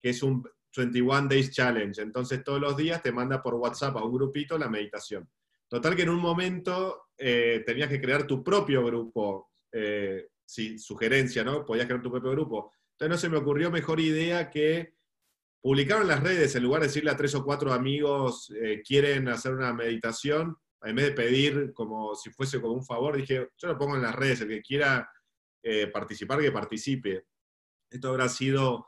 que 0.00 0.10
es 0.10 0.22
un, 0.22 0.44
21 0.76 1.28
Days 1.28 1.50
Challenge. 1.50 2.00
Entonces 2.00 2.44
todos 2.44 2.60
los 2.60 2.76
días 2.76 3.02
te 3.02 3.12
manda 3.12 3.42
por 3.42 3.54
WhatsApp 3.54 3.96
a 3.96 4.04
un 4.04 4.12
grupito 4.12 4.58
la 4.58 4.68
meditación. 4.68 5.28
Total 5.68 5.96
que 5.96 6.02
en 6.02 6.10
un 6.10 6.20
momento 6.20 7.08
eh, 7.16 7.62
tenías 7.66 7.88
que 7.88 8.00
crear 8.00 8.26
tu 8.26 8.44
propio 8.44 8.84
grupo, 8.84 9.50
eh, 9.72 10.28
sugerencia, 10.44 11.42
¿no? 11.42 11.64
Podías 11.64 11.86
crear 11.86 12.02
tu 12.02 12.10
propio 12.10 12.30
grupo. 12.30 12.72
Entonces 12.92 13.10
no 13.10 13.18
se 13.18 13.28
me 13.28 13.38
ocurrió 13.38 13.70
mejor 13.70 14.00
idea 14.00 14.50
que 14.50 14.94
publicar 15.60 16.02
en 16.02 16.08
las 16.08 16.22
redes, 16.22 16.54
en 16.54 16.62
lugar 16.62 16.82
de 16.82 16.86
decirle 16.86 17.10
a 17.10 17.16
tres 17.16 17.34
o 17.34 17.44
cuatro 17.44 17.72
amigos, 17.72 18.52
eh, 18.62 18.82
quieren 18.86 19.28
hacer 19.28 19.52
una 19.54 19.72
meditación, 19.72 20.56
en 20.82 20.96
vez 20.96 21.06
de 21.06 21.12
pedir 21.12 21.72
como 21.72 22.14
si 22.14 22.30
fuese 22.30 22.60
como 22.60 22.74
un 22.74 22.84
favor, 22.84 23.16
dije, 23.16 23.48
yo 23.56 23.68
lo 23.68 23.78
pongo 23.78 23.96
en 23.96 24.02
las 24.02 24.14
redes, 24.14 24.40
el 24.40 24.48
que 24.48 24.62
quiera 24.62 25.10
participar, 25.92 26.40
que 26.40 26.52
participe. 26.52 27.26
Esto 27.90 28.10
habrá 28.10 28.28
sido 28.28 28.86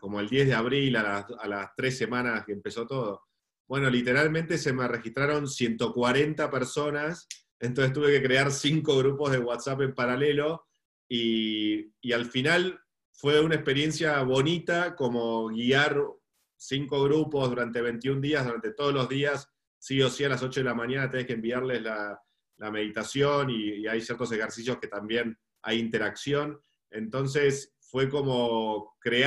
como 0.00 0.20
el 0.20 0.28
10 0.28 0.48
de 0.48 0.54
abril, 0.54 0.96
a 0.96 1.26
las, 1.46 1.70
tres 1.76 1.96
semanas 1.96 2.44
que 2.44 2.52
empezó 2.52 2.86
todo. 2.86 3.22
Bueno, 3.68 3.90
literalmente 3.90 4.58
se 4.58 4.72
me 4.72 4.86
registraron 4.86 5.48
140 5.48 6.50
personas, 6.50 7.26
entonces 7.58 7.92
tuve 7.92 8.12
que 8.12 8.22
crear 8.22 8.52
cinco 8.52 8.96
grupos 8.98 9.32
de 9.32 9.38
WhatsApp 9.38 9.80
en 9.80 9.94
paralelo 9.94 10.66
y, 11.08 11.92
y 12.00 12.12
al 12.12 12.26
final 12.26 12.80
fue 13.12 13.40
una 13.40 13.54
experiencia 13.54 14.22
bonita 14.22 14.94
como 14.94 15.48
guiar 15.48 16.00
cinco 16.56 17.02
grupos 17.04 17.48
durante 17.48 17.80
21 17.80 18.20
días, 18.20 18.44
durante 18.44 18.72
todos 18.72 18.92
los 18.92 19.08
días, 19.08 19.50
sí 19.86 20.02
o 20.02 20.10
sí 20.10 20.24
a 20.24 20.28
las 20.28 20.42
8 20.42 20.58
de 20.58 20.64
la 20.64 20.74
mañana 20.74 21.08
tenés 21.08 21.26
que 21.26 21.34
enviarles 21.34 21.80
la, 21.80 22.20
meditación 22.72 23.50
y, 23.50 23.82
y, 23.82 23.86
hay 23.86 24.00
ciertos 24.00 24.32
ejercicios 24.32 24.78
que 24.78 24.88
también 24.88 25.38
hay 25.62 25.78
interacción. 25.78 26.58
Entonces 26.90 27.76
fue 27.78 28.08
como 28.08 28.96
crear 28.98 29.24